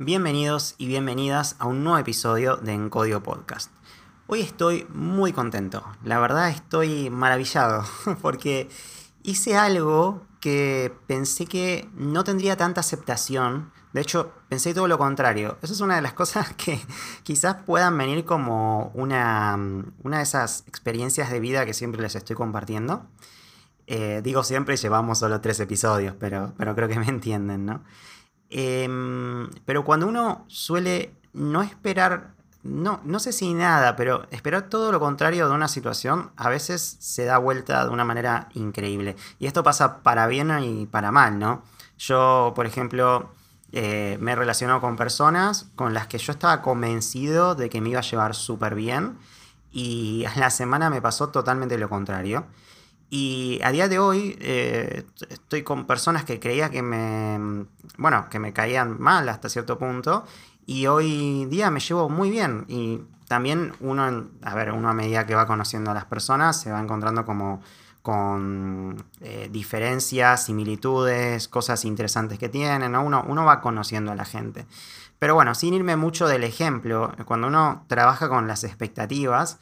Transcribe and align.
Bienvenidos 0.00 0.76
y 0.78 0.86
bienvenidas 0.86 1.56
a 1.58 1.66
un 1.66 1.82
nuevo 1.82 1.98
episodio 1.98 2.56
de 2.56 2.72
Encodio 2.72 3.20
Podcast. 3.20 3.72
Hoy 4.28 4.42
estoy 4.42 4.86
muy 4.90 5.32
contento, 5.32 5.84
la 6.04 6.20
verdad 6.20 6.50
estoy 6.50 7.10
maravillado 7.10 7.84
porque 8.22 8.68
hice 9.24 9.56
algo 9.56 10.22
que 10.38 10.94
pensé 11.08 11.46
que 11.46 11.90
no 11.96 12.22
tendría 12.22 12.56
tanta 12.56 12.80
aceptación. 12.80 13.72
De 13.92 14.02
hecho, 14.02 14.32
pensé 14.48 14.72
todo 14.72 14.86
lo 14.86 14.98
contrario. 14.98 15.58
Eso 15.62 15.72
es 15.72 15.80
una 15.80 15.96
de 15.96 16.02
las 16.02 16.12
cosas 16.12 16.52
que 16.56 16.80
quizás 17.24 17.56
puedan 17.66 17.98
venir 17.98 18.24
como 18.24 18.92
una, 18.94 19.58
una 20.04 20.18
de 20.18 20.22
esas 20.22 20.62
experiencias 20.68 21.28
de 21.28 21.40
vida 21.40 21.66
que 21.66 21.74
siempre 21.74 22.02
les 22.02 22.14
estoy 22.14 22.36
compartiendo. 22.36 23.04
Eh, 23.88 24.20
digo 24.22 24.44
siempre, 24.44 24.76
llevamos 24.76 25.18
solo 25.18 25.40
tres 25.40 25.58
episodios, 25.58 26.14
pero, 26.20 26.54
pero 26.56 26.76
creo 26.76 26.86
que 26.86 27.00
me 27.00 27.08
entienden, 27.08 27.66
¿no? 27.66 27.82
Em, 28.50 29.50
pero 29.64 29.84
cuando 29.84 30.06
uno 30.06 30.44
suele 30.48 31.14
no 31.32 31.62
esperar, 31.62 32.34
no, 32.62 33.00
no 33.04 33.18
sé 33.20 33.32
si 33.32 33.54
nada, 33.54 33.96
pero 33.96 34.26
esperar 34.30 34.68
todo 34.68 34.90
lo 34.92 35.00
contrario 35.00 35.48
de 35.48 35.54
una 35.54 35.68
situación, 35.68 36.30
a 36.36 36.48
veces 36.48 36.96
se 37.00 37.24
da 37.24 37.38
vuelta 37.38 37.84
de 37.84 37.90
una 37.90 38.04
manera 38.04 38.48
increíble. 38.54 39.16
Y 39.38 39.46
esto 39.46 39.62
pasa 39.62 40.02
para 40.02 40.26
bien 40.26 40.50
y 40.62 40.86
para 40.86 41.12
mal, 41.12 41.38
¿no? 41.38 41.62
Yo, 41.98 42.52
por 42.54 42.66
ejemplo, 42.66 43.30
eh, 43.72 44.16
me 44.20 44.32
he 44.32 44.36
relacionado 44.36 44.80
con 44.80 44.96
personas 44.96 45.66
con 45.76 45.92
las 45.92 46.06
que 46.06 46.18
yo 46.18 46.32
estaba 46.32 46.62
convencido 46.62 47.54
de 47.54 47.68
que 47.68 47.80
me 47.80 47.90
iba 47.90 47.98
a 48.00 48.02
llevar 48.02 48.34
súper 48.34 48.74
bien 48.74 49.18
y 49.70 50.24
a 50.24 50.38
la 50.38 50.50
semana 50.50 50.88
me 50.88 51.02
pasó 51.02 51.28
totalmente 51.28 51.76
lo 51.76 51.88
contrario. 51.88 52.46
Y 53.10 53.60
a 53.62 53.72
día 53.72 53.88
de 53.88 53.98
hoy 53.98 54.36
eh, 54.40 55.04
estoy 55.30 55.62
con 55.62 55.86
personas 55.86 56.24
que 56.24 56.38
creía 56.38 56.70
que 56.70 56.82
me, 56.82 57.66
bueno, 57.96 58.28
que 58.30 58.38
me 58.38 58.52
caían 58.52 59.00
mal 59.00 59.28
hasta 59.28 59.48
cierto 59.48 59.78
punto 59.78 60.24
y 60.66 60.86
hoy 60.86 61.46
día 61.46 61.70
me 61.70 61.80
llevo 61.80 62.10
muy 62.10 62.30
bien 62.30 62.66
y 62.68 63.00
también 63.26 63.72
uno, 63.80 64.28
a 64.42 64.54
ver, 64.54 64.72
uno 64.72 64.90
a 64.90 64.94
medida 64.94 65.26
que 65.26 65.34
va 65.34 65.46
conociendo 65.46 65.90
a 65.90 65.94
las 65.94 66.04
personas 66.04 66.60
se 66.60 66.70
va 66.70 66.80
encontrando 66.80 67.24
como 67.24 67.62
con 68.02 69.04
eh, 69.20 69.48
diferencias, 69.50 70.44
similitudes, 70.44 71.48
cosas 71.48 71.84
interesantes 71.84 72.38
que 72.38 72.48
tienen, 72.48 72.94
uno, 72.94 73.24
uno 73.26 73.44
va 73.44 73.60
conociendo 73.60 74.12
a 74.12 74.14
la 74.14 74.24
gente. 74.24 74.66
Pero 75.18 75.34
bueno, 75.34 75.54
sin 75.54 75.74
irme 75.74 75.96
mucho 75.96 76.28
del 76.28 76.44
ejemplo, 76.44 77.12
cuando 77.24 77.48
uno 77.48 77.84
trabaja 77.88 78.28
con 78.28 78.46
las 78.46 78.64
expectativas, 78.64 79.58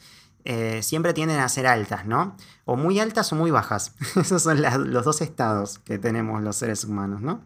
eh, 0.49 0.81
siempre 0.81 1.13
tienden 1.13 1.41
a 1.41 1.49
ser 1.49 1.67
altas, 1.67 2.05
¿no? 2.05 2.37
O 2.63 2.77
muy 2.77 3.01
altas 3.01 3.33
o 3.33 3.35
muy 3.35 3.51
bajas. 3.51 3.93
Esos 4.15 4.43
son 4.43 4.61
los 4.61 5.03
dos 5.03 5.19
estados 5.19 5.79
que 5.79 5.99
tenemos 5.99 6.41
los 6.41 6.55
seres 6.55 6.85
humanos, 6.85 7.19
¿no? 7.19 7.41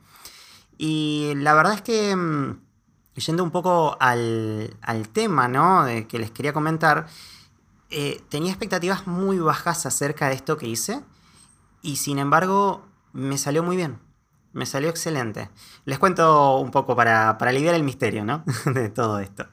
Y 0.77 1.33
la 1.38 1.55
verdad 1.55 1.73
es 1.73 1.81
que, 1.81 2.16
mm, 2.16 2.59
yendo 3.16 3.44
un 3.44 3.49
poco 3.49 3.97
al, 3.99 4.77
tema, 5.13 5.47
¿no? 5.47 5.83
De 5.83 6.05
que 6.05 6.19
les 6.19 6.29
quería 6.29 6.53
comentar, 6.53 7.07
eh, 7.89 8.22
tenía 8.29 8.52
expectativas 8.52 9.07
muy 9.07 9.39
bajas 9.39 9.88
acerca 9.88 10.27
de 10.29 10.35
esto 10.35 10.57
que 10.57 10.67
hice 10.67 11.02
y 11.81 11.95
sin 11.95 12.19
embargo 12.19 12.85
me 13.13 13.39
salió 13.39 13.63
muy 13.63 13.77
bien. 13.77 13.97
Me 14.53 14.67
salió 14.67 14.89
excelente. 14.89 15.49
Les 15.85 15.97
cuento 15.97 16.57
un 16.57 16.69
poco 16.69 16.95
para, 16.95 17.39
para 17.39 17.49
aliviar 17.49 17.73
el 17.73 17.83
misterio, 17.83 18.23
¿no? 18.23 18.44
de 18.66 18.89
todo 18.89 19.17
esto. 19.17 19.47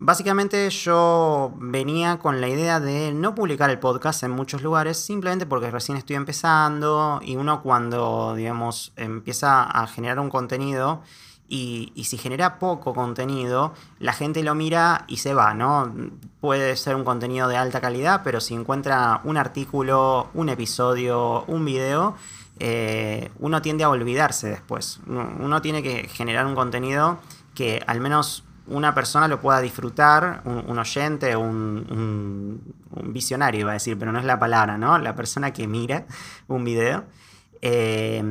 Básicamente 0.00 0.70
yo 0.70 1.52
venía 1.56 2.18
con 2.18 2.40
la 2.40 2.48
idea 2.48 2.78
de 2.78 3.12
no 3.12 3.34
publicar 3.34 3.68
el 3.68 3.80
podcast 3.80 4.22
en 4.22 4.30
muchos 4.30 4.62
lugares 4.62 4.96
simplemente 4.96 5.44
porque 5.44 5.72
recién 5.72 5.98
estoy 5.98 6.14
empezando 6.14 7.18
y 7.20 7.34
uno 7.34 7.62
cuando, 7.62 8.34
digamos, 8.36 8.92
empieza 8.94 9.64
a 9.64 9.88
generar 9.88 10.20
un 10.20 10.30
contenido 10.30 11.02
y, 11.48 11.90
si 12.04 12.18
genera 12.18 12.58
poco 12.58 12.94
contenido, 12.94 13.72
la 13.98 14.12
gente 14.12 14.42
lo 14.42 14.54
mira 14.54 15.04
y 15.08 15.16
se 15.16 15.34
va, 15.34 15.54
¿no? 15.54 15.92
Puede 16.40 16.76
ser 16.76 16.94
un 16.94 17.04
contenido 17.04 17.48
de 17.48 17.56
alta 17.56 17.80
calidad, 17.80 18.20
pero 18.22 18.40
si 18.40 18.54
encuentra 18.54 19.22
un 19.24 19.38
artículo, 19.38 20.28
un 20.34 20.50
episodio, 20.50 21.44
un 21.46 21.64
video, 21.64 22.14
eh, 22.60 23.30
uno 23.38 23.62
tiende 23.62 23.82
a 23.82 23.88
olvidarse 23.88 24.48
después. 24.48 25.00
Uno 25.06 25.62
tiene 25.62 25.82
que 25.82 26.06
generar 26.08 26.44
un 26.44 26.54
contenido 26.54 27.18
que 27.54 27.82
al 27.86 28.00
menos 28.00 28.44
una 28.68 28.94
persona 28.94 29.28
lo 29.28 29.40
pueda 29.40 29.60
disfrutar, 29.60 30.42
un, 30.44 30.78
oyente, 30.78 31.36
un, 31.36 32.62
un, 32.90 33.12
visionario, 33.12 33.62
iba 33.62 33.70
a 33.70 33.74
decir, 33.74 33.98
pero 33.98 34.12
no 34.12 34.18
es 34.18 34.24
la 34.24 34.38
palabra, 34.38 34.78
¿no? 34.78 34.98
La 34.98 35.14
persona 35.14 35.52
que 35.52 35.66
mira 35.66 36.06
un 36.46 36.64
video, 36.64 37.04
eh, 37.62 38.22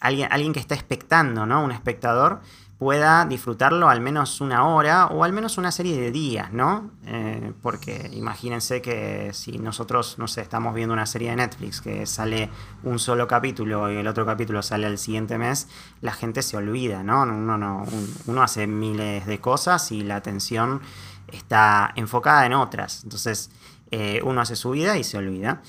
alguien, 0.00 0.28
alguien 0.30 0.52
que 0.52 0.60
está 0.60 0.74
expectando, 0.74 1.46
¿no? 1.46 1.64
Un 1.64 1.72
espectador 1.72 2.40
pueda 2.78 3.24
disfrutarlo 3.24 3.88
al 3.88 4.00
menos 4.00 4.40
una 4.42 4.68
hora 4.68 5.06
o 5.06 5.24
al 5.24 5.32
menos 5.32 5.56
una 5.56 5.72
serie 5.72 5.98
de 5.98 6.10
días, 6.10 6.52
¿no? 6.52 6.90
Eh, 7.06 7.52
porque 7.62 8.10
imagínense 8.12 8.82
que 8.82 9.30
si 9.32 9.58
nosotros, 9.58 10.18
no 10.18 10.28
sé, 10.28 10.42
estamos 10.42 10.74
viendo 10.74 10.92
una 10.92 11.06
serie 11.06 11.30
de 11.30 11.36
Netflix 11.36 11.80
que 11.80 12.04
sale 12.04 12.50
un 12.82 12.98
solo 12.98 13.26
capítulo 13.26 13.90
y 13.90 13.96
el 13.96 14.06
otro 14.06 14.26
capítulo 14.26 14.62
sale 14.62 14.86
el 14.86 14.98
siguiente 14.98 15.38
mes, 15.38 15.68
la 16.02 16.12
gente 16.12 16.42
se 16.42 16.58
olvida, 16.58 17.02
¿no? 17.02 17.22
Uno, 17.22 17.56
no, 17.56 17.86
uno 18.26 18.42
hace 18.42 18.66
miles 18.66 19.24
de 19.24 19.40
cosas 19.40 19.90
y 19.90 20.02
la 20.02 20.16
atención 20.16 20.82
está 21.28 21.92
enfocada 21.96 22.44
en 22.44 22.52
otras. 22.52 23.04
Entonces, 23.04 23.50
eh, 23.90 24.20
uno 24.22 24.42
hace 24.42 24.54
su 24.54 24.70
vida 24.70 24.98
y 24.98 25.04
se 25.04 25.16
olvida. 25.16 25.62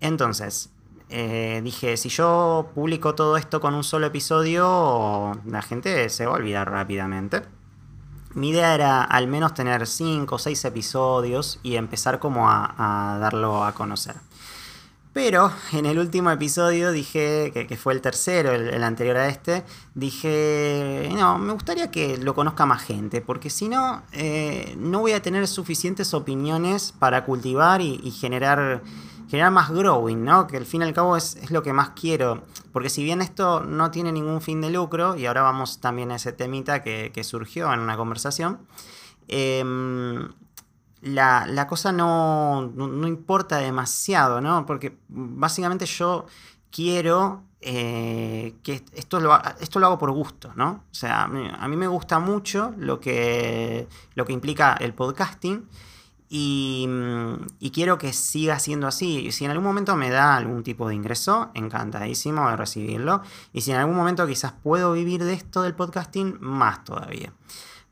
Entonces, 0.00 0.71
eh, 1.14 1.60
dije, 1.62 1.98
si 1.98 2.08
yo 2.08 2.70
publico 2.74 3.14
todo 3.14 3.36
esto 3.36 3.60
con 3.60 3.74
un 3.74 3.84
solo 3.84 4.06
episodio, 4.06 5.38
la 5.44 5.60
gente 5.60 6.08
se 6.08 6.24
va 6.24 6.32
a 6.32 6.36
olvidar 6.36 6.70
rápidamente. 6.70 7.42
Mi 8.32 8.48
idea 8.48 8.74
era 8.74 9.04
al 9.04 9.26
menos 9.26 9.52
tener 9.52 9.86
5 9.86 10.34
o 10.34 10.38
6 10.38 10.64
episodios 10.64 11.60
y 11.62 11.76
empezar 11.76 12.18
como 12.18 12.48
a, 12.48 13.18
darlo 13.20 13.62
a 13.62 13.74
conocer. 13.74 14.16
Pero 15.12 15.52
en 15.74 15.84
el 15.84 15.98
último 15.98 16.30
episodio 16.30 16.92
dije, 16.92 17.52
que, 17.52 17.76
fue 17.76 17.92
el 17.92 18.00
tercero, 18.00 18.52
el, 18.52 18.82
anterior 18.82 19.18
a 19.18 19.28
este, 19.28 19.64
dije, 19.94 21.10
no, 21.12 21.36
me 21.36 21.52
gustaría 21.52 21.90
que 21.90 22.16
lo 22.16 22.34
conozca 22.34 22.64
más 22.64 22.82
gente, 22.82 23.20
porque 23.20 23.50
si 23.50 23.68
no, 23.68 24.02
eh, 24.12 24.74
no 24.78 25.00
voy 25.00 25.12
a 25.12 25.20
tener 25.20 25.46
suficientes 25.46 26.14
opiniones 26.14 26.94
para 26.98 27.26
cultivar 27.26 27.82
y 27.82 28.10
generar 28.12 28.80
generar 29.32 29.50
más 29.50 29.70
growing, 29.70 30.24
¿no? 30.24 30.46
Que 30.46 30.58
al 30.58 30.66
fin 30.66 30.82
y 30.82 30.84
al 30.84 30.92
cabo 30.92 31.16
es, 31.16 31.50
lo 31.50 31.62
que 31.62 31.72
más 31.72 31.92
quiero. 31.98 32.42
Porque 32.70 32.90
si 32.90 33.02
bien 33.02 33.22
esto 33.22 33.60
no 33.60 33.90
tiene 33.90 34.12
ningún 34.12 34.42
fin 34.42 34.60
de 34.60 34.68
lucro, 34.68 35.16
y 35.16 35.24
ahora 35.24 35.40
vamos 35.40 35.80
también 35.80 36.10
a 36.10 36.16
ese 36.16 36.34
temita 36.34 36.82
que, 36.82 37.24
surgió 37.24 37.72
en 37.72 37.80
una 37.80 37.96
conversación, 37.96 38.58
em, 39.28 40.28
la, 41.00 41.66
cosa 41.66 41.92
no, 41.92 42.70
importa 43.06 43.56
demasiado, 43.56 44.42
¿no? 44.42 44.66
Porque 44.66 44.98
básicamente 45.08 45.86
yo 45.86 46.26
quiero 46.70 47.44
eh, 47.62 48.56
que 48.62 48.84
esto 48.92 49.18
lo, 49.18 49.32
esto 49.60 49.78
lo 49.78 49.86
hago 49.86 49.98
por 49.98 50.10
gusto, 50.10 50.52
¿no? 50.56 50.84
O 50.92 50.94
sea, 50.94 51.22
a 51.22 51.68
mí, 51.68 51.76
me 51.78 51.86
gusta 51.86 52.18
mucho 52.18 52.74
lo 52.76 53.00
que, 53.00 53.88
lo 54.14 54.26
que 54.26 54.34
implica 54.34 54.76
el 54.78 54.92
podcasting. 54.92 55.66
Y, 56.34 56.88
quiero 57.74 57.98
que 57.98 58.14
siga 58.14 58.58
siendo 58.58 58.86
así. 58.86 59.30
Si 59.32 59.44
en 59.44 59.50
algún 59.50 59.66
momento 59.66 59.96
me 59.96 60.08
da 60.08 60.34
algún 60.34 60.62
tipo 60.62 60.88
de 60.88 60.94
ingreso, 60.94 61.50
encantadísimo 61.52 62.48
de 62.48 62.56
recibirlo. 62.56 63.20
Y 63.52 63.60
si 63.60 63.70
en 63.70 63.76
algún 63.76 63.96
momento 63.96 64.26
quizás 64.26 64.52
puedo 64.52 64.94
vivir 64.94 65.22
de 65.22 65.34
esto 65.34 65.60
del 65.60 65.74
podcasting, 65.74 66.38
más 66.40 66.84
todavía. 66.84 67.34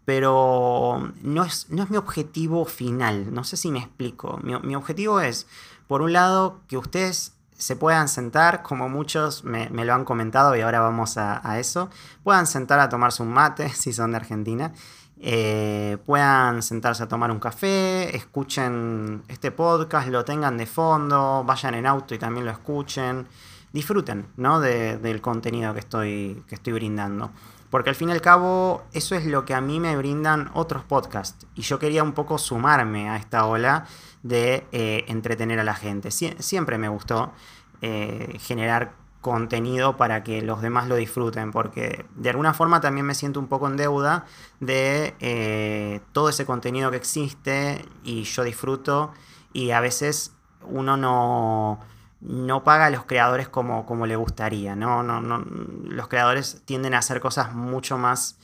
Pero 0.06 1.12
no 1.20 1.44
es, 1.44 1.68
no 1.68 1.82
es 1.82 1.90
mi 1.90 1.98
objetivo 1.98 2.64
final. 2.64 3.34
No 3.34 3.44
sé 3.44 3.58
si 3.58 3.70
me 3.70 3.80
explico. 3.80 4.40
Mi, 4.42 4.74
objetivo 4.74 5.20
es, 5.20 5.46
por 5.86 6.00
un 6.00 6.14
lado, 6.14 6.60
que 6.66 6.78
ustedes 6.78 7.34
se 7.58 7.76
puedan 7.76 8.08
sentar, 8.08 8.62
como 8.62 8.88
muchos 8.88 9.44
me, 9.44 9.68
lo 9.68 9.92
han 9.92 10.06
comentado 10.06 10.56
y 10.56 10.62
ahora 10.62 10.80
vamos 10.80 11.18
a, 11.18 11.46
a, 11.46 11.58
eso, 11.58 11.90
puedan 12.24 12.46
sentar 12.46 12.80
a 12.80 12.88
tomarse 12.88 13.22
un 13.22 13.34
mate 13.34 13.68
si 13.74 13.92
son 13.92 14.12
de 14.12 14.16
Argentina 14.16 14.72
eh, 15.22 15.98
puedan 16.06 16.62
sentarse 16.62 17.02
a 17.02 17.08
tomar 17.08 17.30
un 17.30 17.38
café, 17.38 18.16
escuchen 18.16 19.22
este 19.28 19.50
podcast, 19.50 20.08
lo 20.08 20.24
tengan 20.24 20.56
de 20.56 20.64
fondo, 20.64 21.44
vayan 21.44 21.74
en 21.74 21.86
auto 21.86 22.14
y 22.14 22.18
también 22.18 22.46
lo 22.46 22.52
escuchen, 22.52 23.26
disfruten 23.70 24.26
¿no? 24.36 24.60
del 24.60 25.20
contenido 25.20 25.74
que 25.74 25.80
estoy, 25.80 26.42
que 26.48 26.54
estoy 26.54 26.72
brindando. 26.72 27.30
Porque 27.68 27.90
al 27.90 27.96
fin 27.96 28.08
y 28.08 28.12
al 28.12 28.20
cabo 28.20 28.82
eso 28.92 29.14
es 29.14 29.26
lo 29.26 29.44
que 29.44 29.54
a 29.54 29.60
mí 29.60 29.78
me 29.78 29.96
brindan 29.96 30.50
otros 30.54 30.82
podcasts. 30.84 31.46
Y 31.54 31.62
yo 31.62 31.78
quería 31.78 32.02
un 32.02 32.12
poco 32.12 32.38
sumarme 32.38 33.10
a 33.10 33.16
esta 33.16 33.44
ola 33.44 33.86
de 34.22 34.66
eh, 34.72 35.04
entretener 35.06 35.60
a 35.60 35.64
la 35.64 35.74
gente. 35.74 36.10
siempre 36.10 36.78
me 36.78 36.88
gustó 36.88 37.32
eh, 37.82 38.38
generar 38.40 38.92
contenido 39.20 39.96
para 39.96 40.22
que 40.22 40.42
los 40.42 40.62
demás 40.62 40.88
lo 40.88 40.96
disfruten, 40.96 41.52
porque 41.52 42.06
de 42.16 42.30
alguna 42.30 42.54
forma 42.54 42.80
también 42.80 43.06
me 43.06 43.14
siento 43.14 43.38
un 43.38 43.48
poco 43.48 43.68
en 43.68 43.76
deuda 43.76 44.24
de 44.60 45.14
eh, 45.20 46.00
todo 46.12 46.30
ese 46.30 46.46
contenido 46.46 46.90
que 46.90 46.96
existe 46.96 47.84
y 48.02 48.22
yo 48.22 48.44
disfruto 48.44 49.12
y 49.52 49.72
a 49.72 49.80
veces 49.80 50.34
uno 50.62 50.96
no, 50.96 51.80
no 52.20 52.64
paga 52.64 52.86
a 52.86 52.90
los 52.90 53.04
creadores 53.04 53.48
como, 53.48 53.86
como 53.86 54.06
le 54.06 54.16
gustaría, 54.16 54.76
¿no? 54.76 55.02
No, 55.02 55.20
los 55.84 56.08
creadores 56.08 56.62
tienden 56.64 56.94
a 56.94 56.98
hacer 56.98 57.20
cosas 57.20 57.54
mucho 57.54 57.98
más 57.98 58.38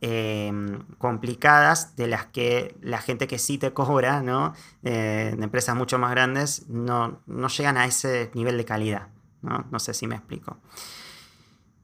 em, 0.00 0.82
complicadas 0.98 1.96
de 1.96 2.06
las 2.06 2.26
que 2.26 2.76
la 2.80 2.98
gente 2.98 3.26
que 3.26 3.38
sí 3.38 3.58
te 3.58 3.72
cobra, 3.72 4.22
¿no? 4.22 4.54
Eh, 4.82 5.34
de 5.36 5.44
empresas 5.44 5.76
mucho 5.76 5.98
más 5.98 6.10
grandes, 6.10 6.68
no, 6.68 7.20
no, 7.26 7.48
llegan 7.48 7.76
a 7.76 7.86
ese 7.86 8.30
nivel 8.34 8.56
de 8.56 8.64
calidad. 8.64 9.08
¿No? 9.42 9.78
sé 9.78 9.94
si 9.94 10.06
me 10.06 10.16
explico. 10.16 10.58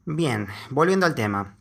Bien, 0.07 0.49
volviendo 0.71 1.05
al 1.07 1.15
tema 1.15 1.59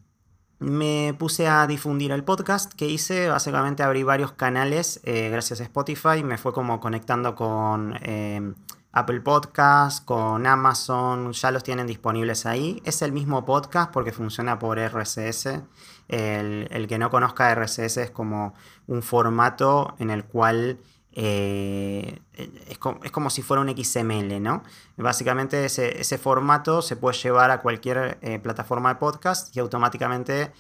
me 0.60 1.16
puse 1.18 1.48
a 1.48 1.68
difundir 1.68 2.12
el 2.12 2.24
podcast 2.24 2.74
que 2.74 2.88
hice. 2.88 3.30
Básicamente 3.30 3.84
abrí 3.84 4.04
varios 4.04 4.32
canales 4.32 5.00
eh, 5.04 5.30
gracias 5.30 5.62
a 5.62 5.64
Spotify. 5.64 6.24
Me 6.24 6.38
fue 6.38 6.54
como 6.54 6.80
conectando 6.80 7.36
con 7.36 7.96
eh, 8.02 8.54
Apple 8.92 9.22
Podcast, 9.22 10.04
con 10.04 10.48
Amazon. 10.48 11.34
Ya 11.34 11.52
los 11.52 11.64
tienen 11.64 11.86
disponibles 11.86 12.46
ahí. 12.48 12.82
Es 12.86 13.02
el 13.04 13.12
mismo 13.12 13.46
podcast 13.46 13.92
porque 13.92 14.12
funciona 14.12 14.58
por 14.58 14.80
RSS. 14.80 15.62
El, 16.08 16.68
el 16.72 16.88
que 16.88 16.98
no 16.98 17.12
conozca 17.12 17.54
RSS 17.54 17.98
es 17.98 18.12
como 18.12 18.56
un 18.88 19.04
formato 19.04 19.96
en 20.00 20.10
el 20.10 20.26
cual 20.26 20.80
eh, 21.20 22.20
es, 22.68 22.78
como, 22.78 23.30
si 23.32 23.42
fuera 23.42 23.64
un 23.64 23.76
XML, 23.76 24.40
¿no? 24.40 24.62
Básicamente 24.98 25.66
ese, 25.66 26.18
formato 26.20 26.84
se 26.84 26.96
puede 26.96 27.18
llevar 27.18 27.50
a 27.50 27.62
cualquier 27.62 28.20
eh, 28.22 28.38
plataforma 28.38 28.90
de 28.90 29.00
podcast 29.00 29.56
y 29.58 29.60
automáticamente 29.60 30.52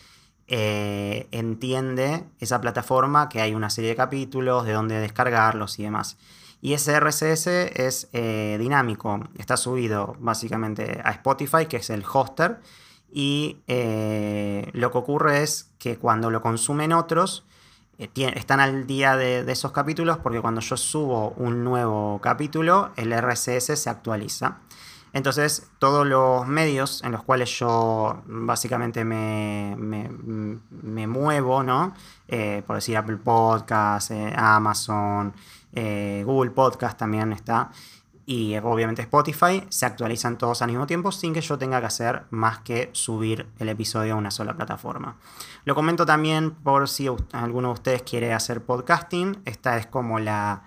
eh, 0.48 1.28
entiende 1.30 2.24
esa 2.40 2.60
plataforma 2.60 3.30
que 3.30 3.40
hay 3.40 3.54
una 3.54 3.70
serie 3.70 3.92
de 3.92 3.96
capítulos, 3.98 4.66
de 4.66 4.74
dónde 4.74 5.00
descargarlos 5.00 5.78
y 5.78 5.84
demás. 5.84 6.18
Y 6.60 6.74
ese 6.74 7.00
RSS 7.00 7.46
es 7.76 8.10
dinámico, 8.12 9.30
está 9.38 9.58
subido 9.58 10.16
básicamente 10.18 11.00
a 11.04 11.12
Spotify, 11.12 11.68
que 11.68 11.78
es 11.78 11.92
el 11.92 12.04
hoster, 12.04 12.62
y 13.12 13.58
lo 13.68 14.92
que 14.92 14.98
ocurre 14.98 15.44
es 15.44 15.70
que 15.78 16.00
cuando 16.00 16.32
lo 16.32 16.42
consumen 16.42 16.94
otros, 16.94 17.46
están 17.98 18.60
al 18.60 18.86
día 18.86 19.16
de, 19.16 19.40
esos 19.52 19.72
capítulos 19.72 20.18
porque 20.20 20.40
cuando 20.40 20.62
yo 20.62 20.78
subo 20.78 21.32
un 21.38 21.64
nuevo 21.64 22.20
capítulo, 22.22 22.92
el 22.96 23.12
RSS 23.12 23.80
se 23.80 23.90
actualiza. 23.90 24.60
Entonces, 25.14 25.68
todos 25.80 26.06
los 26.06 26.46
medios 26.48 27.02
en 27.04 27.12
los 27.12 27.24
cuales 27.24 27.50
yo 27.58 28.22
básicamente 28.28 29.04
me, 29.04 29.76
muevo, 31.08 31.64
¿no? 31.64 31.94
Eh, 32.28 32.62
por 32.68 32.76
decir 32.76 32.98
Apple 32.98 33.18
Podcast, 33.18 34.12
eh, 34.12 34.34
Amazon, 34.36 35.34
Google 35.74 36.52
Podcast 36.52 36.98
también 36.98 37.34
está 37.34 37.72
y 38.30 38.58
obviamente 38.58 39.02
Spotify 39.04 39.64
se 39.70 39.86
actualizan 39.86 40.38
todos 40.38 40.62
al 40.62 40.68
mismo 40.68 40.86
tiempo 40.86 41.14
sin 41.14 41.34
que 41.34 41.40
yo 41.40 41.58
tenga 41.58 41.80
que 41.80 41.86
hacer 41.86 42.24
más 42.30 42.60
que 42.60 42.90
subir 42.92 43.48
el 43.58 43.70
episodio 43.70 44.14
a 44.14 44.18
una 44.18 44.32
sola 44.32 44.54
plataforma. 44.54 45.16
Lo 45.64 45.76
comento 45.76 46.06
también 46.06 46.52
por 46.52 46.90
si 46.90 47.08
alguno 47.32 47.70
de 47.70 47.74
ustedes 47.76 48.02
quiere 48.04 48.34
hacer 48.34 48.62
podcasting. 48.66 49.38
Esta 49.46 49.78
es 49.78 49.88
como 49.88 50.20
la, 50.20 50.64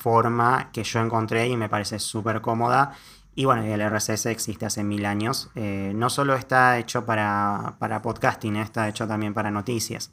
forma 0.00 0.70
que 0.72 0.82
yo 0.82 0.98
encontré 0.98 1.46
y 1.46 1.56
me 1.56 1.68
parece 1.68 2.00
súper 2.00 2.40
cómoda. 2.40 2.94
Y 3.36 3.44
bueno, 3.44 3.62
el 3.62 3.80
RSS 3.80 4.26
existe 4.26 4.66
hace 4.66 4.82
mil 4.82 5.06
años. 5.06 5.50
Eh, 5.54 5.92
no 5.94 6.10
solo 6.10 6.34
está 6.34 6.76
hecho 6.78 7.06
para, 7.06 7.76
para 7.78 8.02
podcasting, 8.02 8.56
está 8.56 8.88
hecho 8.88 9.06
también 9.06 9.32
para 9.32 9.52
noticias. 9.52 10.10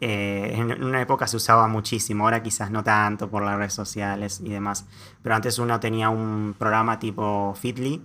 Eh, 0.00 0.52
en 0.54 0.84
una 0.84 1.00
época 1.00 1.26
se 1.26 1.36
usaba 1.36 1.66
muchísimo, 1.66 2.24
ahora 2.24 2.42
quizás 2.42 2.70
no 2.70 2.84
tanto 2.84 3.28
por 3.28 3.42
las 3.44 3.56
redes 3.56 3.74
sociales 3.74 4.40
y 4.42 4.50
demás. 4.50 4.86
Pero 5.22 5.34
antes 5.34 5.58
uno 5.58 5.80
tenía 5.80 6.08
un 6.08 6.54
programa 6.58 6.98
tipo 6.98 7.54
Fitly, 7.54 8.04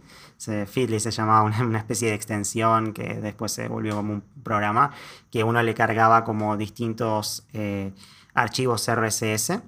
Fitly 0.68 1.00
se 1.00 1.12
llamaba 1.12 1.44
una, 1.44 1.78
especie 1.78 2.10
de 2.10 2.16
extensión 2.16 2.94
que 2.94 3.16
después 3.16 3.52
se 3.52 3.68
volvió 3.68 3.96
como 3.96 4.14
un 4.14 4.24
programa, 4.44 4.92
que 5.32 5.44
uno 5.44 5.62
le 5.62 5.74
cargaba 5.74 6.24
como 6.24 6.58
distintos 6.58 7.46
eh, 7.54 7.94
archivos 8.34 8.90
RSS, 8.90 9.62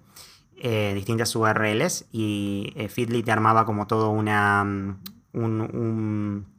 eh, 0.58 0.94
distintas 0.96 1.36
URLs, 1.36 2.06
y 2.12 2.74
Fitly 2.90 3.24
te 3.24 3.32
armaba 3.32 3.66
como 3.66 3.88
todo 3.88 4.10
una, 4.10 4.64
mm, 4.64 4.98
un 5.34 6.55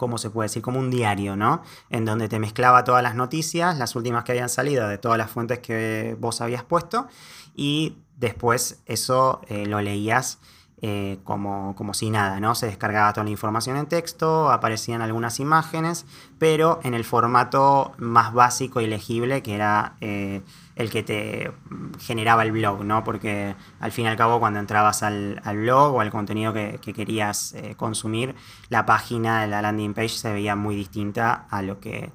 ¿cómo 0.00 0.16
se 0.16 0.30
puede 0.30 0.46
decir? 0.46 0.62
Como 0.62 0.78
un 0.78 0.90
diario, 0.90 1.36
¿no? 1.36 1.60
En 1.90 2.06
donde 2.06 2.26
te 2.26 2.38
mezclaba 2.38 2.84
todas 2.84 3.02
las 3.02 3.14
noticias, 3.14 3.76
las 3.76 3.94
últimas 3.96 4.24
que 4.24 4.32
habían 4.32 4.48
salido 4.48 4.88
de 4.88 4.96
todas 4.96 5.18
las 5.18 5.30
fuentes 5.30 5.58
que 5.58 6.16
vos 6.18 6.40
habías 6.40 6.64
puesto 6.64 7.06
y 7.54 7.98
después 8.16 8.80
eso 8.86 9.42
eh, 9.48 9.66
lo 9.66 9.78
leías 9.82 10.38
eh, 10.80 11.18
como, 11.24 11.74
como 11.76 11.92
si 11.92 12.08
nada, 12.08 12.40
¿no? 12.40 12.54
Se 12.54 12.64
descargaba 12.64 13.12
toda 13.12 13.24
la 13.24 13.30
información 13.30 13.76
en 13.76 13.84
texto, 13.84 14.50
aparecían 14.50 15.02
algunas 15.02 15.38
imágenes, 15.38 16.06
pero 16.38 16.80
en 16.82 16.94
el 16.94 17.04
formato 17.04 17.92
más 17.98 18.32
básico 18.32 18.80
y 18.80 18.86
legible 18.86 19.42
que 19.42 19.54
era 19.54 19.96
eh, 20.00 20.40
el 20.76 20.90
que 20.90 21.02
te 21.02 21.52
generaba 21.98 22.42
el 22.42 22.52
blog, 22.52 22.84
¿no? 22.84 23.04
Porque 23.04 23.54
al 23.80 23.92
fin 23.92 24.06
y 24.06 24.08
al 24.08 24.16
cabo 24.16 24.40
cuando 24.40 24.60
entrabas 24.60 25.02
al, 25.02 25.40
blog 25.54 25.94
o 25.94 26.00
al 26.00 26.10
contenido 26.10 26.52
que, 26.52 26.78
querías 26.80 27.52
eh, 27.54 27.74
consumir, 27.76 28.34
la 28.68 28.86
página 28.86 29.42
de 29.42 29.48
la 29.48 29.62
landing 29.62 29.94
page 29.94 30.10
se 30.10 30.32
veía 30.32 30.56
muy 30.56 30.76
distinta 30.76 31.46
a 31.50 31.62
lo 31.62 31.80
que 31.80 32.12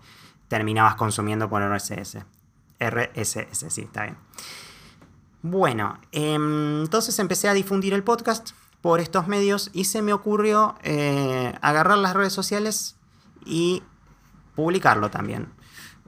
terminabas 0.48 0.96
consumiendo 0.96 1.50
por 1.50 1.62
RSS. 1.62 2.20
RSS, 2.80 3.66
sí, 3.70 3.82
está 3.82 4.04
bien. 4.04 4.18
Bueno, 5.42 6.00
em, 6.12 6.82
entonces 6.82 7.18
empecé 7.20 7.48
a 7.48 7.54
difundir 7.54 7.94
el 7.94 8.04
podcast 8.04 8.52
por 8.82 9.00
estos 9.00 9.28
medios 9.28 9.70
y 9.74 9.86
se 9.86 10.02
me 10.02 10.14
ocurrió 10.14 10.76
eh, 10.84 11.54
agarrar 11.62 11.98
las 11.98 12.16
redes 12.16 12.34
sociales 12.34 12.96
y 13.46 13.84
publicarlo 14.56 15.12
también. 15.12 15.50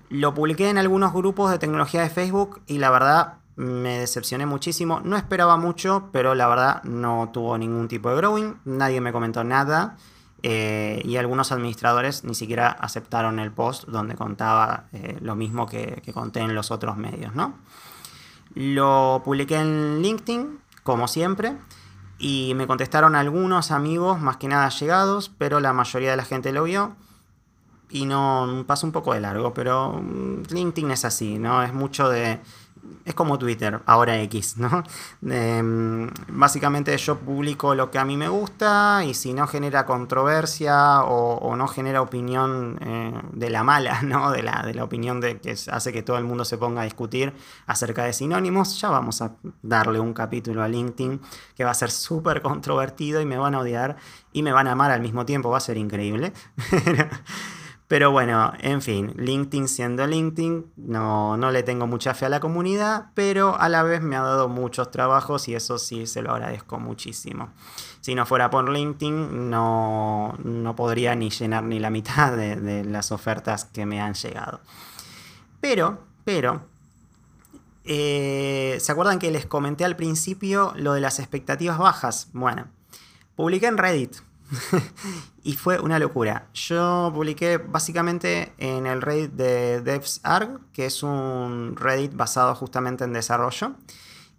Lo 0.10 0.34
publiqué 0.34 0.70
en 0.70 0.78
algunos 0.78 1.14
grupos 1.14 1.52
de 1.52 1.60
tecnología 1.60 2.02
de 2.02 2.10
Facebook 2.10 2.62
y 2.66 2.78
la 2.78 2.90
verdad 2.90 3.40
me 3.58 4.00
decepcioné 4.00 4.46
muchísimo. 4.46 5.02
No 5.04 5.18
esperaba 5.18 5.58
mucho, 5.58 6.10
pero 6.14 6.36
la 6.36 6.48
verdad 6.48 6.84
no 6.84 7.30
tuvo 7.34 7.58
ningún 7.58 7.88
tipo 7.88 8.10
de 8.10 8.16
growing. 8.16 8.56
Nadie 8.66 9.02
me 9.02 9.12
comentó 9.12 9.44
nada. 9.44 9.98
Eh, 10.44 11.02
y 11.04 11.18
algunos 11.18 11.52
administradores 11.52 12.24
ni 12.24 12.36
siquiera 12.36 12.68
aceptaron 12.68 13.40
el 13.40 13.52
post 13.52 13.88
donde 13.88 14.16
contaba 14.16 14.86
eh, 14.94 15.18
lo 15.20 15.36
mismo 15.36 15.66
que, 15.66 16.02
que, 16.06 16.14
conté 16.14 16.42
en 16.42 16.54
los 16.54 16.70
otros 16.70 16.96
medios, 16.96 17.34
¿no? 17.34 17.56
Lo 18.54 19.24
publiqué 19.26 19.56
en 19.56 20.02
LinkedIn, 20.04 20.60
como 20.84 21.08
siempre, 21.08 21.58
y 22.20 22.54
me 22.56 22.68
contestaron 22.68 23.16
algunos 23.16 23.72
amigos, 23.72 24.22
más 24.22 24.38
que 24.38 24.48
nada 24.48 24.70
llegados, 24.70 25.30
pero 25.38 25.60
la 25.60 25.74
mayoría 25.74 26.12
de 26.12 26.18
la 26.18 26.24
gente 26.24 26.52
lo 26.52 26.64
vio. 26.64 26.96
Y 27.90 28.06
no 28.06 28.66
pasa 28.68 28.86
un 28.86 28.92
poco 28.92 29.14
de 29.14 29.22
largo, 29.22 29.54
pero 29.54 29.94
mm, 29.94 30.44
LinkedIn 30.50 30.92
es 30.92 31.06
así, 31.06 31.40
¿no? 31.40 31.64
Es 31.64 31.74
mucho 31.74 32.10
de 32.10 32.40
es 33.06 33.14
como 33.14 33.38
Twitter, 33.40 33.80
ahora 33.86 34.20
X, 34.22 34.58
¿no? 34.58 34.84
Em, 35.30 36.10
básicamente 36.30 36.96
yo 36.98 37.18
publico 37.18 37.76
lo 37.76 37.90
que 37.90 38.00
a 38.00 38.06
mí 38.06 38.18
me 38.18 38.28
gusta 38.28 39.04
y 39.06 39.14
si 39.14 39.34
no 39.34 39.48
genera 39.48 39.86
controversia 39.86 41.04
o, 41.04 41.56
no 41.56 41.68
genera 41.68 42.02
opinión 42.02 42.78
eh, 42.82 43.14
de 43.32 43.50
la 43.50 43.64
mala, 43.64 44.02
¿no? 44.04 44.32
De 44.32 44.44
la, 44.44 44.64
de 44.66 44.74
la 44.74 44.84
opinión 44.84 45.22
de 45.22 45.40
que 45.40 45.52
hace 45.52 45.94
que 45.94 46.04
todo 46.04 46.18
el 46.18 46.24
mundo 46.24 46.46
se 46.46 46.58
ponga 46.58 46.82
a 46.82 46.84
discutir 46.84 47.34
acerca 47.66 48.04
de 48.04 48.14
sinónimos, 48.14 48.80
ya 48.80 48.90
vamos 48.90 49.22
a 49.22 49.36
darle 49.62 50.00
un 50.00 50.14
capítulo 50.14 50.64
a 50.64 50.68
LinkedIn 50.68 51.22
que 51.56 51.64
va 51.64 51.72
a 51.72 51.76
ser 51.76 51.92
súper 51.92 52.42
controvertido 52.42 53.22
y 53.22 53.26
me 53.26 53.38
van 53.38 53.56
a 53.56 53.60
odiar 53.60 53.98
y 54.34 54.44
me 54.44 54.52
van 54.52 54.68
a 54.68 54.74
amar 54.74 54.92
al 54.92 55.02
mismo 55.02 55.26
tiempo, 55.26 55.50
va 55.50 55.58
a 55.58 55.62
ser 55.62 55.78
increíble. 55.78 56.34
Pero 57.88 58.12
bueno, 58.12 58.52
en 58.60 58.82
fin, 58.82 59.14
LinkedIn 59.16 59.70
siendo 59.70 60.06
LinkedIn, 60.06 60.74
no, 60.76 61.38
no 61.38 61.52
le 61.52 61.64
tengo 61.64 61.88
mucha 61.88 62.14
fe 62.14 62.26
a 62.26 62.30
la 62.30 62.42
comunidad, 62.42 63.12
pero 63.14 63.58
a 63.58 63.70
la 63.70 63.82
vez 63.82 64.02
me 64.02 64.18
ha 64.18 64.22
dado 64.22 64.50
muchos 64.50 64.92
trabajos 64.92 65.48
y 65.48 65.56
eso 65.56 65.78
sí 65.78 66.06
se 66.06 66.22
lo 66.22 66.34
agradezco 66.34 66.80
muchísimo. 66.80 67.54
Si 68.02 68.14
no 68.14 68.26
fuera 68.26 68.50
por 68.50 68.70
LinkedIn, 68.70 69.50
no, 69.50 70.38
no 70.44 70.76
podría 70.76 71.16
ni 71.16 71.30
llenar 71.30 71.64
ni 71.64 71.80
la 71.80 71.90
mitad 71.90 72.36
de, 72.36 72.84
las 72.84 73.14
ofertas 73.14 73.64
que 73.64 73.86
me 73.86 74.02
han 74.02 74.16
llegado. 74.16 74.60
Pero, 75.62 76.04
pero, 76.26 76.66
eh, 77.86 78.78
¿se 78.82 78.92
acuerdan 78.92 79.18
que 79.18 79.32
les 79.32 79.46
comenté 79.46 79.86
al 79.86 79.96
principio 79.96 80.74
lo 80.76 80.92
de 80.92 81.00
las 81.00 81.20
expectativas 81.20 81.78
bajas? 81.78 82.28
Bueno, 82.34 82.68
publiqué 83.38 83.68
en 83.68 83.78
Reddit 83.78 84.18
y 85.48 85.54
fue 85.54 85.80
una 85.80 85.98
locura. 85.98 86.50
Yo 86.54 87.10
publiqué 87.14 87.56
básicamente 87.56 88.52
en 88.58 88.86
el 88.86 89.02
Reddit 89.02 89.32
de 89.32 89.80
DevsArg, 89.80 90.60
que 90.74 90.88
es 90.88 91.04
un 91.04 91.74
Reddit 91.78 92.14
basado 92.14 92.54
justamente 92.54 93.06
en 93.06 93.14
desarrollo. 93.14 93.72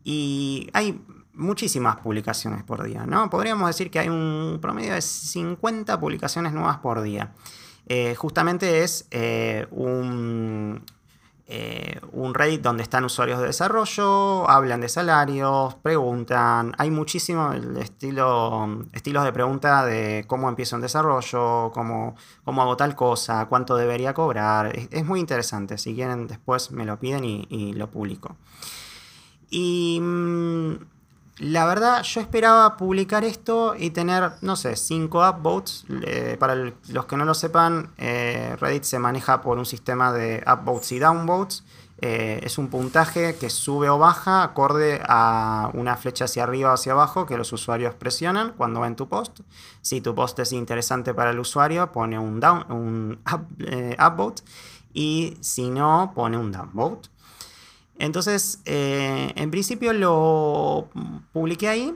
Y 0.04 0.68
hay 0.74 1.02
muchísimas 1.32 1.96
publicaciones 1.96 2.62
por 2.62 2.82
día, 2.82 3.06
¿no? 3.06 3.30
Podríamos 3.30 3.68
decir 3.68 3.90
que 3.90 4.00
hay 4.00 4.10
un 4.10 4.58
promedio 4.60 4.92
de 4.92 5.00
50 5.00 5.98
publicaciones 5.98 6.52
nuevas 6.52 6.76
por 6.76 7.00
día. 7.00 7.32
Eh, 7.86 8.14
justamente 8.14 8.82
es 8.82 9.08
eh, 9.10 9.66
un, 9.70 10.84
eh, 11.50 11.98
un 12.12 12.34
Reddit 12.34 12.60
donde 12.60 12.82
están 12.82 13.06
usuarios 13.06 13.40
de 13.40 13.46
desarrollo, 13.46 14.48
hablan 14.50 14.82
de 14.82 14.90
salarios, 14.90 15.76
preguntan. 15.76 16.74
Hay 16.76 16.90
muchísimo 16.90 17.54
estilo, 17.80 18.84
estilos 18.92 19.24
de 19.24 19.32
pregunta 19.32 19.86
de 19.86 20.26
cómo 20.26 20.50
empiezo 20.50 20.76
un 20.76 20.82
desarrollo, 20.82 21.70
cómo, 21.72 22.16
cómo 22.44 22.60
hago 22.60 22.76
tal 22.76 22.94
cosa, 22.94 23.46
cuánto 23.46 23.76
debería 23.76 24.12
cobrar. 24.12 24.76
Es, 24.90 25.06
muy 25.06 25.20
interesante. 25.20 25.78
Si 25.78 25.94
quieren, 25.94 26.26
después 26.26 26.70
me 26.70 26.84
lo 26.84 27.00
piden 27.00 27.24
y, 27.24 27.72
lo 27.72 27.90
publico. 27.90 28.36
Y 29.48 30.00
mm, 30.02 30.74
la 31.38 31.66
verdad, 31.66 32.02
yo 32.02 32.20
esperaba 32.20 32.76
publicar 32.76 33.24
esto 33.24 33.74
y 33.76 33.90
tener, 33.90 34.32
no 34.40 34.56
sé, 34.56 34.74
5 34.74 35.30
upvotes. 35.30 35.84
para 36.38 36.54
los 36.56 37.06
que 37.06 37.16
no 37.16 37.24
lo 37.24 37.34
sepan, 37.34 37.92
eh, 37.96 38.56
Reddit 38.60 38.82
se 38.82 38.98
maneja 38.98 39.40
por 39.40 39.58
un 39.58 39.66
sistema 39.66 40.12
de 40.12 40.42
upvotes 40.46 40.92
y 40.92 40.98
downvotes. 40.98 41.64
Eh, 42.00 42.40
es 42.44 42.58
un 42.58 42.68
puntaje 42.68 43.36
que 43.36 43.50
sube 43.50 43.88
o 43.88 43.98
baja 43.98 44.44
acorde 44.44 45.00
a 45.08 45.70
una 45.74 45.96
flecha 45.96 46.26
hacia 46.26 46.44
arriba 46.44 46.70
o 46.70 46.74
hacia 46.74 46.92
abajo 46.92 47.26
que 47.26 47.36
los 47.36 47.52
usuarios 47.52 47.94
presionan 47.94 48.52
cuando 48.56 48.80
ven 48.80 48.94
tu 48.94 49.08
post. 49.08 49.40
Si 49.80 50.00
tu 50.00 50.14
post 50.14 50.38
es 50.38 50.52
interesante 50.52 51.12
para 51.14 51.30
el 51.30 51.38
usuario, 51.38 51.90
pone 51.92 52.18
un, 52.18 52.40
down, 52.40 52.70
un 52.70 53.20
eh, 53.60 53.96
upvote. 53.98 54.42
Y 54.92 55.36
si 55.40 55.70
no, 55.70 56.12
pone 56.14 56.36
un 56.36 56.50
downvote. 56.50 57.08
Entonces, 57.98 58.60
eh, 58.64 59.32
en 59.34 59.50
principio 59.50 59.92
lo 59.92 60.88
publiqué 61.32 61.68
ahí 61.68 61.94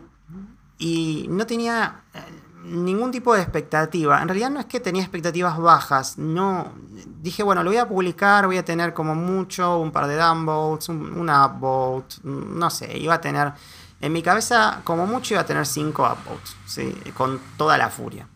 y 0.78 1.26
no 1.30 1.47
tenía 1.47 2.02
eh, 2.12 2.18
ningún 2.64 3.12
tipo 3.12 3.35
de 3.35 3.40
expectativa. 3.40 4.21
En 4.21 4.26
realidad 4.26 4.50
no 4.50 4.59
es 4.59 4.66
que 4.66 4.80
tenía 4.80 5.02
expectativas 5.02 5.56
bajas, 5.59 6.18
no. 6.18 6.73
Dije, 7.21 7.44
bueno, 7.44 7.62
lo 7.62 7.71
voy 7.71 7.78
a 7.78 7.88
publicar, 7.88 8.47
voy 8.47 8.56
a 8.56 8.64
tener 8.64 8.92
como 8.92 9.14
mucho, 9.14 9.78
un 9.78 9.92
par 9.92 10.09
de 10.09 10.16
downvotes, 10.16 10.88
un, 10.88 11.16
un 11.16 11.30
upvote, 11.30 12.16
no 12.25 12.68
sé, 12.68 12.99
iba 12.99 13.14
a 13.14 13.21
tener, 13.21 13.52
en 14.00 14.12
mi 14.12 14.23
cabeza 14.23 14.80
como 14.82 15.06
mucho 15.06 15.35
iba 15.35 15.42
a 15.42 15.47
tener 15.47 15.66
cinco 15.66 16.02
upvotes, 16.02 16.56
¿sí? 16.66 16.92
con 17.16 17.40
toda 17.56 17.78
la 17.78 17.90
furia. 17.90 18.26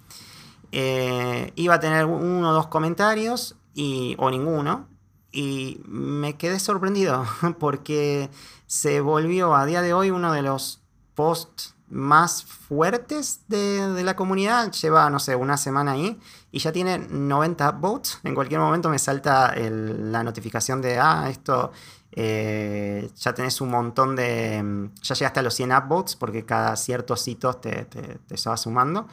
Eh, 0.70 1.52
iba 1.56 1.74
a 1.74 1.80
tener 1.80 2.04
uno 2.04 2.50
o 2.50 2.52
dos 2.52 2.68
comentarios 2.68 3.56
y, 3.74 4.14
o 4.18 4.30
ninguno 4.30 4.86
y 5.36 5.82
me 5.84 6.38
quedé 6.38 6.58
sorprendido 6.58 7.26
porque 7.58 8.30
se 8.66 9.02
volvió 9.02 9.54
a 9.54 9.66
día 9.66 9.82
de 9.82 9.92
hoy 9.92 10.10
uno 10.10 10.32
de 10.32 10.40
los 10.40 10.80
posts 11.14 11.74
más 11.88 12.42
fuertes 12.42 13.42
de, 13.46 14.02
la 14.02 14.16
comunidad. 14.16 14.72
Lleva, 14.72 15.10
no 15.10 15.18
sé, 15.18 15.36
una 15.36 15.58
semana 15.58 15.92
ahí 15.92 16.18
y 16.50 16.58
ya 16.58 16.72
tiene 16.72 16.98
90 16.98 17.70
votes. 17.72 18.18
En 18.24 18.34
cualquier 18.34 18.60
momento 18.60 18.88
me 18.88 18.98
salta 18.98 19.54
la 19.54 20.22
notificación 20.22 20.80
de, 20.80 20.98
ah, 20.98 21.28
esto, 21.28 21.70
eh, 22.12 23.10
ya 23.16 23.34
tenés 23.34 23.60
un 23.60 23.70
montón 23.70 24.16
de, 24.16 24.88
ya 25.02 25.14
llegaste 25.14 25.40
a 25.40 25.42
los 25.42 25.52
100 25.52 25.72
upvotes 25.72 26.16
porque 26.16 26.46
cada 26.46 26.76
ciertos 26.76 27.28
hitos 27.28 27.60
te, 27.60 27.84
te, 27.84 28.18
te 28.26 28.48
va 28.48 28.56
sumando. 28.56 29.06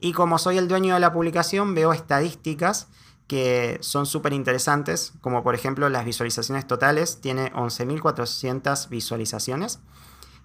Y 0.00 0.12
como 0.12 0.38
soy 0.38 0.58
el 0.58 0.66
dueño 0.66 0.94
de 0.94 1.00
la 1.00 1.12
publicación, 1.12 1.76
veo 1.76 1.92
estadísticas 1.92 2.88
que 3.28 3.76
son 3.82 4.06
súper 4.06 4.32
interesantes, 4.32 5.12
como 5.20 5.44
por 5.44 5.54
ejemplo 5.54 5.88
las 5.90 6.06
visualizaciones 6.06 6.66
totales, 6.66 7.20
tiene 7.20 7.52
11.400 7.52 8.88
visualizaciones. 8.88 9.80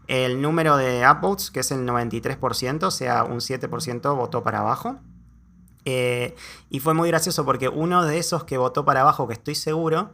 El 0.08 0.42
número 0.42 0.76
de 0.76 1.08
upvotes, 1.10 1.50
que 1.50 1.62
es 1.62 1.72
el 1.72 1.88
93%, 1.88 2.84
o 2.84 2.92
sea, 2.92 3.24
un 3.24 3.40
7% 3.40 4.16
votó 4.18 4.44
para 4.44 4.60
abajo. 4.60 5.00
Eh, 5.86 6.36
y 6.70 6.82
fue 6.82 6.94
muy 6.94 7.08
gracioso 7.08 7.46
porque 7.46 7.70
uno 7.70 8.04
de 8.04 8.18
esos 8.18 8.44
que 8.44 8.58
votó 8.58 8.84
para 8.84 9.02
abajo, 9.02 9.28
que 9.28 9.34
estoy 9.34 9.56
seguro, 9.56 10.12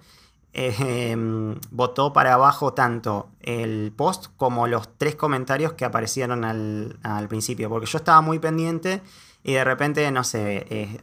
em, 0.53 1.59
votó 1.71 2.13
para 2.13 2.35
abajo 2.35 2.73
tanto 2.73 3.29
el 3.41 3.91
post 3.95 4.27
como 4.38 4.67
los 4.67 4.95
tres 4.97 5.15
comentarios 5.15 5.73
que 5.73 5.85
aparecieron 5.85 6.43
al, 6.43 7.27
principio. 7.29 7.67
Porque 7.69 7.88
yo 7.88 7.97
estaba 7.97 8.21
muy 8.21 8.38
pendiente 8.38 9.01
y 9.43 9.53
de 9.53 9.63
repente, 9.63 10.11
no 10.11 10.23
sé, 10.23 10.67
eh, 10.69 11.01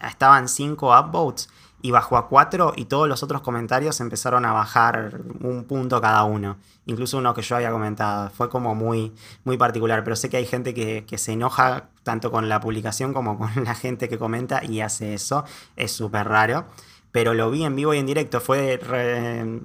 estaban 0.00 0.48
5 0.48 1.00
upvotes 1.00 1.48
y 1.82 1.90
bajó 1.90 2.16
a 2.16 2.28
4 2.28 2.74
y 2.76 2.84
todos 2.86 3.08
los 3.08 3.22
otros 3.22 3.40
comentarios 3.40 4.00
empezaron 4.00 4.44
a 4.44 4.52
bajar 4.52 5.20
un 5.40 5.64
punto 5.64 6.00
cada 6.00 6.24
uno. 6.24 6.58
Incluso 6.86 7.18
uno 7.18 7.34
que 7.34 7.42
yo 7.42 7.56
había 7.56 7.70
comentado. 7.70 8.30
Fue 8.30 8.48
como 8.48 8.74
muy, 8.74 9.12
muy 9.44 9.56
particular. 9.56 10.04
Pero 10.04 10.16
sé 10.16 10.28
que 10.28 10.36
hay 10.36 10.46
gente 10.46 10.74
que, 10.74 11.18
se 11.18 11.32
enoja 11.32 11.88
tanto 12.02 12.30
con 12.30 12.48
la 12.48 12.60
publicación 12.60 13.12
como 13.14 13.38
con 13.38 13.50
la 13.64 13.74
gente 13.74 14.08
que 14.08 14.18
comenta 14.18 14.64
y 14.64 14.80
hace 14.80 15.14
eso. 15.14 15.44
Es 15.76 15.92
súper 15.92 16.28
raro. 16.28 16.66
Pero 17.12 17.34
lo 17.34 17.50
vi 17.50 17.64
en 17.64 17.74
vivo 17.76 17.94
y 17.94 17.98
en 17.98 18.06
directo. 18.06 18.40
Fue 18.40 18.78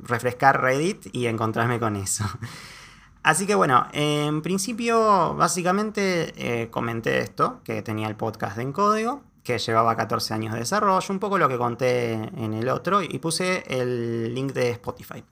refrescar 0.03 0.61
Reddit 0.61 1.07
y 1.13 1.27
encontrarme 1.27 1.79
con 1.79 1.95
eso. 1.95 2.23
Así 3.23 3.47
que 3.47 3.55
bueno, 3.55 3.87
en 3.91 4.43
principio 4.43 5.33
básicamente 5.33 6.33
eh, 6.37 6.69
comenté 6.69 7.19
esto, 7.19 7.59
que 7.63 7.81
tenía 7.81 8.07
el 8.07 8.15
podcast 8.15 8.59
En 8.59 8.71
Código 8.71 9.23
que 9.45 9.59
llevaba 9.59 9.95
14 9.95 10.33
años 10.33 10.53
de 10.53 10.59
desarrollo, 10.59 11.05
un 11.13 11.19
poco 11.19 11.37
lo 11.37 11.47
que 11.47 11.57
conté 11.57 12.13
en 12.13 12.55
el 12.55 12.67
otro, 12.67 13.01
y 13.03 13.19
puse 13.19 13.63
el 13.67 14.33
link 14.33 14.51
de 14.53 14.71
Spotify. 14.71 15.23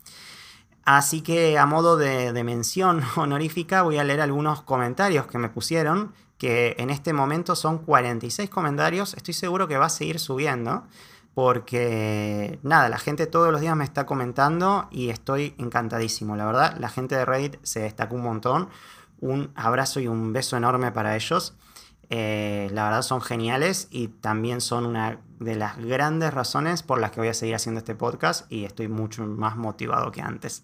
Así 0.85 1.21
que 1.21 1.57
a 1.57 1.65
modo 1.65 1.97
de, 1.97 2.31
mención 2.43 3.01
honorífica 3.15 3.81
voy 3.81 3.97
a 3.97 4.03
leer 4.03 4.21
algunos 4.21 4.61
comentarios 4.61 5.25
que 5.25 5.39
me 5.39 5.49
pusieron, 5.49 6.13
que 6.37 6.75
en 6.77 6.91
este 6.91 7.11
momento 7.11 7.55
son 7.55 7.79
46 7.79 8.49
comentarios, 8.49 9.15
estoy 9.15 9.33
seguro 9.33 9.67
que 9.67 9.77
va 9.77 9.87
a 9.87 9.89
seguir 9.89 10.19
subiendo, 10.19 10.83
porque 11.33 12.59
nada, 12.61 12.89
la 12.89 12.99
gente 12.99 13.25
todos 13.25 13.51
los 13.51 13.61
días 13.61 13.75
me 13.75 13.83
está 13.83 14.05
comentando 14.05 14.87
y 14.91 15.09
estoy 15.09 15.55
encantadísimo, 15.57 16.35
la 16.35 16.45
verdad, 16.45 16.77
la 16.79 16.89
gente 16.89 17.15
de 17.15 17.25
Reddit 17.25 17.57
se 17.63 17.79
destacó 17.79 18.15
un 18.15 18.23
montón, 18.23 18.69
un 19.21 19.51
abrazo 19.55 19.99
y 19.99 20.07
un 20.07 20.33
beso 20.33 20.55
enorme 20.55 20.91
para 20.91 21.15
ellos. 21.15 21.55
Eh, 22.15 22.69
la 22.71 22.83
verdad 22.83 23.01
son 23.01 23.21
geniales 23.21 23.87
y 23.89 24.07
también 24.07 24.61
son 24.61 24.85
una 24.85 25.19
de 25.39 25.55
las 25.55 25.79
grandes 25.79 26.31
razones 26.31 26.83
por 26.83 27.01
las 27.01 27.09
que 27.09 27.21
voy 27.21 27.29
a 27.29 27.33
seguir 27.33 27.55
haciendo 27.55 27.79
este 27.79 27.95
podcast 27.95 28.45
y 28.51 28.65
estoy 28.65 28.87
mucho 28.87 29.25
más 29.25 29.57
motivado 29.57 30.11
que 30.11 30.21
antes. 30.21 30.63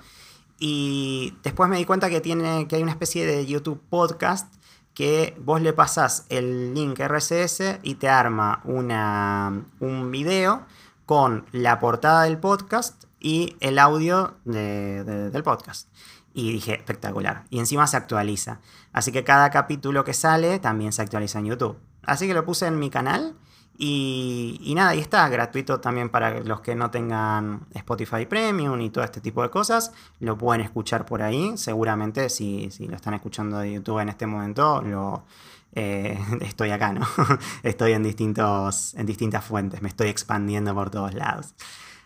Y 0.60 1.38
después 1.44 1.70
me 1.70 1.78
di 1.78 1.86
cuenta 1.86 2.10
que, 2.10 2.22
tiene, 2.22 2.68
que 2.68 2.76
hay 2.76 2.84
una 2.84 2.92
especie 2.92 3.26
de 3.26 3.46
YouTube 3.46 3.82
podcast 3.90 4.54
que 4.94 5.38
vos 5.40 5.62
le 5.62 5.74
pasás 5.74 6.26
el 6.30 6.74
link 6.74 7.00
RSS 7.00 7.80
y 7.84 7.96
te 7.96 8.08
arma 8.08 8.62
una, 8.64 9.66
un 9.80 10.12
video 10.12 10.66
con 11.06 11.46
la 11.52 11.80
portada 11.80 12.24
del 12.24 12.38
podcast 12.38 13.06
y 13.20 13.58
el 13.60 13.80
audio 13.80 14.36
del 14.44 15.44
podcast. 15.44 15.90
Y 16.34 16.52
dije, 16.52 16.76
espectacular. 16.76 17.46
Y 17.50 17.60
encima 17.60 17.88
se 17.88 17.96
actualiza. 17.96 18.60
Así 18.92 19.12
que 19.12 19.24
cada 19.24 19.50
capítulo 19.50 20.04
que 20.04 20.14
sale 20.14 20.60
también 20.60 20.92
se 20.92 21.02
actualiza 21.02 21.40
en 21.40 21.46
YouTube. 21.46 21.78
Así 22.06 22.28
que 22.28 22.34
lo 22.34 22.46
puse 22.46 22.68
en 22.68 22.80
mi 22.80 22.90
canal. 22.90 23.36
Y, 23.78 24.72
nada, 24.74 24.96
y 24.96 25.00
está 25.00 25.28
gratuito 25.28 25.82
también 25.82 26.10
para 26.10 26.40
los 26.40 26.62
que 26.62 26.76
no 26.76 26.92
tengan 26.92 27.68
Spotify 27.74 28.26
Premium 28.26 28.80
y 28.80 28.90
todo 28.90 29.04
este 29.04 29.20
tipo 29.20 29.42
de 29.42 29.50
cosas. 29.50 29.92
Lo 30.20 30.38
pueden 30.38 30.62
escuchar 30.62 31.06
por 31.06 31.22
ahí. 31.22 31.58
Seguramente 31.58 32.30
si, 32.30 32.72
si 32.72 32.88
lo 32.88 32.96
están 32.96 33.16
escuchando 33.16 33.60
de 33.60 33.74
YouTube 33.74 34.00
en 34.00 34.10
este 34.10 34.28
momento, 34.28 34.82
lo, 34.82 35.26
eh, 35.74 36.18
estoy 36.42 36.72
acá, 36.72 36.94
¿no? 36.94 37.06
estoy 37.64 37.92
en, 37.92 38.04
distintos, 38.04 38.94
en 38.96 39.06
distintas 39.06 39.44
fuentes. 39.44 39.82
Me 39.82 39.90
estoy 39.90 40.08
expandiendo 40.08 40.74
por 40.74 40.90
todos 40.90 41.14
lados. 41.14 41.54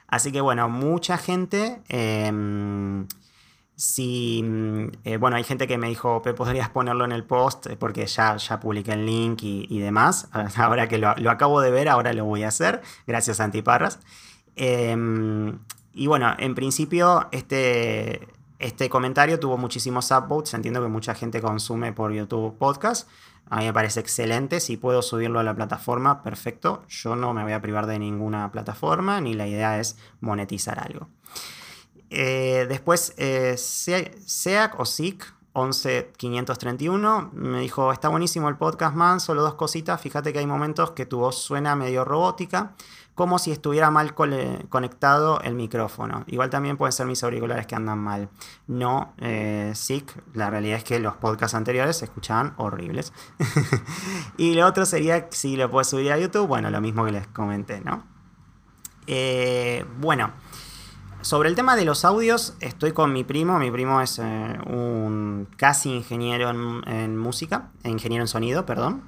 Así 0.07 0.31
que 0.31 0.41
bueno, 0.41 0.69
mucha 0.69 1.17
gente... 1.17 1.81
Em, 1.87 3.07
si, 3.79 4.43
mm, 4.43 4.87
eh, 5.05 5.15
bueno, 5.15 5.37
hay 5.37 5.45
gente 5.45 5.65
que 5.65 5.77
me 5.77 5.87
dijo, 5.87 6.21
podrías 6.21 6.67
ponerlo 6.67 7.05
en 7.05 7.13
el 7.13 7.23
post 7.23 7.67
eh, 7.67 7.77
porque 7.77 8.05
ya, 8.07 8.35
ya 8.35 8.59
publiqué 8.59 8.91
el 8.91 9.05
link 9.05 9.39
y, 9.41 9.79
demás. 9.79 10.27
Ahora 10.57 10.89
que 10.89 10.97
lo, 10.97 11.07
acabo 11.31 11.61
de 11.61 11.71
ver, 11.71 11.87
ahora 11.87 12.11
lo 12.11 12.25
voy 12.25 12.43
a 12.43 12.49
hacer. 12.49 12.81
Gracias, 13.07 13.39
Antiparras. 13.39 13.99
Em, 14.57 15.59
y 15.93 16.07
bueno, 16.07 16.35
en 16.39 16.55
principio, 16.55 17.29
este, 17.31 18.27
este 18.59 18.89
comentario 18.89 19.39
tuvo 19.39 19.57
muchísimos 19.57 20.11
upvotes. 20.11 20.53
Entiendo 20.53 20.81
que 20.81 20.89
mucha 20.89 21.15
gente 21.15 21.39
consume 21.39 21.93
por 21.93 22.11
YouTube 22.11 22.57
podcast. 22.57 23.09
A 23.49 23.59
mí 23.59 23.65
me 23.65 23.71
parece 23.71 24.01
excelente. 24.01 24.59
Si 24.59 24.75
puedo 24.75 25.01
subirlo 25.01 25.39
a 25.39 25.43
la 25.43 25.55
plataforma, 25.55 26.21
perfecto. 26.21 26.83
Yo 26.89 27.15
no 27.15 27.33
me 27.33 27.43
voy 27.43 27.53
a 27.53 27.61
privar 27.61 27.87
de 27.87 27.97
ninguna 27.97 28.51
plataforma, 28.51 29.21
ni 29.21 29.35
la 29.35 29.47
idea 29.47 29.79
es 29.79 29.97
monetizar 30.19 30.79
algo. 30.79 31.07
Eh, 32.09 32.65
después, 32.69 33.13
eh, 33.17 33.55
SEAC 33.57 34.79
o 34.79 34.85
SIC 34.85 35.39
11 35.53 36.13
531. 36.15 37.31
Me 37.33 37.59
dijo, 37.61 37.91
está 37.91 38.09
buenísimo 38.09 38.49
el 38.49 38.57
podcast, 38.57 38.95
man, 38.95 39.19
solo 39.19 39.41
dos 39.41 39.55
cositas. 39.55 39.99
Fíjate 39.99 40.31
que 40.31 40.39
hay 40.39 40.47
momentos 40.47 40.91
que 40.91 41.05
tu 41.05 41.19
voz 41.19 41.37
suena 41.37 41.75
medio 41.75 42.05
robótica, 42.05 42.73
como 43.15 43.39
si 43.39 43.51
estuviera 43.51 43.91
mal 43.91 44.13
conectado 44.13 45.41
el 45.41 45.55
micrófono. 45.55 46.23
Igual 46.27 46.49
también 46.49 46.77
pueden 46.77 46.93
ser 46.93 47.05
mis 47.07 47.23
auriculares 47.23 47.67
que 47.67 47.75
andan 47.75 47.99
mal. 47.99 48.29
No, 48.67 49.13
eh, 49.17 49.73
la 50.33 50.49
realidad 50.49 50.77
es 50.77 50.83
que 50.83 50.99
los 50.99 51.15
podcasts 51.17 51.55
anteriores 51.55 51.97
se 51.97 52.05
escuchaban 52.05 52.53
horribles. 52.57 53.11
y 54.37 54.53
lo 54.53 54.65
otro 54.65 54.85
sería 54.85 55.27
si 55.31 55.57
lo 55.57 55.69
puedes 55.69 55.87
subir 55.87 56.11
a 56.11 56.17
YouTube, 56.17 56.47
bueno, 56.47 56.69
lo 56.69 56.79
mismo 56.79 57.03
que 57.05 57.11
les 57.11 57.27
comenté, 57.27 57.81
¿no? 57.81 58.03
Eh, 59.07 59.83
bueno. 59.97 60.31
Sobre 61.21 61.49
el 61.49 61.55
tema 61.55 61.75
de 61.75 61.83
los 61.83 62.05
audios, 62.05 62.53
estoy 62.61 62.93
con 62.93 63.11
mi 63.11 63.25
primo. 63.25 63.59
Mi 63.59 63.69
primo 63.69 63.99
es 63.99 64.19
eh, 64.19 64.57
un 64.67 65.49
casi 65.57 65.93
ingeniero 65.93 66.49
en, 66.49 67.17
música, 67.17 67.71
ingeniero 67.83 68.23
en 68.23 68.29
sonido, 68.29 68.65
perdón. 68.65 69.03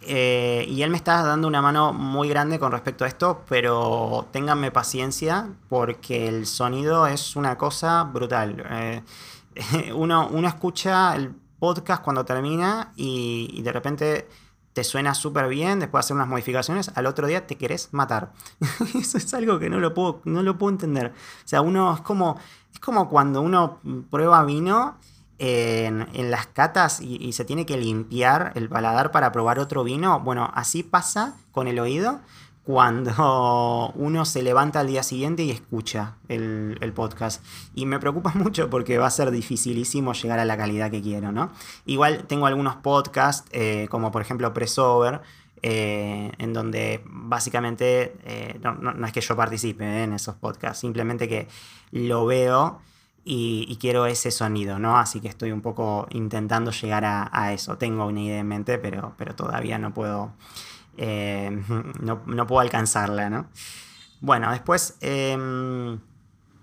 Eh, 0.00 0.64
y 0.66 0.82
él 0.82 0.88
me 0.88 0.96
está 0.96 1.22
dando 1.22 1.46
una 1.46 1.60
mano 1.60 1.92
muy 1.92 2.30
grande 2.30 2.58
con 2.58 2.72
respecto 2.72 3.04
a 3.04 3.08
esto, 3.08 3.42
pero 3.50 4.28
ténganme 4.32 4.70
paciencia 4.70 5.50
porque 5.68 6.26
el 6.26 6.46
sonido 6.46 7.06
es 7.06 7.36
una 7.36 7.58
cosa 7.58 8.04
brutal. 8.04 8.64
Eh, 8.70 9.02
uno, 9.94 10.28
uno, 10.32 10.48
escucha 10.48 11.14
el 11.14 11.34
podcast 11.58 12.02
cuando 12.02 12.24
termina 12.24 12.92
y 12.96 13.60
de 13.60 13.72
repente 13.72 14.26
te 14.72 14.84
suena 14.84 15.14
súper 15.14 15.48
bien, 15.48 15.80
después 15.80 16.02
de 16.02 16.06
hacer 16.06 16.16
unas 16.16 16.28
modificaciones, 16.28 16.90
al 16.94 17.06
otro 17.06 17.26
día 17.26 17.46
te 17.46 17.56
querés 17.56 17.88
matar. 17.92 18.32
Eso 18.98 19.18
es 19.18 19.34
algo 19.34 19.58
que 19.58 19.68
no 19.68 19.80
lo 19.80 19.94
puedo, 19.94 20.20
no 20.24 20.42
lo 20.42 20.58
puedo 20.58 20.70
entender. 20.70 21.12
O 21.44 21.48
sea, 21.48 21.60
uno 21.60 21.94
es 21.94 22.00
como, 22.00 22.38
es 22.72 22.80
como 22.80 23.08
cuando 23.08 23.42
uno 23.42 23.80
prueba 24.10 24.44
vino 24.44 24.96
en, 25.38 26.30
las 26.30 26.46
catas 26.46 27.00
y, 27.00 27.32
se 27.32 27.44
tiene 27.44 27.66
que 27.66 27.76
limpiar 27.76 28.52
el 28.54 28.68
paladar 28.68 29.10
para 29.10 29.32
probar 29.32 29.58
otro 29.58 29.84
vino. 29.84 30.20
Bueno, 30.20 30.50
así 30.54 30.82
pasa 30.82 31.34
con 31.50 31.68
el 31.68 31.78
oído 31.78 32.20
cuando 32.64 33.92
uno 33.96 34.24
se 34.24 34.42
levanta 34.42 34.80
al 34.80 34.86
día 34.86 35.02
siguiente 35.02 35.42
y 35.42 35.50
escucha 35.50 36.16
el, 36.28 36.92
podcast. 36.94 37.44
Y 37.74 37.86
me 37.86 37.98
preocupa 37.98 38.32
mucho 38.34 38.70
porque 38.70 38.98
va 38.98 39.06
a 39.06 39.10
ser 39.10 39.30
dificilísimo 39.30 40.12
llegar 40.12 40.38
a 40.38 40.44
la 40.44 40.56
calidad 40.56 40.90
que 40.90 41.02
quiero, 41.02 41.32
¿no? 41.32 41.50
Igual 41.86 42.24
tengo 42.26 42.46
algunos 42.46 42.76
podcasts, 42.76 43.48
eh, 43.52 43.88
como 43.90 44.12
por 44.12 44.22
ejemplo 44.22 44.52
Pressover, 44.52 45.20
eh, 45.62 46.32
en 46.38 46.52
donde 46.52 47.02
básicamente 47.04 48.16
eh, 48.24 48.60
no, 48.62 49.06
es 49.06 49.12
que 49.12 49.20
yo 49.20 49.36
participe 49.36 50.02
en 50.02 50.12
esos 50.12 50.34
podcasts, 50.34 50.80
simplemente 50.80 51.28
que 51.28 51.48
lo 51.92 52.26
veo 52.26 52.80
y, 53.24 53.76
quiero 53.80 54.06
ese 54.06 54.32
sonido, 54.32 54.80
¿no? 54.80 54.98
Así 54.98 55.20
que 55.20 55.28
estoy 55.28 55.52
un 55.52 55.60
poco 55.60 56.08
intentando 56.10 56.72
llegar 56.72 57.04
a, 57.04 57.30
a 57.32 57.52
eso. 57.52 57.78
Tengo 57.78 58.06
una 58.06 58.20
idea 58.20 58.40
en 58.40 58.48
mente, 58.48 58.78
pero, 58.78 59.14
pero 59.16 59.36
todavía 59.36 59.78
no 59.78 59.94
puedo 59.94 60.32
eh, 60.96 61.50
no, 62.00 62.46
puedo 62.46 62.60
alcanzarla, 62.60 63.30
¿no? 63.30 63.46
Bueno, 64.20 64.50
después, 64.52 64.96
em, 65.00 65.98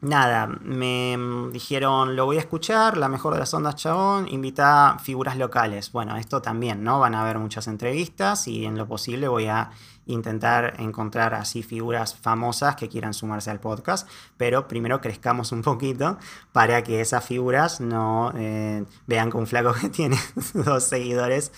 nada, 0.01 0.47
me 0.47 1.17
dijeron, 1.51 2.15
lo 2.15 2.25
voy 2.25 2.37
a 2.37 2.39
escuchar, 2.39 2.97
la 2.97 3.09
mejor 3.09 3.33
de 3.33 3.39
las 3.39 3.53
ondas, 3.53 3.75
chabón, 3.75 4.27
invita 4.29 4.97
figuras 5.03 5.37
locales. 5.37 5.91
Bueno, 5.91 6.15
esto 6.15 6.41
también, 6.41 6.83
¿no? 6.83 6.99
Van 6.99 7.15
a 7.15 7.21
haber 7.21 7.39
muchas 7.39 7.67
entrevistas 7.67 8.47
y 8.47 8.65
en 8.65 8.77
lo 8.77 8.87
posible 8.87 9.27
voy 9.27 9.47
a 9.47 9.71
intentar 10.05 10.75
encontrar 10.79 11.33
así 11.35 11.61
figuras 11.63 12.15
famosas 12.15 12.75
que 12.75 12.89
quieran 12.89 13.13
sumarse 13.13 13.51
al 13.51 13.59
podcast, 13.59 14.09
pero 14.37 14.67
primero 14.67 15.01
crezcamos 15.01 15.51
un 15.51 15.61
poquito 15.61 16.17
para 16.51 16.83
que 16.83 17.01
esas 17.01 17.23
figuras 17.23 17.79
no 17.79 18.33
eh, 18.35 18.83
vean 19.05 19.31
que 19.31 19.37
un 19.37 19.47
flaco 19.47 19.73
que 19.81 19.89
tiene 19.89 20.17
dos 20.53 20.83
seguidores 20.83 21.51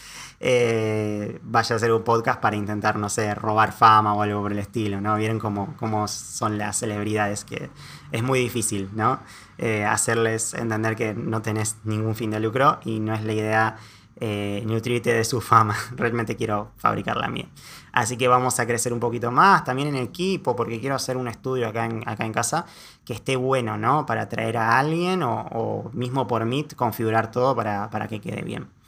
eh, 0.44 1.40
vaya 1.44 1.76
a 1.76 1.78
hacer 1.78 1.92
un 1.92 2.04
podcast 2.04 2.42
para 2.42 2.56
intentar, 2.56 2.96
no 2.96 3.10
sé, 3.10 3.36
robar 3.36 3.72
fama 3.72 4.16
o 4.16 4.24
algo 4.24 4.42
por 4.42 4.52
el 4.52 4.58
estilo, 4.58 5.00
¿no? 5.00 5.16
Vieron 5.16 5.38
cómo, 5.38 5.76
cómo 5.78 6.08
son 6.08 6.58
las 6.58 6.80
celebridades, 6.80 7.46
que 7.46 7.70
es 8.12 8.24
muy 8.24 8.40
difícil, 8.40 8.90
¿no? 8.96 9.20
Eh, 9.60 9.86
hacerles 9.86 10.56
entender 10.56 10.96
que 10.96 11.14
no 11.14 11.44
tenés 11.44 11.78
ningún 11.84 12.16
fin 12.16 12.32
de 12.32 12.40
lucro 12.40 12.80
y 12.84 13.00
no 13.00 13.14
es 13.14 13.24
la 13.24 13.34
idea 13.34 13.78
eh, 14.20 14.64
nutrirte 14.66 15.14
de 15.14 15.24
su 15.26 15.42
fama. 15.42 15.76
Realmente 15.96 16.36
quiero 16.36 16.72
fabricar 16.76 17.18
la 17.18 17.28
mía. 17.28 17.48
Así 17.92 18.18
que 18.18 18.28
vamos 18.28 18.60
a 18.60 18.66
crecer 18.66 18.94
un 18.94 19.00
poquito 19.00 19.30
más, 19.30 19.64
también 19.64 19.90
en 19.90 19.96
equipo, 19.98 20.56
porque 20.56 20.80
quiero 20.80 20.96
hacer 20.96 21.18
un 21.18 21.28
estudio 21.28 21.68
acá 21.68 21.86
en, 21.86 22.02
acá 22.10 22.26
en 22.26 22.34
casa 22.34 22.66
que 23.06 23.14
esté 23.14 23.36
bueno, 23.36 23.78
¿no? 23.78 24.08
Para 24.08 24.28
traer 24.28 24.58
a 24.58 24.80
alguien 24.80 25.22
o, 25.22 25.92
mismo 25.94 26.26
por 26.26 26.46
Meet 26.46 26.74
configurar 26.76 27.30
todo 27.30 27.56
para, 27.56 27.92
para 27.92 28.08
que 28.08 28.20
quede 28.20 28.42
bien. 28.42 28.81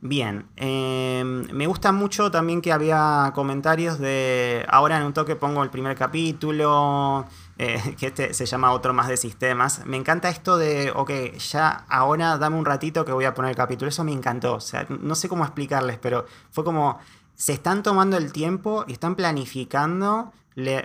Bien, 0.00 0.46
em, 0.54 1.50
me 1.52 1.66
gusta 1.66 1.90
mucho 1.90 2.30
también 2.30 2.60
que 2.62 2.72
había 2.72 3.32
comentarios 3.34 3.98
de, 3.98 4.64
ahora 4.68 4.96
en 4.96 5.02
un 5.02 5.12
toque 5.12 5.34
pongo 5.34 5.64
el 5.64 5.70
primer 5.70 5.96
capítulo, 5.96 7.26
eh, 7.58 7.82
que 7.98 8.06
este 8.06 8.32
se 8.32 8.46
llama 8.46 8.70
otro 8.72 8.94
más 8.94 9.08
de 9.08 9.16
sistemas. 9.16 9.84
Me 9.86 9.96
encanta 9.96 10.28
esto 10.28 10.56
de, 10.56 10.92
ok, 10.94 11.10
ya 11.38 11.84
ahora 11.88 12.38
dame 12.38 12.56
un 12.56 12.64
ratito 12.64 13.04
que 13.04 13.10
voy 13.10 13.24
a 13.24 13.34
poner 13.34 13.50
el 13.50 13.56
capítulo, 13.56 13.88
eso 13.88 14.04
me 14.04 14.12
encantó, 14.12 14.54
o 14.54 14.60
sea, 14.60 14.86
no 14.88 15.16
sé 15.16 15.28
cómo 15.28 15.44
explicarles, 15.44 15.98
pero 15.98 16.26
fue 16.52 16.62
como, 16.62 17.00
se 17.34 17.52
están 17.52 17.82
tomando 17.82 18.16
el 18.16 18.30
tiempo 18.32 18.84
y 18.86 18.92
están 18.92 19.16
planificando, 19.16 20.32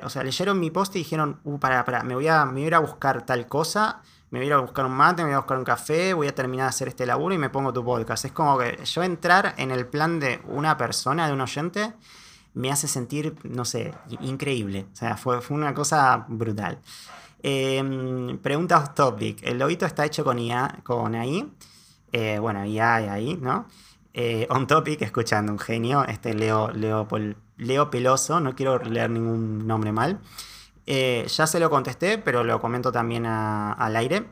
o 0.03 0.09
sea, 0.09 0.23
leyeron 0.23 0.59
mi 0.59 0.71
post 0.71 0.95
y 0.95 0.99
dijeron, 0.99 1.39
uh, 1.43 1.59
para, 1.59 1.85
para, 1.85 2.01
me 2.01 2.15
voy, 2.15 2.27
a, 2.27 2.45
me 2.45 2.53
voy 2.53 2.63
a 2.63 2.67
ir 2.67 2.75
a 2.75 2.79
buscar 2.79 3.25
tal 3.27 3.47
cosa 3.47 4.01
me 4.33 4.39
voy 4.39 4.51
a 4.51 4.57
buscar 4.57 4.87
un 4.87 4.93
mate, 4.93 5.21
me 5.21 5.27
voy 5.27 5.35
a 5.35 5.39
buscar 5.41 5.59
un 5.59 5.63
café, 5.63 6.11
voy 6.15 6.27
a 6.27 6.33
terminar 6.33 6.65
de 6.65 6.69
hacer 6.69 6.87
este 6.87 7.05
laburo 7.05 7.35
y 7.35 7.37
me 7.37 7.51
pongo 7.51 7.71
tu 7.71 7.85
podcast. 7.85 8.25
Es 8.25 8.31
como 8.31 8.57
que 8.57 8.83
yo 8.83 9.03
entrar 9.03 9.53
en 9.59 9.69
el 9.69 9.85
plan 9.85 10.19
de 10.19 10.41
una 10.47 10.75
persona, 10.75 11.27
de 11.27 11.33
un 11.33 11.41
oyente, 11.41 11.93
me 12.55 12.71
hace 12.71 12.87
sentir, 12.87 13.35
no 13.43 13.63
sé, 13.63 13.93
increíble. 14.21 14.87
O 14.91 14.95
sea, 14.95 15.17
fue, 15.17 15.39
fue 15.39 15.55
una 15.55 15.75
cosa 15.75 16.25
brutal. 16.27 16.79
Eh, 17.43 18.39
pregunta 18.41 18.79
off 18.79 18.95
topic. 18.95 19.37
El 19.43 19.59
lobito 19.59 19.85
está 19.85 20.03
hecho 20.03 20.23
con 20.23 20.39
IA, 20.39 20.79
con 20.81 21.13
AI. 21.13 21.53
Eh, 22.11 22.39
bueno, 22.39 22.65
IA 22.65 23.01
y 23.01 23.07
ahí, 23.09 23.37
¿no? 23.39 23.67
Eh, 24.15 24.47
on 24.49 24.65
topic, 24.65 25.03
escuchando 25.03 25.51
un 25.51 25.59
genio, 25.59 26.05
este 26.05 26.33
Leo, 26.33 26.71
Leo, 26.71 27.07
Leo 27.57 27.91
Peloso, 27.91 28.39
no 28.39 28.55
quiero 28.55 28.79
leer 28.79 29.11
ningún 29.11 29.67
nombre 29.67 29.91
mal. 29.91 30.19
Eh, 30.85 31.25
ya 31.27 31.47
se 31.47 31.59
lo 31.59 31.69
contesté, 31.69 32.17
pero 32.17 32.43
lo 32.43 32.59
comento 32.59 32.91
también 32.91 33.25
al 33.25 33.95
aire. 33.95 34.25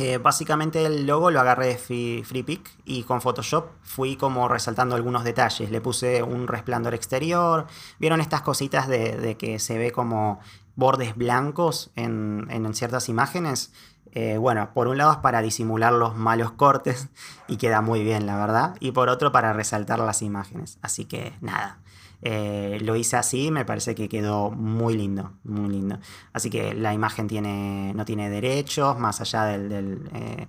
Eh, 0.00 0.18
básicamente 0.18 0.86
el 0.86 1.06
logo 1.06 1.32
lo 1.32 1.40
agarré 1.40 1.66
de 1.66 2.22
FreePic 2.24 2.70
y 2.84 3.02
con 3.02 3.20
Photoshop 3.20 3.70
fui 3.82 4.14
como 4.14 4.46
resaltando 4.46 4.94
algunos 4.94 5.24
detalles. 5.24 5.70
Le 5.72 5.80
puse 5.80 6.22
un 6.22 6.46
resplandor 6.46 6.94
exterior. 6.94 7.66
¿Vieron 7.98 8.20
estas 8.20 8.42
cositas 8.42 8.86
de, 8.86 9.36
que 9.36 9.58
se 9.58 9.76
ve 9.76 9.90
como 9.90 10.38
bordes 10.76 11.16
blancos 11.16 11.90
en, 11.96 12.46
ciertas 12.74 13.08
imágenes? 13.08 13.72
Eh, 14.12 14.38
bueno, 14.38 14.70
por 14.72 14.86
un 14.86 14.98
lado 14.98 15.12
es 15.12 15.18
para 15.18 15.42
disimular 15.42 15.92
los 15.92 16.14
malos 16.14 16.52
cortes 16.52 17.08
y 17.48 17.56
queda 17.56 17.80
muy 17.80 18.04
bien, 18.04 18.24
la 18.24 18.38
verdad. 18.38 18.76
Y 18.78 18.92
por 18.92 19.08
otro 19.08 19.32
para 19.32 19.52
resaltar 19.52 19.98
las 19.98 20.22
imágenes. 20.22 20.78
Así 20.80 21.06
que 21.06 21.34
nada. 21.40 21.80
Eh, 22.20 22.78
lo 22.82 22.96
hice 22.96 23.16
así, 23.16 23.50
me 23.50 23.64
parece 23.64 23.94
que 23.94 24.08
quedó 24.08 24.50
muy 24.50 24.96
lindo, 24.96 25.32
muy 25.44 25.70
lindo. 25.70 25.98
Así 26.32 26.50
que 26.50 26.74
la 26.74 26.92
imagen 26.92 27.28
tiene, 27.28 27.92
no 27.94 28.04
tiene 28.04 28.28
derechos, 28.28 28.98
más 28.98 29.20
allá 29.20 29.54
eh, 29.54 30.48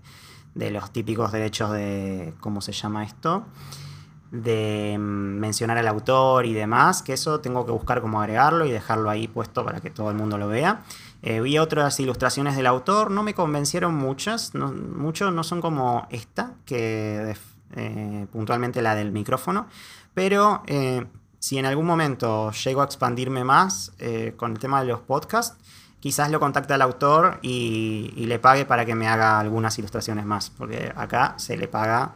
de 0.55 0.71
los 0.71 0.91
típicos 0.91 1.31
derechos 1.31 1.71
de, 1.71 2.33
¿cómo 2.39 2.61
se 2.61 2.71
llama 2.71 3.03
esto? 3.03 3.45
De 4.31 4.95
mm, 4.97 5.01
mencionar 5.39 5.77
al 5.77 5.87
autor 5.87 6.47
y 6.47 6.53
demás, 6.53 7.03
que 7.03 7.13
eso 7.13 7.39
tengo 7.39 7.65
que 7.65 7.71
buscar 7.71 8.01
cómo 8.01 8.19
agregarlo 8.19 8.65
y 8.65 8.71
dejarlo 8.71 9.09
ahí 9.09 9.27
puesto 9.27 9.63
para 9.63 9.79
que 9.79 9.91
todo 9.91 10.09
el 10.09 10.17
mundo 10.17 10.39
lo 10.39 10.47
vea. 10.47 10.81
Eh, 11.21 11.39
vi 11.41 11.59
otras 11.59 11.99
ilustraciones 11.99 12.55
del 12.55 12.65
autor, 12.65 13.11
no 13.11 13.21
me 13.21 13.35
convencieron 13.35 13.93
muchas, 13.93 14.55
no, 14.55 14.71
no 14.71 15.43
son 15.43 15.61
como 15.61 16.07
esta, 16.09 16.53
que 16.65 17.35
puntualmente 18.31 18.81
la 18.81 18.95
del 18.95 19.11
micrófono, 19.11 19.67
pero 20.15 20.63
si 21.39 21.57
en 21.57 21.65
algún 21.65 21.85
momento 21.85 22.51
llego 22.51 22.81
a 22.81 22.85
expandirme 22.85 23.43
más 23.43 23.93
eh, 23.97 24.33
con 24.35 24.51
el 24.51 24.59
tema 24.59 24.81
de 24.81 24.87
los 24.87 24.99
podcasts, 24.99 25.57
quizás 25.99 26.29
lo 26.31 26.39
contacte 26.39 26.73
al 26.73 26.81
autor 26.81 27.39
y, 27.41 28.11
le 28.15 28.39
pague 28.39 28.65
para 28.65 28.85
que 28.85 28.93
me 28.93 29.07
haga 29.07 29.39
algunas 29.39 29.77
ilustraciones 29.79 30.25
más, 30.25 30.49
porque 30.49 30.91
acá 30.95 31.35
se 31.37 31.57
le 31.57 31.67
paga 31.67 32.13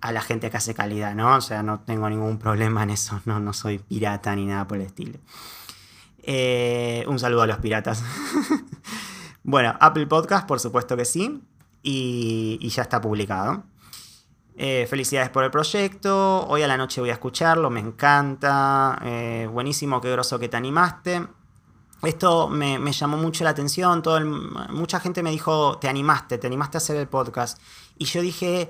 a 0.00 0.12
la 0.12 0.20
gente 0.20 0.50
que 0.50 0.56
hace 0.56 0.74
calidad, 0.74 1.14
¿no? 1.14 1.36
O 1.36 1.40
sea, 1.40 1.62
no 1.62 1.80
tengo 1.80 2.08
ningún 2.10 2.38
problema 2.38 2.82
en 2.82 2.90
eso, 2.90 3.20
no, 3.24 3.40
no 3.40 3.52
soy 3.52 3.78
pirata 3.78 4.34
ni 4.34 4.46
nada 4.46 4.66
por 4.66 4.78
el 4.78 4.84
estilo. 4.84 5.18
Eh, 6.22 7.04
un 7.08 7.18
saludo 7.18 7.42
a 7.42 7.46
los 7.46 7.58
piratas. 7.58 8.02
bueno, 9.42 9.74
Apple 9.80 10.06
Podcast, 10.06 10.46
por 10.46 10.60
supuesto 10.60 10.96
que 10.96 11.04
sí, 11.04 11.42
y 11.82 12.68
ya 12.68 12.82
está 12.82 13.00
publicado. 13.00 13.64
Eh, 14.60 14.88
felicidades 14.90 15.30
por 15.30 15.44
el 15.44 15.52
proyecto. 15.52 16.44
Hoy 16.48 16.62
a 16.62 16.66
la 16.66 16.76
noche 16.76 17.00
voy 17.00 17.10
a 17.10 17.12
escucharlo, 17.12 17.70
me 17.70 17.78
encanta. 17.78 18.98
Eh, 19.04 19.48
buenísimo, 19.48 20.00
qué 20.00 20.10
groso 20.10 20.36
que 20.40 20.48
te 20.48 20.56
animaste. 20.56 21.24
Esto 22.02 22.48
me, 22.48 22.92
llamó 22.92 23.16
mucho 23.18 23.44
la 23.44 23.50
atención. 23.50 24.02
Todo 24.02 24.20
mucha 24.70 24.98
gente 24.98 25.22
me 25.22 25.30
dijo, 25.30 25.78
te 25.78 25.88
animaste, 25.88 26.38
te 26.38 26.48
animaste 26.48 26.76
a 26.76 26.78
hacer 26.78 26.96
el 26.96 27.06
podcast. 27.06 27.62
Y 27.98 28.06
yo 28.06 28.20
dije, 28.20 28.68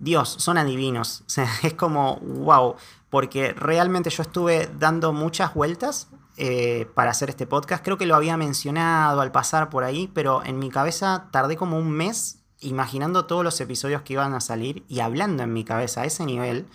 Dios, 0.00 0.34
son 0.38 0.58
adivinos. 0.58 1.22
Es 1.62 1.74
como, 1.74 2.16
wow, 2.16 2.74
porque 3.08 3.52
realmente 3.52 4.10
yo 4.10 4.24
estuve 4.24 4.68
dando 4.80 5.12
muchas 5.12 5.54
vueltas 5.54 6.08
eh, 6.38 6.90
para 6.94 7.12
hacer 7.12 7.30
este 7.30 7.46
podcast. 7.46 7.84
Creo 7.84 7.98
que 7.98 8.06
lo 8.06 8.16
había 8.16 8.36
mencionado 8.36 9.20
al 9.20 9.30
pasar 9.30 9.70
por 9.70 9.84
ahí, 9.84 10.10
pero 10.12 10.42
en 10.44 10.58
mi 10.58 10.70
cabeza 10.70 11.28
tardé 11.30 11.56
como 11.56 11.78
un 11.78 11.92
mes 11.92 12.39
imaginando 12.60 13.26
todos 13.26 13.44
los 13.44 13.60
episodios 13.60 14.02
que 14.02 14.14
iban 14.14 14.34
a 14.34 14.40
salir 14.40 14.84
y 14.88 15.00
hablando 15.00 15.42
en 15.42 15.52
mi 15.52 15.64
cabeza 15.64 16.02
a 16.02 16.04
ese 16.04 16.24
nivel, 16.24 16.66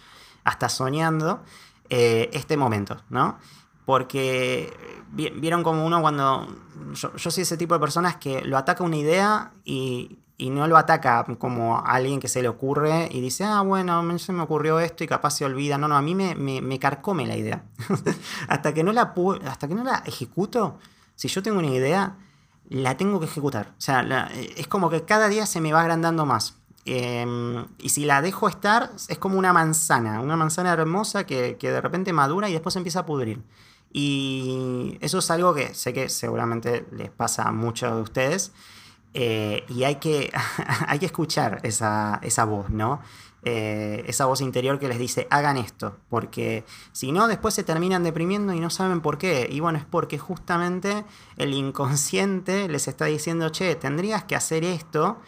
hasta 0.44 0.70
soñando 0.70 1.44
eh, 1.90 2.30
este 2.34 2.58
momento, 2.58 3.02
¿no? 3.10 3.38
Porque 3.86 4.74
vieron 5.12 5.64
como 5.64 5.86
uno 5.86 6.02
cuando... 6.02 6.48
Yo, 6.94 7.16
yo 7.16 7.32
soy 7.32 7.44
ese 7.44 7.58
tipo 7.58 7.74
de 7.76 7.80
personas 7.80 8.16
que 8.18 8.42
lo 8.42 8.58
ataca 8.58 8.84
una 8.84 8.98
idea 8.98 9.54
y 9.64 10.20
y 10.38 10.50
no 10.50 10.68
lo 10.68 10.78
ataca 10.78 11.26
como 11.38 11.78
a 11.78 11.82
alguien 11.82 12.20
que 12.20 12.28
se 12.28 12.42
le 12.42 12.50
ocurre 12.50 13.08
y 13.12 13.22
dice, 13.22 13.46
ah, 13.46 13.62
bueno, 13.62 14.18
se 14.20 14.34
me 14.34 14.42
ocurrió 14.42 14.80
esto 14.80 15.04
y 15.04 15.08
capaz 15.08 15.32
se 15.32 15.46
olvida. 15.46 15.78
No, 15.78 15.88
no, 15.88 15.96
a 15.96 16.02
mí 16.02 16.14
me, 16.14 16.36
me, 16.36 16.80
carcome 16.80 17.26
la 17.26 17.38
idea. 17.38 17.64
hasta, 18.50 18.74
que 18.74 18.84
no 18.84 18.92
la 18.92 19.14
hasta 19.46 19.68
que 19.68 19.76
no 19.76 19.84
la 19.84 20.04
ejecuto, 20.06 20.78
si 21.16 21.30
yo 21.30 21.42
tengo 21.42 21.60
una 21.60 21.70
idea, 21.70 22.18
la 22.70 22.98
tengo 22.98 23.20
que 23.20 23.26
ejecutar. 23.26 23.74
O 23.78 23.82
sea, 23.82 24.30
es 24.56 24.68
como 24.68 24.90
que 24.90 25.04
cada 25.04 25.30
día 25.30 25.46
se 25.46 25.62
me 25.62 25.74
va 25.74 25.82
agrandando 25.82 26.26
más. 26.26 26.58
Em, 26.86 27.66
y 27.80 27.90
si 27.90 28.06
la 28.06 28.22
dejo 28.22 28.48
estar, 28.48 28.92
es 29.08 29.18
como 29.18 29.40
una 29.40 29.54
manzana, 29.54 30.22
una 30.22 30.36
manzana 30.36 30.72
hermosa 30.72 31.26
que, 31.26 31.58
que 31.58 31.72
de 31.72 31.82
repente 31.82 32.14
madura 32.14 32.50
y 32.50 32.54
después 32.54 32.76
empieza 32.76 33.00
a 33.00 33.06
pudrir. 33.06 33.44
Y 33.92 34.98
eso 35.00 35.20
es 35.20 35.32
algo 35.32 35.54
que 35.54 35.74
sé 35.74 35.94
que 35.94 36.10
seguramente 36.10 36.86
les 36.92 37.10
pasa 37.10 37.44
a 37.44 37.52
muchos 37.54 37.96
de 37.96 38.02
ustedes. 38.02 38.52
Eh, 39.14 39.64
y 39.70 39.86
hay 39.86 39.96
que, 39.96 40.30
hay 40.88 41.00
que 41.00 41.06
escuchar 41.06 41.62
esa, 41.64 42.20
voz, 42.46 42.70
¿no? 42.70 43.02
Eh, 43.48 44.04
esa 44.08 44.26
voz 44.26 44.42
interior 44.42 44.80
que 44.80 44.88
les 44.88 44.98
dice, 44.98 45.28
hagan 45.30 45.58
esto, 45.58 45.96
porque 46.10 46.66
si 46.94 47.12
no, 47.12 47.28
después 47.28 47.54
se 47.54 47.64
terminan 47.64 48.04
deprimiendo 48.04 48.54
y 48.54 48.60
no 48.60 48.72
saben 48.72 49.02
por 49.02 49.20
qué. 49.20 49.48
Y 49.52 49.60
bueno, 49.60 49.78
es 49.78 49.86
porque 49.86 50.18
justamente 50.18 51.06
el 51.38 51.54
inconsciente 51.54 52.68
les 52.68 52.88
está 52.88 53.06
diciendo, 53.06 53.50
che, 53.50 53.76
tendrías 53.76 54.24
que 54.24 54.36
hacer 54.36 54.64
esto. 54.64 55.20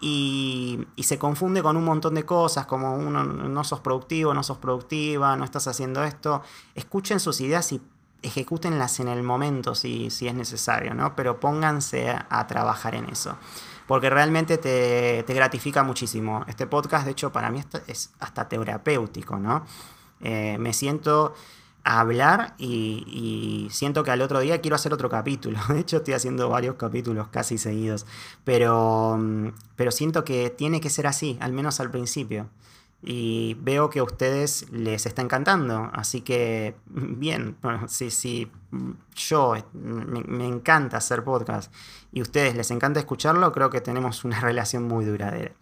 Y, 0.00 0.86
se 0.98 1.18
confunde 1.18 1.62
con 1.62 1.76
un 1.76 1.84
montón 1.84 2.14
de 2.14 2.24
cosas, 2.24 2.66
como 2.66 2.94
uno, 2.94 3.24
no 3.24 3.64
sos 3.64 3.80
productivo, 3.80 4.34
no 4.34 4.42
sos 4.42 4.58
productiva, 4.58 5.34
no 5.36 5.44
estás 5.44 5.66
haciendo 5.66 6.04
esto. 6.04 6.42
Escuchen 6.74 7.18
sus 7.18 7.40
ideas 7.40 7.72
y 7.72 7.80
ejecútenlas 8.22 9.00
en 9.00 9.08
el 9.08 9.22
momento 9.22 9.74
si, 9.74 10.10
si 10.10 10.28
es 10.28 10.34
necesario, 10.34 10.94
¿no? 10.94 11.14
Pero 11.16 11.40
pónganse 11.40 12.10
a, 12.10 12.46
trabajar 12.46 12.94
en 12.94 13.06
eso. 13.06 13.36
Porque 13.86 14.10
realmente 14.10 14.58
te, 14.58 15.24
gratifica 15.34 15.82
muchísimo. 15.82 16.44
Este 16.48 16.66
podcast, 16.66 17.04
de 17.04 17.12
hecho, 17.12 17.32
para 17.32 17.50
mí 17.50 17.62
es 17.86 18.12
hasta 18.18 18.48
terapéutico, 18.48 19.38
¿no? 19.38 19.64
Eh, 20.20 20.56
me 20.58 20.72
siento 20.72 21.34
a 21.82 22.00
hablar 22.00 22.54
y, 22.56 23.04
y, 23.06 23.70
siento 23.70 24.04
que 24.04 24.10
al 24.10 24.22
otro 24.22 24.40
día 24.40 24.62
quiero 24.62 24.76
hacer 24.76 24.94
otro 24.94 25.10
capítulo. 25.10 25.58
De 25.68 25.80
hecho, 25.80 25.98
estoy 25.98 26.14
haciendo 26.14 26.48
varios 26.48 26.76
capítulos 26.76 27.28
casi 27.28 27.58
seguidos. 27.58 28.06
Pero, 28.44 29.18
pero 29.76 29.90
siento 29.90 30.24
que 30.24 30.48
tiene 30.48 30.80
que 30.80 30.88
ser 30.88 31.06
así, 31.06 31.36
al 31.40 31.52
menos 31.52 31.80
al 31.80 31.90
principio 31.90 32.48
y 33.06 33.54
veo 33.60 33.90
que 33.90 33.98
a 33.98 34.02
ustedes 34.02 34.70
les 34.70 35.04
está 35.04 35.20
encantando. 35.20 35.90
Así 35.92 36.22
que, 36.22 36.74
bien, 36.86 37.56
si, 37.86 38.10
si 38.10 38.50
yo 39.14 39.54
me, 39.74 40.46
encanta 40.46 40.96
hacer 40.96 41.22
podcast 41.22 41.72
y 42.12 42.20
a 42.20 42.22
ustedes 42.22 42.56
les 42.56 42.70
encanta 42.70 43.00
escucharlo, 43.00 43.52
creo 43.52 43.68
que 43.68 43.82
tenemos 43.82 44.24
una 44.24 44.40
relación 44.40 44.84
muy 44.84 45.04
duradera. 45.04 45.52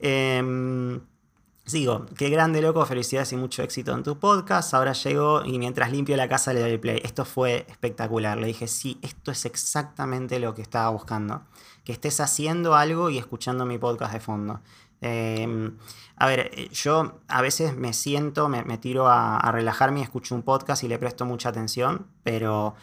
Em, 0.00 1.00
sigo, 1.64 2.06
qué 2.16 2.28
grande 2.28 2.60
loco, 2.60 2.84
felicidades 2.86 3.32
y 3.32 3.36
mucho 3.36 3.62
éxito 3.62 3.94
en 3.94 4.02
tu 4.02 4.18
podcast. 4.18 4.74
Ahora 4.74 4.94
llego 4.94 5.44
y 5.44 5.60
mientras 5.60 5.92
limpio 5.92 6.16
la 6.16 6.28
casa 6.28 6.52
le 6.52 6.60
doy 6.60 6.78
play. 6.78 7.00
Esto 7.04 7.24
fue 7.24 7.66
espectacular. 7.68 8.36
Le 8.36 8.48
dije, 8.48 8.66
sí, 8.66 8.98
esto 9.02 9.30
es 9.30 9.44
exactamente 9.44 10.40
lo 10.40 10.54
que 10.54 10.62
estaba 10.62 10.90
buscando. 10.90 11.42
Que 11.84 11.92
estés 11.92 12.18
haciendo 12.18 12.74
algo 12.74 13.10
y 13.10 13.18
escuchando 13.18 13.64
mi 13.64 13.78
podcast 13.78 14.12
de 14.12 14.20
fondo. 14.20 14.60
Em, 15.00 15.76
a 16.16 16.26
ver, 16.26 16.50
eh, 16.52 16.68
yo 16.72 17.20
a 17.28 17.42
veces 17.42 17.76
me 17.76 17.92
siento, 17.92 18.48
me, 18.48 18.78
tiro 18.78 19.08
a, 19.08 19.50
relajarme 19.52 20.00
y 20.00 20.02
escucho 20.02 20.34
un 20.34 20.42
podcast 20.42 20.82
y 20.84 20.88
le 20.88 20.98
presto 20.98 21.24
mucha 21.24 21.50
atención, 21.50 22.06
pero 22.24 22.74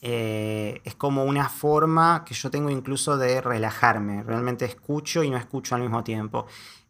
eh, 0.00 0.80
es 0.84 0.94
como 0.96 1.24
una 1.24 1.48
forma 1.48 2.24
que 2.24 2.34
yo 2.34 2.50
tengo 2.50 2.70
incluso 2.70 3.16
de 3.16 3.40
relajarme. 3.40 4.22
Realmente 4.22 4.64
escucho 4.64 5.22
y 5.22 5.30
no 5.30 5.36
escucho 5.36 5.74
al 5.74 5.82
mismo 5.82 6.02
tiempo. 6.02 6.46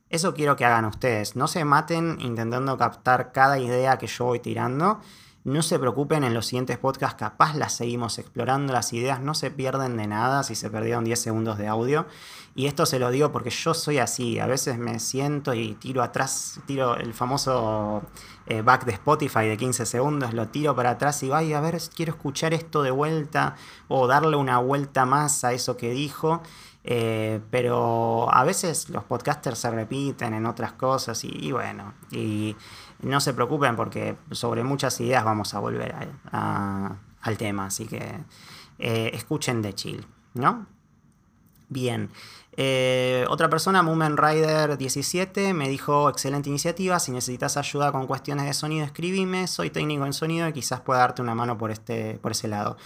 Eso 0.08 0.34
quiero 0.34 0.56
que 0.56 0.64
hagan 0.64 0.84
ustedes. 0.84 1.36
No 1.36 1.48
se 1.48 1.64
maten 1.64 2.18
intentando 2.20 2.76
captar 2.76 3.32
cada 3.32 3.58
idea 3.58 3.98
que 3.98 4.06
yo 4.06 4.26
voy 4.26 4.40
tirando. 4.40 5.00
No 5.44 5.62
se 5.62 5.78
preocupen, 5.78 6.22
en 6.22 6.34
los 6.34 6.46
siguientes 6.46 6.78
podcasts 6.78 7.18
capaz 7.18 7.56
las 7.56 7.72
seguimos 7.72 8.18
explorando, 8.18 8.72
las 8.72 8.92
ideas 8.92 9.20
no 9.20 9.34
se 9.34 9.50
pierden 9.50 9.96
de 9.96 10.06
nada 10.06 10.44
si 10.44 10.54
se 10.54 10.70
perdieron 10.70 11.02
10 11.02 11.20
segundos 11.20 11.58
de 11.58 11.66
audio. 11.66 12.06
Y 12.54 12.66
esto 12.66 12.84
se 12.84 12.98
lo 12.98 13.10
digo 13.10 13.32
porque 13.32 13.48
yo 13.48 13.72
soy 13.72 13.98
así, 13.98 14.38
a 14.38 14.46
veces 14.46 14.76
me 14.78 14.98
siento 14.98 15.54
y 15.54 15.74
tiro 15.74 16.02
atrás, 16.02 16.60
tiro 16.66 16.96
el 16.96 17.14
famoso 17.14 18.02
eh, 18.46 18.60
back 18.60 18.84
de 18.84 18.92
Spotify 18.92 19.46
de 19.46 19.56
15 19.56 19.86
segundos, 19.86 20.34
lo 20.34 20.48
tiro 20.48 20.76
para 20.76 20.90
atrás 20.90 21.22
y 21.22 21.30
vaya 21.30 21.58
a 21.58 21.60
ver, 21.62 21.78
quiero 21.94 22.12
escuchar 22.12 22.52
esto 22.52 22.82
de 22.82 22.90
vuelta 22.90 23.56
o 23.88 24.06
darle 24.06 24.36
una 24.36 24.58
vuelta 24.58 25.06
más 25.06 25.44
a 25.44 25.52
eso 25.52 25.76
que 25.78 25.90
dijo. 25.90 26.42
Eh, 26.84 27.40
pero 27.50 28.28
a 28.34 28.42
veces 28.42 28.90
los 28.90 29.04
podcasters 29.04 29.58
se 29.58 29.70
repiten 29.70 30.34
en 30.34 30.46
otras 30.46 30.72
cosas 30.72 31.22
y, 31.24 31.52
bueno, 31.52 31.94
y 32.10 32.56
no 33.00 33.20
se 33.20 33.34
preocupen 33.34 33.76
porque 33.76 34.16
sobre 34.32 34.64
muchas 34.64 35.00
ideas 35.00 35.24
vamos 35.24 35.54
a 35.54 35.60
volver 35.60 35.94
al 36.32 37.38
tema, 37.38 37.66
así 37.66 37.86
que 37.86 38.24
eh, 38.80 39.10
escuchen 39.14 39.62
de 39.62 39.74
chill, 39.74 40.06
¿no? 40.34 40.66
Bien. 41.68 42.10
Eh, 42.56 43.24
otra 43.28 43.48
persona, 43.48 43.82
Moomen 43.82 44.16
Rider 44.16 44.76
17, 44.76 45.54
me 45.54 45.68
dijo, 45.68 46.10
excelente 46.10 46.48
iniciativa, 46.48 46.98
si 46.98 47.10
necesitas 47.10 47.56
ayuda 47.56 47.92
con 47.92 48.06
cuestiones 48.06 48.46
de 48.46 48.52
sonido, 48.52 48.84
escribime, 48.84 49.46
soy 49.46 49.70
técnico 49.70 50.04
en 50.04 50.12
sonido 50.12 50.46
y 50.48 50.52
quizás 50.52 50.80
pueda 50.80 51.00
darte 51.00 51.22
una 51.22 51.34
mano 51.34 51.56
por, 51.56 51.70
este, 51.70 52.18
por 52.20 52.32
ese 52.32 52.48
lado. 52.48 52.76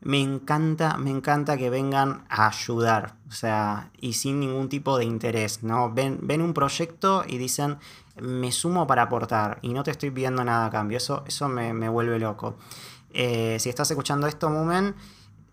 Me 0.00 0.20
encanta, 0.20 0.96
me 0.96 1.10
encanta 1.10 1.56
que 1.56 1.70
vengan 1.70 2.24
a 2.28 2.46
ayudar, 2.46 3.16
o 3.28 3.32
sea, 3.32 3.90
y 4.00 4.12
sin 4.12 4.38
ningún 4.38 4.68
tipo 4.68 4.96
de 4.96 5.04
interés, 5.04 5.64
¿no? 5.64 5.92
Ven, 5.92 6.20
ven 6.22 6.40
un 6.40 6.54
proyecto 6.54 7.24
y 7.26 7.36
dicen, 7.38 7.78
me 8.20 8.52
sumo 8.52 8.86
para 8.86 9.02
aportar 9.02 9.58
y 9.62 9.72
no 9.72 9.82
te 9.82 9.90
estoy 9.90 10.10
pidiendo 10.10 10.44
nada 10.44 10.66
a 10.66 10.70
cambio. 10.70 10.98
Eso, 10.98 11.24
eso 11.26 11.48
me, 11.48 11.88
vuelve 11.88 12.18
loco. 12.18 12.56
Eh, 13.12 13.56
si 13.58 13.68
estás 13.68 13.90
escuchando 13.90 14.26
esto, 14.26 14.50
Mumen, 14.50 14.94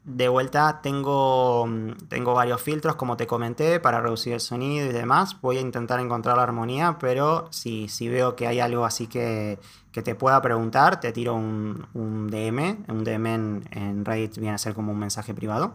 de 0.06 0.30
vuelta 0.30 0.82
tengo, 0.84 1.68
tengo 2.10 2.36
varios 2.36 2.62
filtros, 2.62 2.96
como 2.96 3.18
te 3.18 3.26
comenté, 3.26 3.80
para 3.80 4.02
reducir 4.02 4.34
el 4.34 4.40
sonido 4.40 4.86
y 4.86 4.94
demás. 4.94 5.42
Voy 5.42 5.58
a 5.58 5.62
intentar 5.62 6.00
encontrar 6.00 6.38
la 6.38 6.44
armonía, 6.44 6.98
pero 7.00 7.48
si, 7.52 7.90
si 7.90 8.08
veo 8.08 8.36
que 8.36 8.46
hay 8.46 8.60
algo 8.60 8.86
así 8.86 9.08
que, 9.08 9.58
que 9.92 10.04
te 10.04 10.14
pueda 10.14 10.42
preguntar, 10.44 11.00
te 11.00 11.12
tiro 11.12 11.34
un, 11.34 11.88
un 11.96 12.28
DM. 12.28 12.86
Un 12.88 13.04
DM 13.04 13.26
en, 13.26 13.68
en 13.72 14.06
Reddit 14.06 14.38
viene 14.38 14.54
a 14.54 14.60
ser 14.60 14.76
como 14.76 14.92
un 14.92 15.00
mensaje 15.00 15.34
privado. 15.34 15.74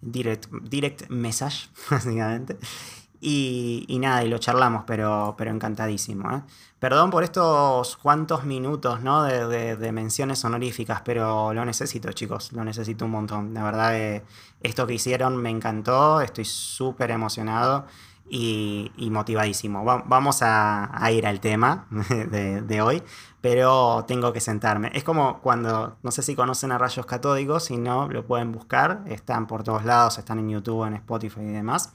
Direct, 0.00 0.50
direct 0.62 1.10
message, 1.10 1.68
básicamente. 1.90 2.56
Y, 3.22 3.98
nada, 4.00 4.24
y 4.24 4.28
lo 4.28 4.38
charlamos, 4.38 4.84
pero, 4.86 5.34
pero 5.36 5.50
encantadísimo. 5.50 6.30
¿eh? 6.30 6.42
Perdón 6.78 7.10
por 7.10 7.22
estos 7.22 7.98
cuantos 7.98 8.44
minutos 8.44 9.02
¿no? 9.02 9.24
de, 9.24 9.92
menciones 9.92 10.42
honoríficas, 10.44 11.02
pero 11.02 11.52
lo 11.52 11.64
necesito, 11.66 12.10
chicos, 12.12 12.52
lo 12.52 12.64
necesito 12.64 13.04
un 13.04 13.10
montón. 13.10 13.52
La 13.52 13.62
verdad, 13.62 13.94
eh, 13.96 14.24
esto 14.62 14.86
que 14.86 14.94
hicieron 14.94 15.36
me 15.36 15.50
encantó, 15.50 16.22
estoy 16.22 16.46
súper 16.46 17.10
emocionado 17.10 17.84
y, 18.30 18.90
motivadísimo. 19.10 19.84
vamos 19.84 20.38
a, 20.42 21.10
ir 21.12 21.26
al 21.26 21.40
tema 21.40 21.86
de, 22.08 22.62
de, 22.62 22.80
hoy, 22.80 23.02
pero 23.42 24.04
tengo 24.06 24.32
que 24.32 24.40
sentarme. 24.40 24.90
Es 24.94 25.04
como 25.04 25.40
cuando, 25.40 25.98
no 26.02 26.10
sé 26.10 26.22
si 26.22 26.34
conocen 26.34 26.72
a 26.72 26.78
Rayos 26.78 27.04
Catódicos, 27.04 27.64
si 27.64 27.76
no, 27.76 28.08
lo 28.08 28.24
pueden 28.24 28.52
buscar, 28.52 29.02
están 29.06 29.46
por 29.46 29.62
todos 29.62 29.84
lados, 29.84 30.16
están 30.18 30.38
en 30.38 30.48
YouTube, 30.48 30.86
en 30.86 30.94
Spotify 30.94 31.40
y 31.40 31.52
demás. 31.52 31.92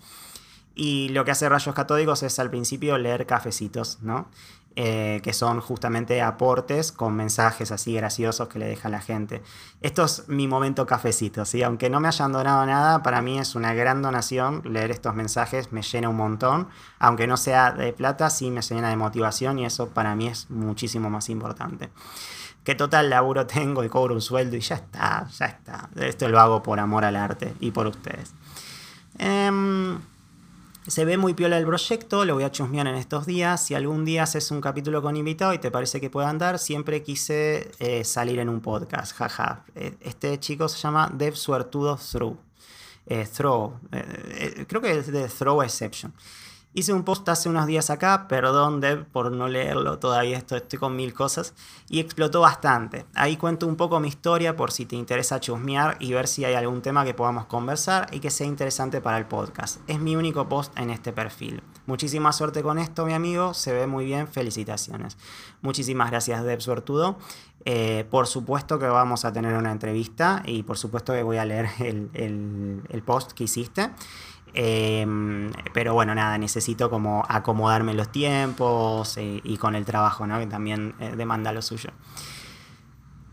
Y 0.75 1.09
lo 1.09 1.23
que 1.23 1.31
hace 1.31 1.47
Rayos 1.47 1.73
Catódicos 1.73 2.21
es 2.23 2.37
al 2.37 2.49
principio 2.49 2.97
leer 2.97 3.25
cafecitos, 3.25 3.99
¿no? 4.01 4.27
Eh, 4.77 5.21
que 5.23 5.31
son 5.31 5.61
justamente 5.61 6.21
aportes 6.21 6.91
con 6.91 7.15
mensajes 7.15 7.71
así 7.71 7.93
graciosos 7.93 8.49
que 8.49 8.59
le 8.59 8.67
deja 8.67 8.89
la 8.89 8.99
gente. 8.99 9.41
Esto 9.79 10.03
es 10.03 10.27
mi 10.27 10.49
momento 10.49 10.85
cafecito, 10.85 11.45
¿sí? 11.45 11.63
Aunque 11.63 11.89
no 11.89 12.01
me 12.01 12.09
hayan 12.09 12.33
donado 12.33 12.65
nada, 12.65 13.01
para 13.01 13.21
mí 13.21 13.39
es 13.39 13.55
una 13.55 13.73
gran 13.73 14.01
donación 14.01 14.61
leer 14.65 14.91
estos 14.91 15.15
mensajes, 15.15 15.71
me 15.71 15.81
llena 15.81 16.09
un 16.09 16.17
montón. 16.17 16.67
Aunque 16.99 17.25
no 17.25 17.37
sea 17.37 17.71
de 17.71 17.93
plata, 17.93 18.29
sí 18.29 18.51
me 18.51 18.61
llena 18.61 18.89
de 18.89 18.97
motivación 18.97 19.59
y 19.59 19.65
eso 19.65 19.87
para 19.91 20.13
mí 20.13 20.27
es 20.27 20.49
muchísimo 20.49 21.09
más 21.09 21.29
importante. 21.29 21.89
¿Qué 22.65 22.75
total 22.75 23.09
laburo 23.09 23.47
tengo 23.47 23.81
y 23.81 23.87
cobro 23.87 24.13
un 24.13 24.21
sueldo 24.21 24.57
y 24.57 24.59
ya 24.59 24.75
está, 24.75 25.25
ya 25.39 25.45
está. 25.45 25.89
Esto 25.95 26.27
lo 26.27 26.37
hago 26.41 26.61
por 26.61 26.81
amor 26.81 27.05
al 27.05 27.15
arte 27.15 27.53
y 27.61 27.71
por 27.71 27.87
ustedes. 27.87 28.33
Eh, 29.19 29.97
se 30.87 31.03
ve 31.03 31.17
muy 31.17 31.33
piola 31.33 31.57
el 31.57 31.65
proyecto, 31.65 32.25
lo 32.25 32.35
voy 32.35 32.43
a 32.43 32.51
chusmear 32.51 32.87
en 32.87 32.95
estos 32.95 33.25
días. 33.25 33.65
Si 33.65 33.73
algún 33.73 34.05
día 34.05 34.23
haces 34.23 34.51
un 34.51 34.61
capítulo 34.61 35.01
con 35.01 35.17
invitado 35.17 35.53
y 35.53 35.57
te 35.57 35.71
parece 35.71 35.99
que 35.99 36.09
puede 36.09 36.27
andar, 36.27 36.59
siempre 36.59 37.01
quise 37.01 37.71
eh, 37.79 38.03
salir 38.03 38.39
en 38.39 38.49
un 38.49 38.61
podcast, 38.61 39.15
jaja. 39.15 39.63
Eh, 39.73 39.95
este 40.01 40.39
chico 40.39 40.69
se 40.69 40.77
llama 40.77 41.11
Dev 41.13 41.35
Suertudo 41.35 41.97
Through. 41.97 42.37
Eh, 43.07 43.27
throw, 43.31 43.79
creo 44.67 44.81
que 44.81 44.97
es 44.97 45.11
de 45.11 45.27
Throw 45.27 45.61
Exception. 45.61 46.11
Hice 46.77 46.91
un 46.91 47.03
post 47.03 47.29
hace 47.29 47.47
unos 47.47 47.67
días 47.67 47.89
acá, 47.89 48.27
perdón 48.27 48.81
Deb 48.81 49.05
por 49.05 49.31
no 49.31 49.47
leerlo, 49.47 49.97
todavía 49.97 50.37
estoy, 50.37 50.59
con 50.77 50.93
mil 50.93 51.13
cosas, 51.13 51.53
y 51.87 52.01
explotó 52.01 52.41
bastante. 52.41 53.05
Ahí 53.15 53.37
cuento 53.37 53.65
un 53.65 53.77
poco 53.77 54.01
mi 54.01 54.09
historia 54.09 54.57
por 54.57 54.73
si 54.73 54.85
te 54.85 54.97
interesa 54.97 55.39
chusmear 55.39 55.95
y 56.01 56.11
ver 56.11 56.27
si 56.27 56.43
hay 56.43 56.53
algún 56.53 56.81
tema 56.81 57.05
que 57.05 57.13
podamos 57.13 57.45
conversar 57.45 58.07
y 58.11 58.19
que 58.19 58.29
sea 58.29 58.45
interesante 58.45 58.99
para 58.99 59.17
el 59.17 59.25
podcast. 59.25 59.79
Es 59.87 60.01
mi 60.01 60.17
único 60.17 60.49
post 60.49 60.77
en 60.77 60.89
este 60.89 61.13
perfil. 61.13 61.63
Muchísima 61.85 62.33
suerte 62.33 62.61
con 62.61 62.77
esto, 62.77 63.05
mi 63.05 63.13
amigo, 63.13 63.53
se 63.53 63.71
ve 63.71 63.87
muy 63.87 64.03
bien, 64.03 64.27
felicitaciones. 64.27 65.15
Muchísimas 65.61 66.11
gracias 66.11 66.43
Deb 66.43 66.59
Suertudo. 66.59 67.17
Eh, 67.63 68.05
por 68.11 68.27
supuesto 68.27 68.77
que 68.79 68.85
vamos 68.85 69.23
a 69.23 69.31
tener 69.31 69.55
una 69.55 69.71
entrevista 69.71 70.43
y 70.45 70.63
por 70.63 70.77
supuesto 70.77 71.13
que 71.13 71.23
voy 71.23 71.37
a 71.37 71.45
leer 71.45 71.69
el, 71.79 72.81
el 72.89 73.01
post 73.01 73.31
que 73.31 73.45
hiciste. 73.45 73.91
Em, 74.57 75.51
pero 75.73 75.93
bueno, 75.93 76.15
nada, 76.15 76.37
necesito 76.37 76.89
como 76.89 77.25
acomodarme 77.27 77.93
los 77.93 78.09
tiempos 78.09 79.17
eh, 79.17 79.41
y 79.43 79.57
con 79.57 79.75
el 79.75 79.85
trabajo, 79.85 80.25
¿no? 80.25 80.39
Que 80.39 80.47
también 80.47 80.95
eh, 80.99 81.13
demanda 81.15 81.51
lo 81.51 81.61
suyo 81.61 81.91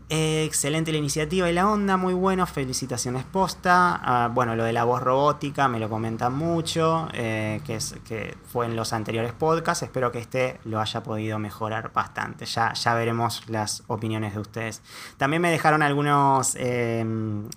excelente 0.09 0.91
la 0.91 0.97
iniciativa 0.97 1.49
y 1.49 1.53
la 1.53 1.69
onda, 1.69 1.97
muy 1.97 2.13
bueno, 2.13 2.45
felicitaciones 2.45 3.23
posta. 3.23 3.99
Ah, 4.03 4.29
bueno, 4.31 4.55
lo 4.55 4.63
de 4.63 4.73
la 4.73 4.83
voz 4.83 5.01
robótica 5.01 5.67
me 5.67 5.79
lo 5.79 5.89
comentan 5.89 6.35
mucho, 6.35 7.07
eh, 7.13 7.61
que, 7.65 7.75
es, 7.75 7.95
que 8.05 8.37
fue 8.45 8.65
en 8.65 8.75
los 8.75 8.93
anteriores 8.93 9.33
podcasts. 9.33 9.83
Espero 9.83 10.11
que 10.11 10.19
este 10.19 10.59
lo 10.65 10.79
haya 10.79 11.01
podido 11.03 11.39
mejorar 11.39 11.91
bastante. 11.93 12.45
Ya, 12.45 12.73
ya 12.73 12.93
veremos 12.93 13.49
las 13.49 13.83
opiniones 13.87 14.33
de 14.33 14.39
ustedes. 14.39 14.81
También 15.17 15.41
me 15.41 15.49
dejaron 15.49 15.81
algunos, 15.81 16.55
em, 16.55 17.49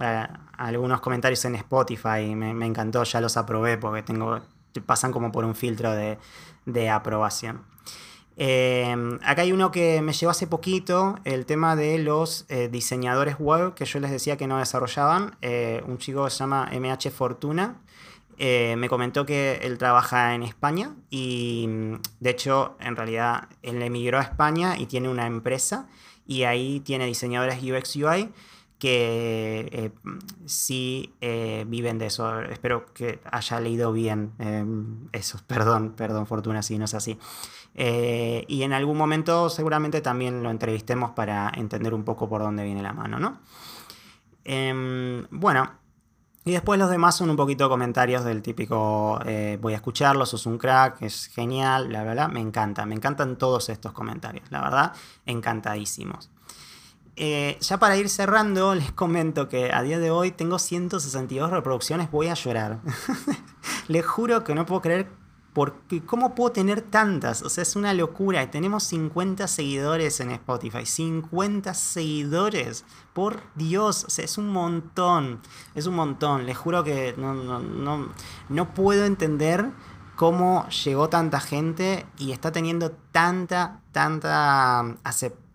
algunos 0.59 1.01
comentarios 1.01 1.45
en 1.45 1.57
Spotify. 1.57 2.35
Me, 2.35 2.55
me, 2.55 2.67
encantó, 2.67 3.03
ya 3.05 3.21
los 3.21 3.37
aprobé 3.37 3.79
porque 3.79 4.03
tengo, 4.03 4.41
pasan 4.85 5.13
como 5.13 5.33
por 5.33 5.45
un 5.45 5.55
filtro 5.55 5.93
de, 5.93 6.19
de 6.67 6.91
aprobación. 6.91 7.65
Em, 8.39 9.19
acá 9.25 9.43
hay 9.43 9.53
uno 9.53 9.71
que 9.71 10.03
me 10.03 10.13
llevó 10.13 10.31
hace 10.31 10.47
poquito, 10.47 11.19
el 11.25 11.47
tema 11.47 11.75
de 11.75 11.99
los 11.99 12.45
eh, 12.51 12.69
diseñadores 12.71 13.39
web 13.39 13.73
que 13.73 13.87
yo 13.87 13.99
les 13.99 14.11
decía 14.11 14.37
que 14.37 14.47
no 14.47 14.59
desarrollaban. 14.59 15.37
Eh, 15.41 15.83
un 15.87 15.97
chico 15.99 16.29
se 16.29 16.39
llama 16.41 16.71
MH 16.71 17.11
Fortuna. 17.11 17.81
Eh, 18.39 18.75
me 18.77 18.91
comentó 18.91 19.25
que 19.25 19.61
él 19.63 19.79
trabaja 19.79 20.35
en 20.35 20.43
España 20.43 20.95
y 21.09 21.67
de 22.21 22.31
hecho 22.31 22.77
en 22.81 22.95
realidad 22.95 23.49
él 23.63 23.81
emigró 23.81 24.19
a 24.19 24.23
España 24.23 24.77
y 24.77 24.85
tiene 24.85 25.09
una 25.09 25.27
empresa 25.27 25.89
y 26.27 26.43
ahí 26.43 26.81
tiene 26.81 27.07
diseñadores 27.07 27.63
UX 27.63 27.97
UI 27.97 28.31
que 28.79 29.93
sí 30.45 31.15
viven 31.21 31.99
de 31.99 32.07
eso. 32.07 32.41
Espero 32.43 32.87
que 32.93 33.21
haya 33.31 33.61
leído 33.61 33.93
bien 33.93 34.33
em, 34.39 35.09
eso. 35.13 35.39
Perdón, 35.47 35.95
perdón, 35.97 36.27
Fortuna, 36.27 36.63
si 36.63 36.79
no 36.79 36.85
es 36.85 36.95
así. 36.95 37.19
Eh, 37.79 38.47
y 38.49 38.63
en 38.63 38.73
algún 38.73 38.97
momento 38.97 39.51
seguramente 39.51 40.01
también 40.01 40.43
lo 40.43 40.51
entrevistemos 40.51 41.11
para 41.11 41.53
entender 41.55 41.93
un 41.93 42.05
poco 42.05 42.27
por 42.27 42.41
dónde 42.41 42.65
viene 42.65 42.83
la 42.83 42.95
mano, 42.95 43.19
¿no? 43.19 43.39
Em, 44.45 45.27
bueno, 45.31 45.71
y 46.47 46.53
después 46.53 46.79
los 46.79 46.89
demás 46.89 47.17
son 47.17 47.29
un 47.29 47.37
poquito 47.37 47.69
comentarios 47.69 48.25
del 48.25 48.41
típico 48.41 49.21
eh, 49.27 49.59
voy 49.61 49.75
a 49.75 49.77
escucharlo, 49.77 50.25
sos 50.25 50.47
un 50.47 50.57
crack, 50.57 51.03
es 51.03 51.27
genial, 51.27 51.89
bla, 51.89 52.03
bla. 52.05 52.29
Me 52.29 52.41
encanta, 52.41 52.87
me 52.87 52.95
encantan 52.95 53.37
todos 53.37 53.69
estos 53.69 53.93
comentarios, 53.93 54.51
la 54.51 54.63
verdad, 54.63 54.93
encantadísimos. 55.27 56.31
Eh, 57.17 57.57
ya 57.61 57.79
para 57.79 57.97
ir 57.97 58.09
cerrando, 58.11 58.75
les 58.77 58.93
comento 58.93 59.49
que 59.49 59.73
a 59.73 59.83
día 59.83 59.99
de 59.99 60.11
hoy 60.11 60.31
tengo 60.31 60.59
162 60.59 61.51
reproducciones, 61.51 62.11
voy 62.11 62.29
a 62.29 62.35
llorar. 62.35 62.81
les 63.89 64.05
juro 64.07 64.45
que 64.45 64.55
no 64.55 64.67
puedo 64.67 64.83
creer 64.83 65.09
porque 65.55 66.05
¿cómo 66.05 66.35
puedo 66.35 66.53
tener 66.53 66.83
tantas? 66.83 67.41
O 67.41 67.49
sea, 67.49 67.63
es 67.63 67.77
una 67.77 67.95
locura. 67.95 68.51
Tenemos 68.51 68.83
50 68.85 69.49
seguidores 69.49 70.21
en 70.21 70.33
Spotify. 70.33 70.85
50 70.85 71.73
seguidores. 71.73 72.85
Por 73.15 73.41
Dios, 73.55 74.05
o 74.05 74.11
sea, 74.11 74.27
es 74.27 74.37
un 74.37 74.51
montón. 74.51 75.41
Es 75.75 75.87
un 75.87 75.95
montón. 75.95 76.45
Les 76.45 76.59
juro 76.59 76.85
que 76.85 77.15
no, 77.17 77.33
no, 77.33 77.59
no, 77.59 78.13
no 78.51 78.75
puedo 78.75 79.07
entender 79.07 79.71
cómo 80.15 80.69
llegó 80.69 81.09
tanta 81.09 81.41
gente 81.41 82.05
y 82.19 82.33
está 82.33 82.53
teniendo 82.53 82.91
tanta, 83.11 83.81
tanta 83.93 84.81
aceptación 85.05 85.46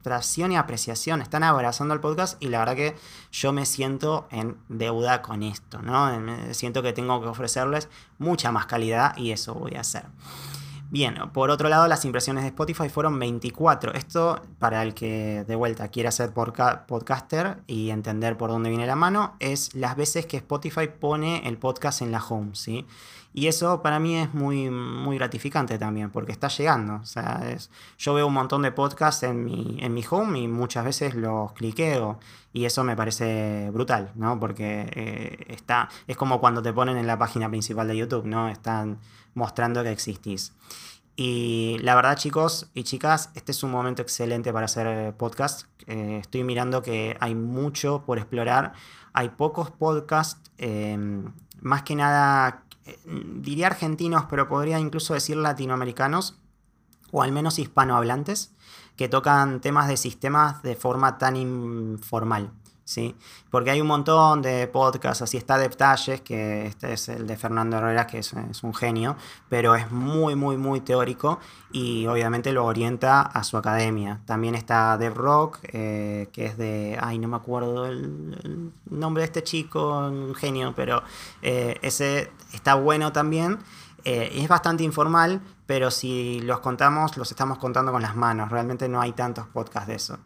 y 0.52 0.56
apreciación, 0.56 1.22
están 1.22 1.44
abrazando 1.44 1.94
el 1.94 2.00
podcast 2.00 2.42
y 2.42 2.50
la 2.50 2.60
verdad 2.60 2.76
que 2.76 2.96
yo 3.32 3.54
me 3.54 3.66
siento 3.66 4.28
en 4.32 4.58
deuda 4.70 5.22
con 5.22 5.44
esto, 5.44 5.82
¿no? 5.82 6.10
siento 6.54 6.82
que 6.82 6.94
tengo 6.94 7.22
que 7.22 7.28
ofrecerles 7.28 7.90
mucha 8.18 8.52
más 8.52 8.66
calidad 8.66 9.16
y 9.18 9.32
eso 9.32 9.54
voy 9.54 9.76
a 9.76 9.82
hacer. 9.82 10.06
Bien, 10.92 11.16
por 11.32 11.52
otro 11.52 11.70
lado, 11.70 11.88
las 11.88 12.04
impresiones 12.04 12.44
de 12.44 12.50
Spotify 12.50 12.90
fueron 12.90 13.18
24. 13.18 13.94
Esto, 13.94 14.42
para 14.60 14.84
el 14.84 14.94
que 14.94 15.46
de 15.48 15.56
vuelta 15.56 15.88
quiera 15.88 16.12
ser 16.12 16.34
podcaster 16.34 17.64
y 17.66 17.92
entender 17.92 18.36
por 18.36 18.50
dónde 18.50 18.70
viene 18.70 18.86
la 18.86 18.98
mano, 18.98 19.38
es 19.40 19.74
las 19.74 19.96
veces 19.96 20.26
que 20.26 20.36
Spotify 20.36 20.90
pone 20.90 21.48
el 21.48 21.58
podcast 21.58 22.02
en 22.02 22.12
la 22.12 22.22
home, 22.22 22.56
¿sí? 22.56 22.86
Y 23.34 23.48
eso 23.48 23.82
para 23.82 24.00
mí 24.00 24.18
es 24.18 24.34
muy, 24.34 24.70
muy 24.70 25.18
gratificante 25.18 25.78
también, 25.78 26.10
porque 26.10 26.32
está 26.34 26.50
llegando. 26.50 26.96
O 26.96 27.06
sea, 27.06 27.50
es, 27.50 27.70
yo 27.98 28.14
veo 28.14 28.28
un 28.28 28.34
montón 28.34 28.62
de 28.62 28.72
podcasts 28.72 29.24
en 29.24 29.46
mi, 29.46 29.78
en 29.80 29.94
mi 29.94 30.04
home 30.10 30.40
y 30.40 30.48
muchas 30.48 30.84
veces 30.84 31.16
los 31.16 31.54
cliqueo. 31.54 32.20
Y 32.52 32.66
eso 32.66 32.84
me 32.84 32.98
parece 32.98 33.70
brutal, 33.72 34.12
¿no? 34.16 34.38
Porque 34.40 34.90
eh, 34.94 35.46
está, 35.48 35.88
es 36.08 36.18
como 36.18 36.42
cuando 36.42 36.62
te 36.62 36.74
ponen 36.74 36.98
en 36.98 37.08
la 37.08 37.18
página 37.18 37.50
principal 37.50 37.88
de 37.88 37.96
YouTube, 37.96 38.26
¿no? 38.26 38.50
Están 38.50 39.00
mostrando 39.34 39.82
que 39.84 39.92
existís. 39.92 40.54
Y 41.16 41.78
la 41.82 41.96
verdad, 41.96 42.18
chicos 42.18 42.70
y 42.74 42.84
chicas, 42.84 43.30
este 43.36 43.54
es 43.54 43.64
un 43.64 43.72
momento 43.72 44.02
excelente 44.02 44.52
para 44.52 44.66
hacer 44.66 45.14
podcast. 45.16 45.68
Eh, 45.88 46.18
estoy 46.20 46.44
mirando 46.44 46.82
que 46.82 47.16
hay 47.22 47.36
mucho 47.36 48.04
por 48.06 48.18
explorar. 48.18 48.74
Hay 49.14 49.30
pocos 49.30 49.72
podcasts, 49.72 50.52
eh, 50.58 50.98
más 51.62 51.84
que 51.84 51.96
nada 51.96 52.64
eh, 52.86 53.00
diría 53.06 53.68
argentinos, 53.68 54.26
pero 54.30 54.48
podría 54.48 54.80
incluso 54.80 55.14
decir 55.14 55.38
latinoamericanos, 55.38 56.40
o 57.12 57.22
al 57.22 57.32
menos 57.32 57.60
hispanohablantes, 57.60 58.54
que 58.96 59.10
tocan 59.10 59.62
temas 59.62 59.88
de 59.88 59.98
sistemas 59.98 60.62
de 60.64 60.76
forma 60.76 61.18
tan 61.18 61.36
informal. 61.36 62.52
¿Sí? 62.86 63.16
Porque 63.50 63.72
hay 63.72 63.82
un 63.82 63.88
montón 63.88 64.42
de 64.42 64.68
podcasts, 64.68 65.22
así 65.22 65.38
está 65.38 65.58
Detalles, 65.58 66.22
que 66.22 66.68
este 66.68 66.94
es 66.94 67.10
el 67.10 67.28
de 67.28 67.38
Fernando 67.38 67.78
Herrera, 67.78 68.08
que 68.08 68.20
es, 68.20 68.34
un 68.64 68.74
genio, 68.74 69.16
pero 69.50 69.76
es 69.76 69.92
muy, 69.92 70.36
muy, 70.36 70.58
muy 70.58 70.82
teórico 70.82 71.40
y 71.72 72.08
obviamente 72.08 72.52
lo 72.52 72.66
orienta 72.66 73.22
a 73.22 73.44
su 73.44 73.58
academia. 73.58 74.22
También 74.26 74.56
está 74.56 74.98
Dev 74.98 75.16
Rock, 75.16 75.60
eh, 75.64 76.30
que 76.32 76.46
es 76.46 76.58
de, 76.58 76.98
ay, 77.02 77.20
no 77.20 77.28
me 77.28 77.38
acuerdo 77.38 77.86
el, 77.86 78.72
nombre 78.90 79.22
de 79.22 79.26
este 79.26 79.44
chico, 79.44 80.00
un 80.08 80.36
genio, 80.36 80.74
pero 80.76 81.04
eh, 81.42 81.78
ese 81.82 82.32
está 82.54 82.76
bueno 82.76 83.12
también. 83.12 83.60
Eh, 84.04 84.32
es 84.36 84.48
bastante 84.48 84.84
informal, 84.84 85.42
pero 85.68 85.92
si 85.92 86.42
los 86.42 86.60
contamos, 86.60 87.18
los 87.18 87.30
estamos 87.30 87.58
contando 87.60 87.92
con 87.92 88.02
las 88.02 88.16
manos. 88.16 88.50
Realmente 88.50 88.90
no 88.90 89.00
hay 89.00 89.12
tantos 89.14 89.48
podcasts 89.48 89.88
de 89.88 89.96
eso. 89.96 90.18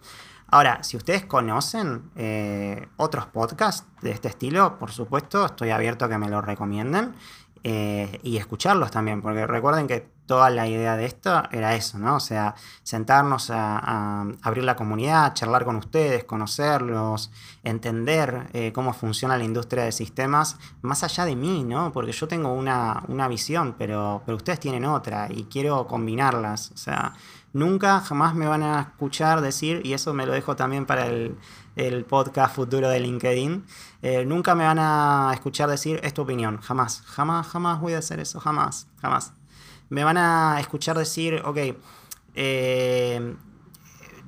Ahora, 0.56 0.86
si 0.86 0.96
ustedes 0.96 1.26
conocen 1.26 2.12
eh, 2.16 2.88
otros 2.96 3.26
podcasts 3.26 3.86
de 4.02 4.12
este 4.12 4.30
estilo, 4.30 4.80
por 4.80 4.90
supuesto, 4.90 5.46
estoy 5.46 5.72
abierto 5.72 6.06
a 6.06 6.10
que 6.10 6.18
me 6.18 6.30
lo 6.30 6.40
recomienden 6.40 7.14
eh, 7.62 8.22
y 8.24 8.38
escucharlos 8.38 8.90
también, 8.90 9.22
porque 9.22 9.46
recuerden 9.46 9.86
que 9.86 10.08
toda 10.26 10.50
la 10.50 10.66
idea 10.66 10.96
de 10.96 11.08
esto 11.08 11.44
era 11.52 11.76
eso, 11.76 12.00
¿no? 12.00 12.16
O 12.16 12.20
sea, 12.22 12.56
sentarnos 12.84 13.50
a, 13.50 14.22
abrir 14.44 14.64
la 14.64 14.78
comunidad, 14.78 15.34
charlar 15.34 15.66
con 15.66 15.76
ustedes, 15.76 16.24
conocerlos, 16.24 17.32
entender 17.66 18.48
eh, 18.54 18.72
cómo 18.72 18.94
funciona 18.94 19.38
la 19.38 19.44
industria 19.44 19.84
de 19.84 19.92
sistemas, 19.92 20.56
más 20.82 21.04
allá 21.04 21.26
de 21.26 21.36
mí, 21.36 21.66
¿no? 21.66 21.92
Porque 21.92 22.14
yo 22.14 22.30
tengo 22.30 22.54
una, 22.54 23.04
una 23.10 23.28
visión, 23.28 23.76
pero, 23.78 24.24
pero 24.26 24.38
ustedes 24.38 24.62
tienen 24.62 24.86
otra 24.86 25.28
y 25.30 25.44
quiero 25.52 25.86
combinarlas, 25.86 26.72
o 26.72 26.78
sea 26.78 27.14
Nunca, 27.56 28.02
jamás 28.02 28.36
me 28.36 28.48
van 28.48 28.64
a 28.64 28.82
escuchar 28.82 29.40
decir, 29.40 29.80
y 29.86 29.94
eso 29.94 30.14
me 30.14 30.26
lo 30.26 30.34
dejo 30.34 30.58
también 30.58 30.86
para 30.86 31.08
el, 31.08 32.06
podcast 32.06 32.54
futuro 32.54 32.90
de 32.90 33.00
LinkedIn, 33.00 33.64
eh, 34.02 34.26
nunca 34.26 34.56
me 34.56 34.66
van 34.66 34.78
a 34.78 35.32
escuchar 35.34 35.70
decir, 35.70 36.02
es 36.04 36.14
tu 36.14 36.24
opinión, 36.24 36.60
jamás, 36.60 37.02
jamás, 37.06 37.48
jamás 37.48 37.80
voy 37.80 37.94
a 37.94 38.00
hacer 38.00 38.20
eso, 38.20 38.42
jamás, 38.42 38.90
jamás. 39.02 39.32
Me 39.88 40.04
van 40.04 40.18
a 40.18 40.60
escuchar 40.60 40.98
decir, 40.98 41.42
ok, 41.46 41.78
eh, 42.34 43.36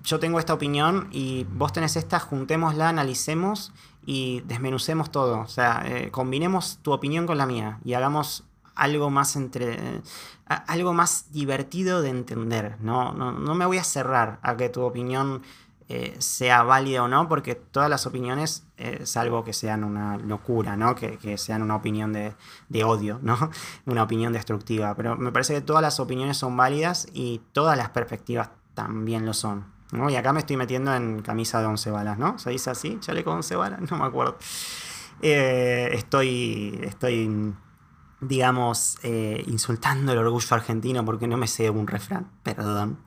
yo 0.03 0.19
tengo 0.21 0.39
esta 0.39 0.53
opinión 0.53 1.09
y 1.11 1.43
vos 1.51 1.73
tenés 1.73 1.97
esta, 1.97 2.21
juntémosla, 2.21 2.87
analicemos 2.87 3.73
y 4.05 4.39
desmenucemos 4.45 5.11
todo. 5.11 5.41
O 5.41 5.49
sea, 5.49 5.83
eh, 5.85 6.11
combinemos 6.11 6.79
tu 6.81 6.93
opinión 6.93 7.27
con 7.27 7.37
la 7.37 7.45
mía 7.45 7.79
y 7.83 7.93
hagamos 7.93 8.46
algo 8.77 9.09
más 9.09 9.35
entre 9.35 10.01
algo 10.47 10.93
más 10.93 11.31
divertido 11.31 12.01
de 12.01 12.09
entender. 12.09 12.77
No, 12.79 13.13
no, 13.13 13.55
me 13.55 13.65
voy 13.65 13.77
a 13.77 13.83
cerrar 13.83 14.39
a 14.41 14.55
que 14.55 14.69
tu 14.69 14.81
opinión 14.81 15.41
eh, 15.89 16.15
sea 16.19 16.63
válida 16.63 17.03
o 17.03 17.07
no, 17.07 17.27
porque 17.27 17.55
todas 17.55 17.89
las 17.89 18.05
opiniones, 18.05 18.65
eh, 18.77 19.05
salvo 19.05 19.43
que 19.43 19.53
sean 19.53 19.83
una 19.83 20.17
locura, 20.17 20.75
¿no? 20.77 20.95
que, 20.95 21.37
sean 21.37 21.61
una 21.61 21.75
opinión 21.75 22.13
de, 22.13 22.83
odio, 22.83 23.19
¿no? 23.21 23.37
una 23.85 24.03
opinión 24.03 24.31
destructiva. 24.31 24.95
Pero 24.95 25.17
me 25.17 25.31
parece 25.31 25.53
que 25.53 25.61
todas 25.61 25.81
las 25.81 25.99
opiniones 25.99 26.37
son 26.37 26.55
válidas 26.55 27.07
y 27.13 27.41
todas 27.51 27.77
las 27.77 27.89
perspectivas 27.89 28.49
también 28.73 29.25
lo 29.25 29.33
son. 29.33 29.65
Y 30.09 30.15
acá 30.15 30.33
me 30.33 30.39
estoy 30.39 30.57
metiendo 30.57 30.93
en 30.93 31.21
camisa 31.21 31.61
de 31.61 31.67
11 31.67 31.91
balas, 31.91 32.17
¿no? 32.17 32.37
¿Se 32.39 32.49
dice 32.49 32.69
así? 32.69 32.97
¿Chaleco 32.99 33.29
de 33.29 33.37
11 33.37 33.55
balas? 33.55 33.79
No 33.89 33.97
me 33.97 34.05
acuerdo. 34.05 34.37
Eh, 35.21 35.89
estoy, 35.93 36.77
estoy, 36.83 37.53
digamos, 38.19 38.97
eh, 39.03 39.43
insultando 39.47 40.11
el 40.11 40.17
orgullo 40.17 40.47
argentino 40.55 41.05
porque 41.05 41.27
no 41.27 41.37
me 41.37 41.47
sé 41.47 41.69
un 41.69 41.87
refrán, 41.87 42.29
perdón. 42.43 42.97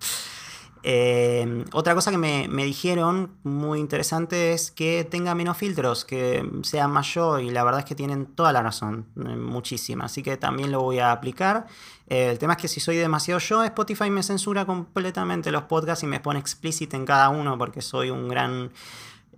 Eh, 0.82 1.64
otra 1.72 1.94
cosa 1.94 2.10
que 2.10 2.16
me, 2.16 2.64
dijeron 2.64 3.32
muy 3.42 3.80
interesante 3.80 4.54
es 4.54 4.70
que 4.70 5.04
tenga 5.04 5.34
menos 5.34 5.58
filtros, 5.58 6.06
que 6.06 6.48
sea 6.62 6.88
yo 7.02 7.38
y 7.38 7.50
la 7.50 7.64
verdad 7.64 7.80
es 7.80 7.86
que 7.86 7.94
tienen 7.94 8.26
toda 8.26 8.52
la 8.52 8.62
razón, 8.62 9.06
muchísima, 9.14 10.06
así 10.06 10.22
que 10.22 10.38
también 10.38 10.72
lo 10.72 10.80
voy 10.80 10.98
a 10.98 11.12
aplicar. 11.12 11.66
el 12.06 12.38
tema 12.38 12.54
es 12.54 12.62
que 12.62 12.68
si 12.68 12.80
soy 12.80 12.96
demasiado 12.96 13.40
yo, 13.40 13.62
Spotify 13.62 14.08
me 14.08 14.22
censura 14.22 14.64
completamente 14.64 15.50
los 15.50 15.64
podcasts 15.64 16.02
y 16.04 16.06
me 16.06 16.20
pone 16.20 16.40
explícito 16.40 16.96
en 16.96 17.04
cada 17.04 17.28
uno 17.28 17.58
porque 17.58 17.82
soy 17.82 18.08
un 18.08 18.28
gran 18.28 18.70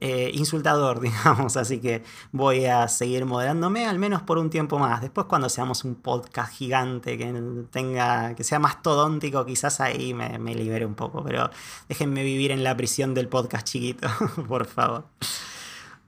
eh, 0.04 0.32
insultador, 0.34 1.00
digamos, 1.00 1.56
así 1.56 1.78
que 1.78 2.02
voy 2.32 2.66
a 2.66 2.88
seguir 2.88 3.24
moderándome 3.24 3.86
al 3.86 4.00
menos 4.00 4.20
por 4.22 4.36
un 4.36 4.50
tiempo 4.50 4.80
más. 4.80 5.00
Después 5.00 5.28
cuando 5.28 5.48
seamos 5.48 5.84
un 5.84 5.94
podcast 5.94 6.52
gigante 6.52 7.16
que 7.16 7.32
tenga, 7.70 8.34
que 8.34 8.42
sea 8.42 8.58
más 8.58 8.82
todóntico, 8.82 9.46
quizás 9.46 9.80
ahí 9.80 10.12
me, 10.12 10.40
me 10.40 10.56
libere 10.56 10.84
un 10.86 10.96
poco, 10.96 11.22
pero 11.22 11.50
déjenme 11.88 12.24
vivir 12.24 12.50
en 12.50 12.64
la 12.64 12.76
prisión 12.76 13.14
del 13.14 13.28
podcast 13.28 13.64
chiquito, 13.64 14.08
por 14.48 14.66
favor. 14.66 15.04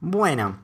Bueno, 0.01 0.57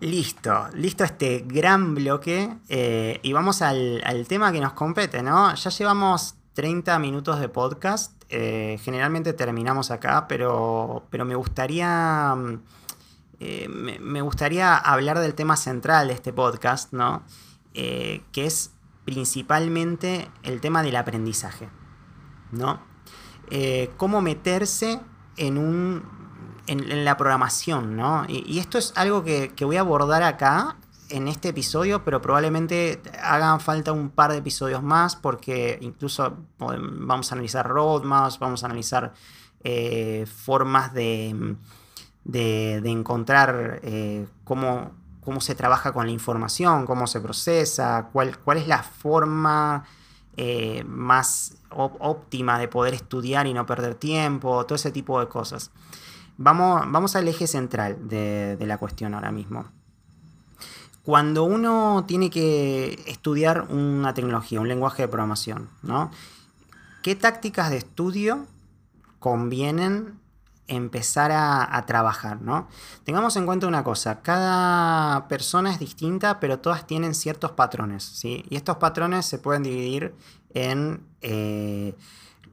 Listo, 0.00 0.68
listo 0.72 1.04
este 1.04 1.44
gran 1.46 1.94
bloque 1.94 2.56
eh, 2.70 3.20
y 3.22 3.34
vamos 3.34 3.60
al, 3.60 4.00
al, 4.06 4.26
tema 4.26 4.50
que 4.50 4.58
nos 4.58 4.72
compete, 4.72 5.22
¿no? 5.22 5.54
Ya 5.54 5.70
llevamos 5.70 6.36
30 6.54 6.98
minutos 6.98 7.40
de 7.40 7.48
podcast 7.48 8.20
eh, 8.32 8.78
generalmente 8.84 9.32
terminamos 9.32 9.90
acá, 9.90 10.28
pero, 10.28 11.04
pero 11.10 11.24
me 11.24 11.34
gustaría. 11.34 12.34
Mm, 12.36 12.62
eh, 13.40 13.68
me, 13.68 14.22
gustaría 14.22 14.76
hablar 14.76 15.18
del 15.18 15.34
tema 15.34 15.56
central 15.56 16.08
de 16.08 16.14
este 16.14 16.32
podcast, 16.32 16.92
¿no? 16.92 17.24
Eh, 17.74 18.22
que 18.30 18.46
es 18.46 18.70
principalmente 19.04 20.30
el 20.44 20.60
tema 20.60 20.82
del 20.82 20.96
aprendizaje, 20.96 21.68
¿no? 22.52 22.88
cómo 23.96 24.20
meterse 24.20 25.00
en 25.36 25.58
un. 25.58 26.04
En, 26.68 27.04
la 27.04 27.16
programación, 27.16 27.96
¿no? 27.96 28.24
Y, 28.28 28.60
esto 28.60 28.78
es 28.78 28.92
algo 28.94 29.24
que, 29.24 29.52
que 29.56 29.64
voy 29.64 29.76
a 29.76 29.80
abordar 29.80 30.22
acá 30.22 30.76
en 31.10 31.28
este 31.28 31.48
episodio, 31.48 32.04
pero 32.04 32.20
probablemente 32.20 33.02
hagan 33.22 33.60
falta 33.60 33.92
un 33.92 34.10
par 34.10 34.32
de 34.32 34.38
episodios 34.38 34.82
más 34.82 35.16
porque 35.16 35.78
incluso 35.80 36.36
vamos 36.58 37.30
a 37.30 37.34
analizar 37.34 37.68
roadmaps, 37.68 38.38
vamos 38.38 38.62
a 38.62 38.66
analizar 38.66 39.12
eh, 39.62 40.26
formas 40.26 40.94
de, 40.94 41.56
de, 42.24 42.90
encontrar 42.90 43.80
eh, 43.82 44.26
cómo, 44.44 44.92
cómo, 45.20 45.40
se 45.40 45.54
trabaja 45.54 45.92
con 45.92 46.06
la 46.06 46.12
información, 46.12 46.86
cómo 46.86 47.06
se 47.06 47.20
procesa, 47.20 48.08
cuál, 48.12 48.38
cuál 48.38 48.58
es 48.58 48.68
la 48.68 48.82
forma 48.82 49.84
eh, 50.36 50.84
más 50.86 51.58
óptima 51.70 52.58
de 52.58 52.68
poder 52.68 52.94
estudiar 52.94 53.46
y 53.46 53.54
no 53.54 53.66
perder 53.66 53.94
tiempo, 53.96 54.64
todo 54.64 54.76
ese 54.76 54.92
tipo 54.92 55.20
de 55.20 55.28
cosas. 55.28 55.70
Vamos, 56.38 56.82
vamos 56.86 57.16
al 57.16 57.28
eje 57.28 57.46
central 57.46 58.08
de 58.08 58.56
la 58.60 58.78
cuestión 58.78 59.12
ahora 59.12 59.30
mismo. 59.30 59.66
Cuando 61.04 61.44
uno 61.44 62.04
tiene 62.06 62.30
que 62.30 63.02
estudiar 63.06 63.62
una 63.70 64.14
tecnología, 64.14 64.60
un 64.60 64.68
lenguaje 64.68 65.02
de 65.02 65.08
programación, 65.08 65.70
¿no? 65.82 66.10
¿Qué 67.02 67.14
tácticas 67.14 67.70
de 67.70 67.78
estudio 67.78 68.46
convienen 69.18 70.20
empezar 70.70 71.32
a, 71.32 71.84
trabajar, 71.86 72.40
¿no? 72.42 72.68
Tengamos 73.04 73.34
en 73.36 73.44
cuenta 73.44 73.66
una 73.66 73.82
cosa, 73.82 74.22
cada 74.22 75.26
persona 75.26 75.72
es 75.72 75.80
distinta, 75.80 76.38
pero 76.38 76.60
todas 76.60 76.86
tienen 76.86 77.14
ciertos 77.14 77.52
patrones, 77.52 78.04
¿sí? 78.04 78.44
Y 78.48 78.56
estos 78.56 78.76
patrones 78.76 79.26
se 79.26 79.38
pueden 79.38 79.64
dividir 79.64 80.14
en 80.54 81.04
eh, 81.22 81.96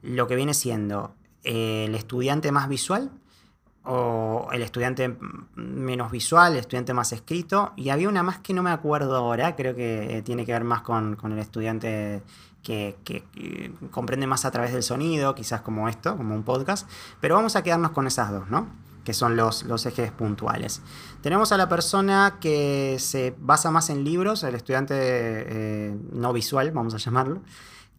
lo 0.02 0.28
que 0.28 0.36
viene 0.36 0.56
siendo 0.56 1.14
el 1.44 1.94
estudiante 1.94 2.52
más 2.52 2.68
visual, 2.68 3.12
o 3.88 4.50
el 4.52 4.62
estudiante 4.62 5.16
menos 5.56 6.12
visual, 6.12 6.54
el 6.54 6.60
estudiante 6.60 6.94
más 6.94 7.14
escrito, 7.14 7.74
y 7.78 7.90
había 7.90 8.10
una 8.10 8.22
más 8.22 8.40
que 8.40 8.54
no 8.54 8.62
me 8.62 8.72
acuerdo 8.72 9.16
ahora, 9.16 9.56
creo 9.56 9.76
que 9.76 10.18
eh, 10.18 10.22
tiene 10.22 10.46
que 10.46 10.52
ver 10.52 10.66
más 10.66 10.82
con, 10.82 11.18
el 11.24 11.40
estudiante 11.40 12.22
que, 12.62 12.96
comprende 13.92 14.28
más 14.28 14.44
a 14.44 14.52
través 14.52 14.74
del 14.74 14.84
sonido, 14.84 15.34
quizás 15.36 15.62
como 15.62 15.88
esto, 15.88 16.18
como 16.18 16.36
un 16.36 16.44
podcast, 16.44 16.90
pero 17.22 17.36
vamos 17.36 17.56
a 17.56 17.64
quedarnos 17.64 17.92
con 17.92 18.08
esas 18.08 18.32
dos, 18.32 18.50
¿no? 18.50 18.68
que 19.06 19.14
son 19.14 19.38
los, 19.38 19.64
los 19.64 19.86
ejes 19.86 20.12
puntuales. 20.12 20.82
Tenemos 21.22 21.54
a 21.54 21.58
la 21.58 21.70
persona 21.70 22.40
que 22.42 22.98
se 23.00 23.34
basa 23.40 23.72
más 23.72 23.90
en 23.90 24.04
libros, 24.04 24.44
el 24.44 24.54
estudiante 24.54 24.96
eh, 24.98 25.98
no 26.12 26.34
visual, 26.34 26.72
vamos 26.72 26.94
a 26.94 26.98
llamarlo, 26.98 27.42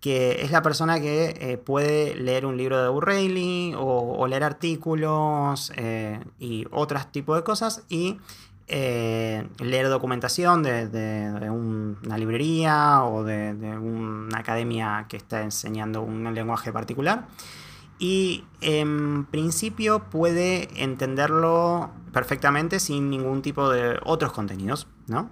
que 0.01 0.43
es 0.43 0.51
la 0.51 0.63
persona 0.63 1.01
que 1.01 1.37
eh, 1.41 1.59
puede 1.59 2.15
leer 2.15 2.47
un 2.47 2.57
libro 2.57 2.81
de 2.81 2.89
O'Reilly 2.89 3.75
o, 3.77 4.27
leer 4.27 4.45
artículos 4.45 5.73
eh, 5.77 6.21
y 6.39 6.67
otros 6.71 7.11
tipos 7.11 7.37
de 7.37 7.43
cosas 7.43 7.83
y 7.89 8.19
eh, 8.69 9.49
leer 9.59 9.89
documentación 9.89 10.63
de, 10.63 11.49
una 11.51 12.19
librería 12.19 13.03
o 13.05 13.25
de, 13.25 13.53
una 13.53 14.39
academia 14.39 15.07
que 15.09 15.17
está 15.17 15.43
enseñando 15.43 16.03
un 16.03 16.33
lenguaje 16.35 16.73
particular. 16.73 17.27
Y 17.99 18.45
en 18.61 19.25
principio 19.25 20.05
puede 20.05 20.69
entenderlo 20.81 21.91
perfectamente 22.13 22.79
sin 22.79 23.11
ningún 23.11 23.43
tipo 23.43 23.69
de 23.71 23.99
otros 24.05 24.33
contenidos, 24.33 24.87
¿no? 25.09 25.31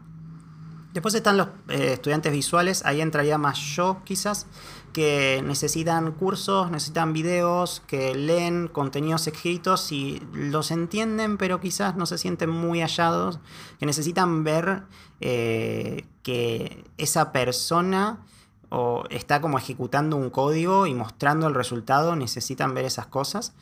Después 0.97 1.15
están 1.15 1.37
los 1.37 1.49
eh, 1.69 1.93
estudiantes 1.93 2.33
visuales, 2.33 2.83
ahí 2.87 3.03
entraría 3.03 3.37
más 3.37 3.59
yo 3.59 4.01
quizás, 4.05 4.47
que 4.95 5.43
necesitan 5.45 6.11
cursos, 6.13 6.71
necesitan 6.71 7.13
videos, 7.13 7.83
que 7.87 8.15
leen 8.15 8.67
contenidos 8.67 9.27
escritos 9.27 9.93
y 9.93 10.23
los 10.33 10.71
entienden, 10.71 11.37
pero 11.37 11.61
quizás 11.61 11.97
no 11.97 12.07
se 12.07 12.17
sienten 12.17 12.49
muy 12.49 12.81
hallados, 12.81 13.41
que 13.79 13.85
necesitan 13.85 14.43
ver 14.43 14.85
eh, 15.21 16.07
que 16.23 16.83
esa 16.97 17.31
persona 17.31 18.25
o 18.71 19.05
está 19.11 19.43
como 19.43 19.59
ejecutando 19.59 20.17
un 20.17 20.31
código 20.31 20.87
y 20.87 20.95
mostrando 20.95 21.47
el 21.47 21.55
resultado, 21.55 22.17
necesitan 22.17 22.73
ver 22.73 22.87
esas 22.87 23.07
cosas. 23.07 23.53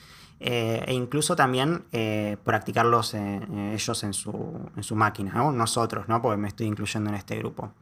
Eh, 0.46 0.84
e 0.86 0.92
incluso 0.92 1.34
también 1.34 1.86
eh, 1.90 2.36
practicarlos 2.44 3.14
eh, 3.14 3.40
ellos 3.72 4.04
en 4.04 4.12
su, 4.12 4.70
en 4.76 4.82
su 4.82 4.94
máquina, 4.94 5.32
¿no? 5.32 5.50
nosotros, 5.52 6.06
¿no? 6.06 6.20
porque 6.20 6.36
me 6.36 6.48
estoy 6.48 6.66
incluyendo 6.66 7.08
en 7.08 7.16
este 7.16 7.38
grupo. 7.38 7.72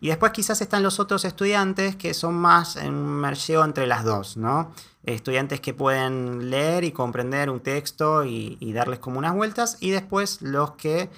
Y 0.00 0.06
después 0.06 0.30
quizás 0.30 0.60
están 0.60 0.84
los 0.84 1.00
otros 1.00 1.24
estudiantes 1.24 1.96
que 1.96 2.14
son 2.14 2.34
más 2.34 2.76
en 2.76 2.94
un 2.94 3.16
mergeo 3.16 3.64
entre 3.64 3.88
las 3.88 4.04
dos, 4.04 4.36
¿no? 4.36 4.70
Estudiantes 5.04 5.60
que 5.60 5.74
pueden 5.74 6.48
leer 6.48 6.84
y 6.84 6.92
comprender 6.92 7.50
un 7.50 7.58
texto 7.58 8.24
y, 8.24 8.72
darles 8.72 9.00
como 9.00 9.18
unas 9.18 9.34
vueltas, 9.34 9.78
y 9.80 9.90
después 9.90 10.42
los 10.42 10.72
que 10.72 11.08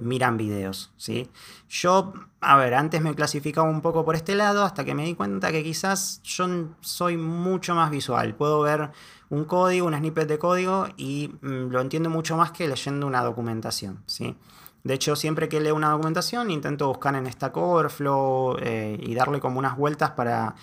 miran 0.00 0.36
videos, 0.36 0.92
¿sí? 0.96 1.28
Yo, 1.68 2.14
a 2.40 2.56
ver, 2.56 2.74
antes 2.74 3.02
me 3.02 3.14
clasificaba 3.14 3.68
un 3.68 3.80
poco 3.80 4.04
por 4.04 4.14
este 4.14 4.36
lado 4.36 4.62
hasta 4.62 4.84
que 4.84 4.94
me 4.94 5.04
di 5.04 5.14
cuenta 5.14 5.50
que 5.50 5.64
quizás 5.64 6.22
yo 6.22 6.46
soy 6.80 7.16
mucho 7.16 7.74
más 7.74 7.90
visual. 7.90 8.36
Puedo 8.36 8.60
ver 8.60 8.92
un 9.30 9.44
código, 9.44 9.86
un 9.86 9.94
snippet 9.94 10.28
de 10.28 10.38
código 10.38 10.88
y 10.96 11.34
mm, 11.42 11.70
lo 11.70 11.80
entiendo 11.80 12.10
mucho 12.10 12.36
más 12.36 12.52
que 12.52 12.68
leyendo 12.68 13.06
una 13.06 13.22
documentación, 13.22 14.02
¿sí? 14.06 14.36
De 14.84 14.94
hecho, 14.94 15.16
siempre 15.16 15.48
que 15.48 15.60
leo 15.60 15.74
una 15.74 15.90
documentación 15.90 16.50
intento 16.50 16.86
buscar 16.86 17.16
en 17.16 17.30
Stack 17.30 17.56
Overflow 17.56 18.56
eh, 18.60 18.96
y 19.02 19.14
darle 19.16 19.40
como 19.40 19.58
unas 19.58 19.76
vueltas 19.76 20.12
para, 20.12 20.54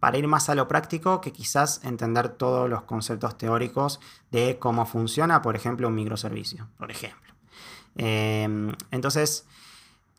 para 0.00 0.16
ir 0.16 0.26
más 0.26 0.48
a 0.48 0.54
lo 0.54 0.68
práctico 0.68 1.20
que 1.20 1.32
quizás 1.32 1.84
entender 1.84 2.30
todos 2.30 2.70
los 2.70 2.82
conceptos 2.84 3.36
teóricos 3.36 4.00
de 4.30 4.58
cómo 4.58 4.86
funciona, 4.86 5.42
por 5.42 5.54
ejemplo, 5.54 5.88
un 5.88 5.94
microservicio, 5.96 6.68
por 6.78 6.90
ejemplo. 6.90 7.34
Em, 7.96 8.72
entonces, 8.90 9.44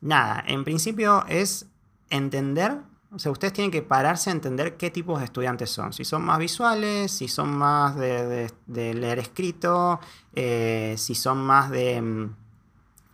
nada, 0.02 0.44
en 0.46 0.64
principio 0.64 1.26
es 1.28 1.68
entender, 2.10 2.78
o 3.12 3.20
sea, 3.20 3.32
ustedes 3.32 3.54
tienen 3.54 3.72
que 3.72 3.82
pararse 3.82 4.30
a 4.30 4.34
entender 4.34 4.78
qué 4.78 4.92
tipos 4.92 5.20
de 5.20 5.26
estudiantes 5.26 5.70
son. 5.70 5.94
Si 5.94 6.06
son 6.06 6.24
más 6.24 6.38
visuales, 6.40 7.12
si 7.12 7.28
son 7.28 7.58
más 7.58 7.96
de, 7.96 8.52
leer 8.68 9.20
escrito, 9.20 10.00
eh, 10.34 10.96
si 10.98 11.16
son 11.16 11.40
más 11.40 11.70
de... 11.70 11.96
Em, 11.96 12.34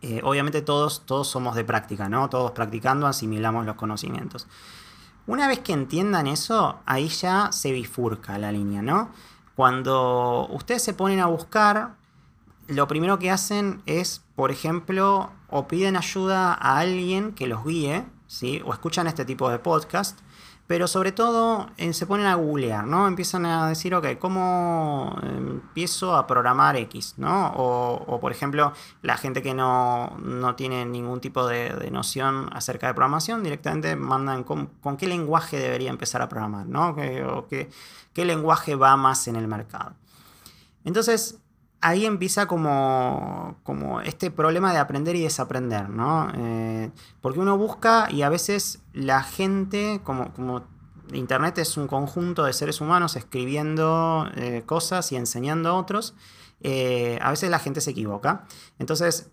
Eh, 0.02 0.20
obviamente 0.22 0.62
todos, 0.62 1.04
todos 1.06 1.26
somos 1.26 1.56
de 1.56 1.64
práctica, 1.64 2.08
¿no? 2.08 2.28
Todos 2.28 2.52
practicando 2.52 3.06
asimilamos 3.06 3.64
los 3.66 3.76
conocimientos. 3.76 4.46
Una 5.26 5.48
vez 5.48 5.60
que 5.60 5.72
entiendan 5.72 6.26
eso, 6.26 6.78
ahí 6.86 7.08
ya 7.08 7.50
se 7.50 7.72
bifurca 7.72 8.38
la 8.38 8.52
línea, 8.52 8.82
¿no? 8.82 9.10
Cuando 9.56 10.46
ustedes 10.52 10.82
se 10.84 10.92
ponen 10.92 11.18
a 11.18 11.26
buscar, 11.26 11.96
lo 12.68 12.86
primero 12.86 13.18
que 13.18 13.30
hacen 13.30 13.82
es, 13.86 14.22
por 14.36 14.50
ejemplo, 14.50 15.30
o 15.48 15.66
piden 15.66 15.96
ayuda 15.96 16.52
a 16.52 16.78
alguien 16.78 17.32
que 17.32 17.46
los 17.48 17.64
guíe, 17.64 18.04
¿sí? 18.26 18.62
O 18.64 18.72
escuchan 18.72 19.06
este 19.06 19.24
tipo 19.24 19.48
de 19.48 19.58
podcast, 19.58 20.20
pero 20.66 20.88
sobre 20.88 21.12
todo 21.12 21.68
eh, 21.76 21.92
se 21.92 22.06
ponen 22.06 22.26
a 22.26 22.34
googlear, 22.34 22.84
¿no? 22.86 23.06
Empiezan 23.06 23.46
a 23.46 23.68
decir, 23.68 23.94
ok, 23.94 24.18
¿cómo 24.18 25.16
empiezo 25.22 26.16
a 26.16 26.26
programar 26.26 26.76
X, 26.76 27.14
¿no? 27.18 27.52
O, 27.56 28.18
por 28.20 28.32
ejemplo, 28.32 28.72
la 29.02 29.16
gente 29.16 29.42
que 29.42 29.54
no, 29.54 30.16
tiene 30.56 30.84
ningún 30.84 31.20
tipo 31.20 31.46
de, 31.46 31.90
noción 31.92 32.50
acerca 32.52 32.88
de 32.88 32.94
programación, 32.94 33.44
directamente 33.44 33.94
mandan 33.94 34.42
con, 34.42 34.68
qué 34.98 35.06
lenguaje 35.06 35.58
debería 35.58 35.90
empezar 35.90 36.20
a 36.20 36.28
programar, 36.28 36.66
¿no? 36.66 36.88
o 36.90 37.46
qué, 37.46 37.70
qué 38.12 38.24
lenguaje 38.24 38.74
va 38.74 38.96
más 38.96 39.28
en 39.28 39.36
el 39.36 39.46
mercado. 39.46 39.94
Entonces, 40.84 41.38
ahí 41.86 42.04
empieza 42.04 42.46
como, 42.46 43.56
este 44.04 44.32
problema 44.32 44.72
de 44.72 44.78
aprender 44.78 45.14
y 45.14 45.22
desaprender, 45.22 45.88
¿no? 45.88 46.28
Eh, 46.34 46.90
porque 47.20 47.38
uno 47.38 47.56
busca 47.56 48.08
y 48.10 48.22
a 48.22 48.28
veces 48.28 48.80
la 48.92 49.22
gente, 49.22 50.00
como, 50.02 50.32
como 50.32 50.64
Internet 51.12 51.58
es 51.58 51.76
un 51.76 51.86
conjunto 51.86 52.44
de 52.44 52.52
seres 52.52 52.80
humanos 52.80 53.14
escribiendo 53.14 54.28
eh, 54.34 54.64
cosas 54.66 55.12
y 55.12 55.16
enseñando 55.16 55.68
a 55.68 55.74
otros, 55.74 56.16
eh, 56.60 57.20
a 57.22 57.30
veces 57.30 57.50
la 57.50 57.60
gente 57.60 57.80
se 57.80 57.92
equivoca. 57.92 58.46
Entonces, 58.80 59.30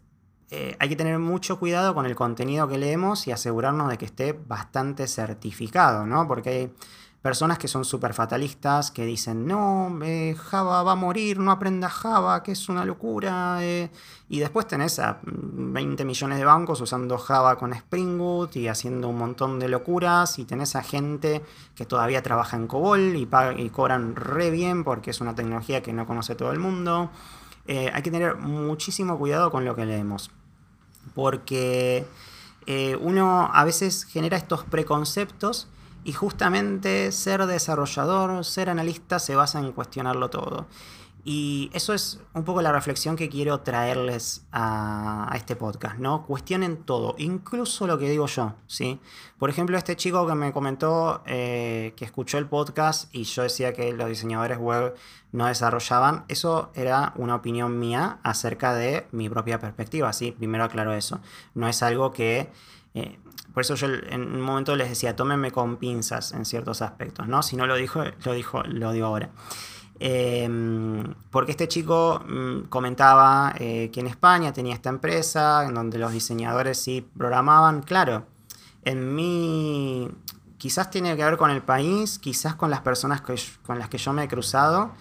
hay 0.77 0.87
que 0.87 0.95
tener 0.95 1.17
mucho 1.17 1.57
cuidado 1.57 1.95
con 1.95 2.05
el 2.05 2.13
contenido 2.13 2.67
que 2.67 2.77
leemos 2.77 3.25
y 3.25 3.31
asegurarnos 3.31 3.89
de 3.89 3.97
que 3.97 4.05
esté 4.05 4.33
bastante 4.33 5.07
certificado, 5.07 6.05
¿no? 6.05 6.27
Porque 6.27 6.49
hay 6.51 6.73
personas 7.24 7.57
que 7.57 7.69
son 7.69 7.86
súper 7.86 8.13
fatalistas, 8.13 8.91
que 8.91 9.05
dicen, 9.05 9.47
no, 9.47 9.97
eh, 10.03 10.36
Java 10.38 10.84
va 10.84 10.91
a 10.91 10.95
morir, 10.95 11.39
no 11.39 11.51
aprenda 11.51 11.89
Java, 11.89 12.43
que 12.43 12.51
es 12.51 12.67
una 12.67 12.84
locura. 12.84 13.59
Eh". 13.61 13.89
Y 14.28 14.39
después 14.39 14.67
tenés 14.67 14.99
a 14.99 15.19
20 15.24 16.03
millones 16.03 16.38
de 16.38 16.43
bancos 16.43 16.82
usando 16.82 17.17
Java 17.17 17.55
con 17.57 17.71
Spring 17.71 18.17
Boot 18.17 18.57
y 18.57 18.67
haciendo 18.67 19.07
un 19.07 19.17
montón 19.17 19.57
de 19.57 19.69
locuras. 19.69 20.38
Y 20.38 20.43
tenés 20.43 20.76
a 20.76 20.84
gente 20.84 21.41
que 21.76 21.86
todavía 21.86 22.21
trabaja 22.21 22.57
en 22.57 22.67
COBOL 22.67 23.15
y, 23.15 23.30
y 23.57 23.69
cobran 23.69 24.17
re 24.17 24.51
bien 24.51 24.84
porque 24.84 25.11
es 25.11 25.21
una 25.21 25.34
tecnología 25.34 25.82
que 25.82 25.93
no 25.93 26.05
conoce 26.05 26.36
todo 26.36 26.51
el 26.51 26.59
mundo. 26.59 27.09
Eh, 27.67 27.89
hay 27.93 28.01
que 28.01 28.11
tener 28.11 28.36
muchísimo 28.36 29.17
cuidado 29.17 29.49
con 29.49 29.63
lo 29.63 29.78
que 29.78 29.86
leemos. 29.86 30.30
Porque 31.15 32.05
uno 32.99 33.49
a 33.53 33.63
veces 33.63 34.03
genera 34.03 34.36
estos 34.36 34.65
preconceptos 34.65 35.69
y 36.03 36.13
justamente 36.13 37.11
ser 37.11 37.45
desarrollador, 37.45 38.43
ser 38.45 38.69
analista, 38.69 39.19
se 39.19 39.35
basa 39.35 39.59
en 39.59 39.71
cuestionarlo 39.71 40.29
todo. 40.29 40.67
Y 41.25 41.69
eso 41.73 41.93
es 41.93 42.19
un 42.33 42.43
poco 42.43 42.61
la 42.61 42.73
reflexión 42.73 43.15
que 43.15 43.29
quiero 43.29 43.61
traerles 43.61 44.45
a, 44.51 45.31
este 45.35 45.55
podcast, 45.55 45.97
¿no? 45.97 46.25
Cuestionen 46.25 46.83
todo, 46.83 47.15
incluso 47.17 47.87
lo 47.87 47.97
que 47.97 48.09
digo 48.09 48.27
yo, 48.27 48.55
¿sí? 48.67 48.99
Por 49.39 49.49
ejemplo, 49.49 49.77
este 49.77 49.95
chico 49.95 50.27
que 50.27 50.35
me 50.35 50.51
comentó 50.51 51.23
eh, 51.25 51.93
que 51.95 52.03
escuchó 52.03 52.37
el 52.37 52.47
podcast 52.47 53.13
y 53.15 53.23
yo 53.23 53.43
decía 53.43 53.71
que 53.71 53.93
los 53.93 54.09
diseñadores 54.09 54.57
web 54.57 54.95
no 55.31 55.47
desarrollaban, 55.47 56.25
eso 56.27 56.71
era 56.75 57.13
una 57.15 57.35
opinión 57.35 57.79
mía 57.79 58.19
acerca 58.23 58.73
de 58.73 59.07
mi 59.13 59.29
propia 59.29 59.59
perspectiva, 59.59 60.11
¿sí? 60.11 60.33
Primero 60.33 60.65
aclaro 60.65 60.93
eso. 60.93 61.21
No 61.55 61.69
es 61.69 61.81
algo 61.83 62.11
que... 62.11 62.51
Eh, 62.93 63.19
por 63.53 63.61
eso 63.61 63.75
yo 63.75 63.87
en 63.87 64.35
un 64.35 64.41
momento 64.41 64.75
les 64.75 64.89
decía, 64.89 65.15
tómenme 65.15 65.51
con 65.51 65.77
pinzas 65.77 66.31
en 66.33 66.45
ciertos 66.45 66.81
aspectos, 66.81 67.27
¿no? 67.27 67.43
Si 67.43 67.55
no 67.55 67.67
lo 67.67 67.75
dijo, 67.75 68.03
lo 68.23 68.33
dijo, 68.33 68.63
lo 68.63 68.91
digo 68.91 69.07
ahora. 69.07 69.29
Em, 69.99 71.13
porque 71.29 71.51
este 71.51 71.67
chico 71.67 72.21
mm, 72.27 72.63
comentaba 72.63 73.53
eh, 73.57 73.89
que 73.93 73.99
en 73.99 74.07
España 74.07 74.51
tenía 74.51 74.73
esta 74.73 74.89
empresa 74.89 75.65
en 75.65 75.75
donde 75.75 75.97
los 75.99 76.11
diseñadores 76.11 76.79
sí 76.79 77.07
programaban. 77.15 77.83
Claro, 77.83 78.25
en 78.83 79.15
mí 79.15 80.09
quizás 80.57 80.89
tiene 80.89 81.15
que 81.15 81.23
ver 81.23 81.37
con 81.37 81.51
el 81.51 81.61
país, 81.61 82.19
quizás 82.19 82.55
con 82.55 82.71
las 82.71 82.81
personas 82.81 83.21
con 83.21 83.79
las 83.79 83.89
que 83.89 83.97
yo 83.97 84.13
me 84.13 84.23
he 84.23 84.27
cruzado 84.27 84.91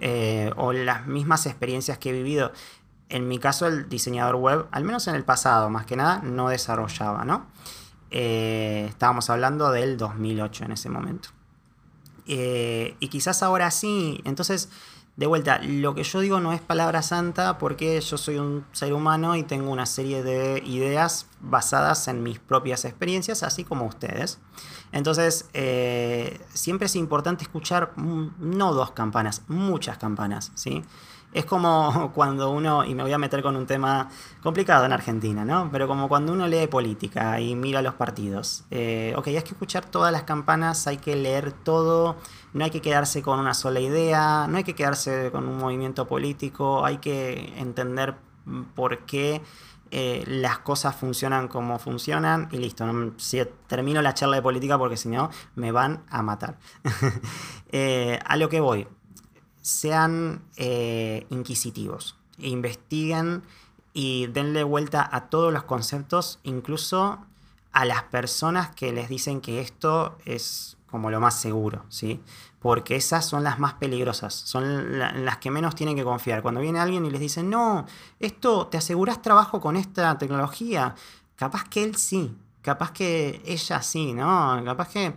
eh, 0.00 0.52
o 0.56 0.72
las 0.72 1.06
mismas 1.06 1.46
experiencias 1.46 1.98
que 1.98 2.10
he 2.10 2.12
vivido. 2.12 2.52
En 3.08 3.28
mi 3.28 3.38
caso, 3.38 3.66
el 3.66 3.88
diseñador 3.88 4.36
web, 4.36 4.66
al 4.70 4.84
menos 4.84 5.06
en 5.08 5.14
el 5.14 5.24
pasado, 5.24 5.70
más 5.70 5.86
que 5.86 5.96
nada, 5.96 6.20
no 6.22 6.48
desarrollaba, 6.48 7.24
¿no? 7.24 7.46
Eh, 8.10 8.86
estábamos 8.88 9.28
hablando 9.30 9.70
del 9.70 9.96
2008 9.96 10.64
en 10.64 10.72
ese 10.72 10.88
momento. 10.88 11.30
Eh, 12.26 12.96
y 13.00 13.08
quizás 13.08 13.42
ahora 13.42 13.70
sí, 13.70 14.20
entonces, 14.24 14.68
de 15.16 15.26
vuelta, 15.26 15.60
lo 15.62 15.94
que 15.94 16.04
yo 16.04 16.20
digo 16.20 16.40
no 16.40 16.52
es 16.52 16.60
palabra 16.60 17.02
santa 17.02 17.58
porque 17.58 18.00
yo 18.00 18.18
soy 18.18 18.36
un 18.38 18.64
ser 18.72 18.92
humano 18.92 19.34
y 19.34 19.42
tengo 19.42 19.70
una 19.70 19.86
serie 19.86 20.22
de 20.22 20.62
ideas 20.64 21.26
basadas 21.40 22.06
en 22.08 22.22
mis 22.22 22.38
propias 22.38 22.84
experiencias, 22.84 23.42
así 23.42 23.64
como 23.64 23.86
ustedes. 23.86 24.38
Entonces, 24.92 25.46
eh, 25.54 26.40
siempre 26.52 26.86
es 26.86 26.96
importante 26.96 27.44
escuchar 27.44 27.92
mm, 27.96 28.28
no 28.38 28.74
dos 28.74 28.92
campanas, 28.92 29.42
muchas 29.48 29.98
campanas, 29.98 30.52
¿sí? 30.54 30.84
Es 31.38 31.44
como 31.44 32.10
cuando 32.16 32.50
uno, 32.50 32.84
y 32.84 32.96
me 32.96 33.04
voy 33.04 33.12
a 33.12 33.18
meter 33.18 33.44
con 33.44 33.54
un 33.54 33.64
tema 33.64 34.08
complicado 34.42 34.84
en 34.84 34.92
Argentina, 34.92 35.44
¿no? 35.44 35.68
Pero 35.70 35.86
como 35.86 36.08
cuando 36.08 36.32
uno 36.32 36.48
lee 36.48 36.66
política 36.66 37.40
y 37.40 37.54
mira 37.54 37.80
los 37.80 37.94
partidos. 37.94 38.64
Eh, 38.72 39.14
ok, 39.16 39.28
hay 39.28 39.42
que 39.42 39.50
escuchar 39.50 39.84
todas 39.84 40.10
las 40.10 40.24
campanas, 40.24 40.88
hay 40.88 40.96
que 40.96 41.14
leer 41.14 41.52
todo, 41.52 42.16
no 42.54 42.64
hay 42.64 42.72
que 42.72 42.80
quedarse 42.80 43.22
con 43.22 43.38
una 43.38 43.54
sola 43.54 43.78
idea, 43.78 44.48
no 44.48 44.56
hay 44.56 44.64
que 44.64 44.74
quedarse 44.74 45.30
con 45.30 45.46
un 45.46 45.58
movimiento 45.58 46.08
político, 46.08 46.84
hay 46.84 46.98
que 46.98 47.54
entender 47.56 48.16
por 48.74 49.06
qué 49.06 49.40
eh, 49.92 50.24
las 50.26 50.58
cosas 50.58 50.96
funcionan 50.96 51.46
como 51.46 51.78
funcionan 51.78 52.48
y 52.50 52.58
listo. 52.58 52.84
termino 53.68 54.02
la 54.02 54.12
charla 54.12 54.34
de 54.34 54.42
política 54.42 54.76
porque 54.76 54.96
si 54.96 55.08
no 55.08 55.30
me 55.54 55.70
van 55.70 56.02
a 56.10 56.20
matar. 56.22 56.58
Eh, 57.70 58.18
a 58.24 58.38
lo 58.38 58.48
que 58.48 58.60
voy 58.60 58.88
sean 59.68 60.40
eh, 60.56 61.26
inquisitivos, 61.28 62.16
investiguen 62.38 63.42
y 63.92 64.26
denle 64.28 64.64
vuelta 64.64 65.06
a 65.12 65.28
todos 65.28 65.52
los 65.52 65.64
conceptos, 65.64 66.38
incluso 66.42 67.18
a 67.72 67.84
las 67.84 68.02
personas 68.04 68.74
que 68.74 68.94
les 68.94 69.10
dicen 69.10 69.42
que 69.42 69.60
esto 69.60 70.16
es 70.24 70.78
como 70.90 71.10
lo 71.10 71.20
más 71.20 71.38
seguro, 71.38 71.84
¿sí? 71.90 72.22
Porque 72.60 72.96
esas 72.96 73.26
son 73.26 73.44
las 73.44 73.58
más 73.58 73.74
peligrosas, 73.74 74.32
son 74.32 74.98
las 74.98 75.36
que 75.36 75.50
menos 75.50 75.74
tienen 75.74 75.96
que 75.96 76.02
confiar. 76.02 76.40
Cuando 76.40 76.62
viene 76.62 76.80
alguien 76.80 77.04
y 77.04 77.10
les 77.10 77.20
dice, 77.20 77.42
no, 77.42 77.84
esto, 78.20 78.68
¿te 78.68 78.78
aseguras 78.78 79.20
trabajo 79.20 79.60
con 79.60 79.76
esta 79.76 80.16
tecnología? 80.16 80.94
Capaz 81.36 81.68
que 81.68 81.84
él 81.84 81.96
sí, 81.96 82.34
capaz 82.62 82.92
que 82.92 83.42
ella 83.44 83.82
sí, 83.82 84.14
¿no? 84.14 84.62
Capaz 84.64 84.88
que 84.88 85.14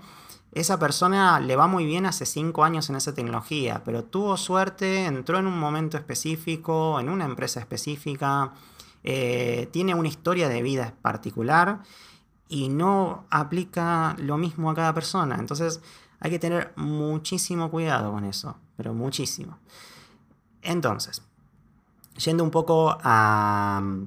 esa 0.51 0.77
persona 0.79 1.39
le 1.39 1.55
va 1.55 1.67
muy 1.67 1.85
bien 1.85 2.05
hace 2.05 2.25
cinco 2.25 2.63
años 2.63 2.89
en 2.89 2.97
esa 2.97 3.13
tecnología, 3.13 3.81
pero 3.85 4.03
tuvo 4.03 4.35
suerte, 4.35 5.05
entró 5.05 5.39
en 5.39 5.47
un 5.47 5.57
momento 5.57 5.97
específico, 5.97 6.99
en 6.99 7.09
una 7.09 7.23
empresa 7.23 7.61
específica, 7.61 8.51
eh, 9.03 9.69
tiene 9.71 9.95
una 9.95 10.09
historia 10.09 10.49
de 10.49 10.61
vida 10.61 10.93
particular 11.01 11.79
y 12.49 12.67
no 12.67 13.25
aplica 13.29 14.15
lo 14.19 14.37
mismo 14.37 14.69
a 14.69 14.75
cada 14.75 14.93
persona. 14.93 15.37
Entonces 15.39 15.81
hay 16.19 16.31
que 16.31 16.39
tener 16.39 16.73
muchísimo 16.75 17.71
cuidado 17.71 18.11
con 18.11 18.25
eso, 18.25 18.57
pero 18.75 18.93
muchísimo. 18.93 19.57
Entonces, 20.61 21.23
yendo 22.17 22.43
un 22.43 22.51
poco 22.51 22.97
al, 23.01 24.05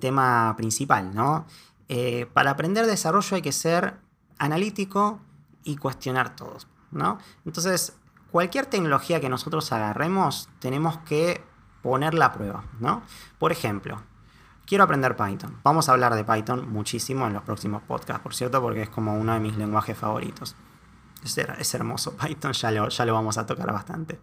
tema 0.00 0.54
principal, 0.56 1.14
¿no? 1.14 1.46
Eh, 1.88 2.26
para 2.32 2.50
aprender 2.50 2.86
desarrollo 2.86 3.36
hay 3.36 3.42
que 3.42 3.52
ser 3.52 4.03
analítico 4.38 5.20
y 5.62 5.76
cuestionar 5.76 6.36
todo, 6.36 6.58
¿no? 6.90 7.18
Entonces, 7.44 7.96
cualquier 8.30 8.66
tecnología 8.66 9.20
que 9.20 9.28
nosotros 9.28 9.70
agarremos, 9.72 10.48
tenemos 10.58 10.98
que 10.98 11.42
ponerla 11.82 12.26
a 12.26 12.32
prueba, 12.32 12.64
¿no? 12.80 13.02
Por 13.38 13.52
ejemplo, 13.52 14.02
quiero 14.66 14.84
aprender 14.84 15.16
Python. 15.16 15.58
Vamos 15.62 15.88
a 15.88 15.92
hablar 15.92 16.14
de 16.14 16.24
Python 16.24 16.68
muchísimo 16.70 17.26
en 17.26 17.32
los 17.32 17.42
próximos 17.42 17.82
podcasts, 17.82 18.22
por 18.22 18.34
cierto, 18.34 18.60
porque 18.60 18.82
es 18.82 18.88
como 18.88 19.16
uno 19.18 19.34
de 19.34 19.40
mis 19.40 19.56
lenguajes 19.56 19.96
favoritos. 19.96 20.56
Es, 21.22 21.74
hermoso 21.74 22.16
Python, 22.16 22.52
ya 22.52 22.70
lo, 22.70 22.88
ya 22.88 23.04
lo 23.04 23.14
vamos 23.14 23.38
a 23.38 23.46
tocar 23.46 23.72
bastante. 23.72 24.20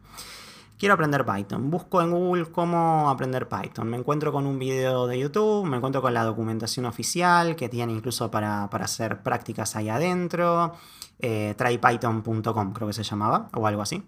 Quiero 0.81 0.95
aprender 0.95 1.23
Python. 1.23 1.69
Busco 1.69 2.01
en 2.01 2.09
Google 2.09 2.47
cómo 2.47 3.11
aprender 3.11 3.47
Python. 3.47 3.87
Me 3.87 3.97
encuentro 3.97 4.31
con 4.31 4.47
un 4.47 4.57
video 4.57 5.05
de 5.05 5.19
YouTube, 5.19 5.63
me 5.63 5.77
encuentro 5.77 6.01
con 6.01 6.11
la 6.11 6.23
documentación 6.23 6.87
oficial 6.87 7.55
que 7.55 7.69
tiene 7.69 7.93
incluso 7.93 8.31
para, 8.31 8.63
hacer 8.63 9.21
prácticas 9.21 9.75
ahí 9.75 9.89
adentro. 9.89 10.73
Eh, 11.19 11.53
trypython.com 11.55 12.73
creo 12.73 12.87
que 12.87 12.95
se 12.95 13.03
llamaba 13.03 13.47
o 13.53 13.67
algo 13.67 13.83
así. 13.83 14.03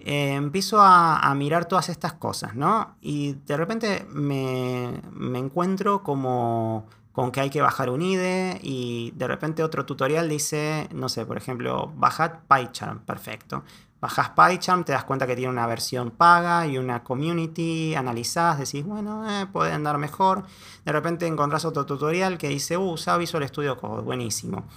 eh, 0.00 0.34
empiezo 0.34 0.78
a, 0.78 1.34
mirar 1.34 1.64
todas 1.64 1.88
estas 1.88 2.12
cosas, 2.12 2.54
¿no? 2.54 2.96
Y 3.00 3.36
de 3.46 3.56
repente 3.56 4.06
me, 4.10 5.00
encuentro 5.38 6.02
como 6.02 6.84
con 7.18 7.32
que 7.32 7.40
hay 7.40 7.50
que 7.50 7.60
bajar 7.60 7.90
un 7.90 8.00
IDE 8.00 8.60
y 8.62 9.10
de 9.16 9.26
repente 9.26 9.64
otro 9.64 9.84
tutorial 9.84 10.28
dice, 10.28 10.88
no 10.94 11.08
sé, 11.08 11.26
por 11.26 11.36
ejemplo, 11.36 11.92
bajad 11.96 12.34
PyCharm, 12.46 13.00
perfecto. 13.00 13.64
Bajas 14.00 14.30
PyCharm, 14.36 14.84
te 14.84 14.92
das 14.92 15.02
cuenta 15.02 15.26
que 15.26 15.34
tiene 15.34 15.50
una 15.50 15.66
versión 15.66 16.12
paga 16.12 16.64
y 16.68 16.78
una 16.78 17.02
community, 17.02 17.96
analizás, 17.96 18.60
decís, 18.60 18.84
bueno, 18.86 19.28
eh, 19.28 19.46
puede 19.52 19.72
andar 19.72 19.98
mejor. 19.98 20.44
De 20.84 20.92
repente 20.92 21.26
encontrás 21.26 21.64
otro 21.64 21.84
tutorial 21.84 22.38
que 22.38 22.50
dice, 22.50 22.76
uh, 22.76 22.92
usa 22.92 23.16
Visual 23.16 23.48
Studio 23.48 23.76
Code, 23.76 24.02
buenísimo. 24.02 24.68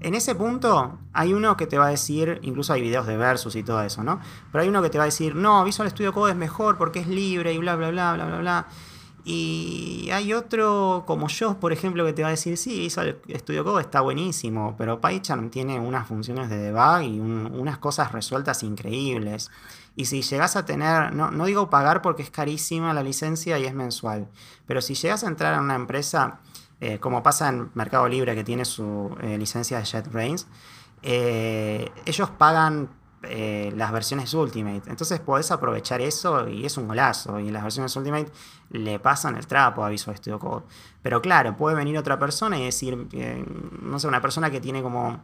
En 0.00 0.14
ese 0.14 0.34
punto 0.34 0.98
hay 1.14 1.32
uno 1.32 1.56
que 1.56 1.66
te 1.66 1.78
va 1.78 1.86
a 1.86 1.90
decir, 1.90 2.38
incluso 2.42 2.74
hay 2.74 2.82
videos 2.82 3.06
de 3.06 3.16
versus 3.16 3.56
y 3.56 3.62
todo 3.62 3.80
eso, 3.80 4.04
¿no? 4.04 4.20
Pero 4.50 4.60
hay 4.60 4.68
uno 4.68 4.82
que 4.82 4.90
te 4.90 4.98
va 4.98 5.04
a 5.04 5.06
decir, 5.06 5.34
no, 5.34 5.64
Visual 5.64 5.88
Studio 5.88 6.12
Code 6.12 6.32
es 6.32 6.36
mejor 6.36 6.76
porque 6.76 7.00
es 7.00 7.06
libre 7.06 7.54
y 7.54 7.56
bla, 7.56 7.76
bla, 7.76 7.90
bla, 7.90 8.12
bla, 8.12 8.26
bla, 8.26 8.38
bla. 8.40 8.66
Y 9.24 10.08
hay 10.12 10.32
otro 10.32 11.04
como 11.06 11.28
yo, 11.28 11.60
por 11.60 11.72
ejemplo, 11.72 12.04
que 12.04 12.12
te 12.12 12.22
va 12.22 12.28
a 12.28 12.32
decir, 12.32 12.56
sí, 12.56 12.80
Visual 12.80 13.20
Studio 13.36 13.64
Code 13.64 13.82
está 13.82 14.00
buenísimo, 14.00 14.74
pero 14.76 15.00
PyCharm 15.00 15.50
tiene 15.50 15.78
unas 15.78 16.08
funciones 16.08 16.50
de 16.50 16.58
debug 16.58 17.02
y 17.02 17.20
unas 17.20 17.78
cosas 17.78 18.10
resueltas 18.10 18.64
increíbles. 18.64 19.50
Y 19.94 20.06
si 20.06 20.22
llegas 20.22 20.56
a 20.56 20.64
tener, 20.64 21.14
no, 21.14 21.30
no 21.30 21.44
digo 21.44 21.70
pagar 21.70 22.02
porque 22.02 22.22
es 22.22 22.30
carísima 22.30 22.92
la 22.94 23.02
licencia 23.02 23.58
y 23.58 23.64
es 23.64 23.74
mensual, 23.74 24.28
pero 24.66 24.80
si 24.80 24.94
llegas 24.94 25.22
a 25.22 25.28
entrar 25.28 25.54
a 25.54 25.60
una 25.60 25.74
empresa 25.74 26.40
eh, 26.80 26.98
como 26.98 27.22
pasa 27.22 27.48
en 27.48 27.70
Mercado 27.74 28.08
Libre 28.08 28.34
que 28.34 28.42
tiene 28.42 28.64
su 28.64 29.16
eh, 29.20 29.38
licencia 29.38 29.78
de 29.78 29.84
JetBrains, 29.84 30.48
eh, 31.02 31.90
ellos 32.06 32.30
pagan 32.30 32.88
las 33.22 33.92
versiones 33.92 34.34
Ultimate. 34.34 34.82
Entonces 34.86 35.20
podés 35.20 35.50
aprovechar 35.50 36.00
eso 36.00 36.48
y 36.48 36.66
es 36.66 36.76
un 36.76 36.88
golazo. 36.88 37.38
Y 37.38 37.50
las 37.50 37.62
versiones 37.62 37.94
Ultimate 37.96 38.30
le 38.70 38.98
pasan 38.98 39.36
el 39.36 39.46
trapo 39.46 39.84
a 39.84 39.88
Visual 39.88 40.16
Studio 40.16 40.38
Code. 40.38 40.64
Pero 41.02 41.22
claro, 41.22 41.56
puede 41.56 41.76
venir 41.76 41.96
otra 41.98 42.18
persona 42.18 42.58
y 42.58 42.64
decir, 42.64 43.08
no 43.82 43.98
sé, 43.98 44.08
una 44.08 44.20
persona 44.20 44.50
que 44.50 44.60
tiene 44.60 44.82
como 44.82 45.22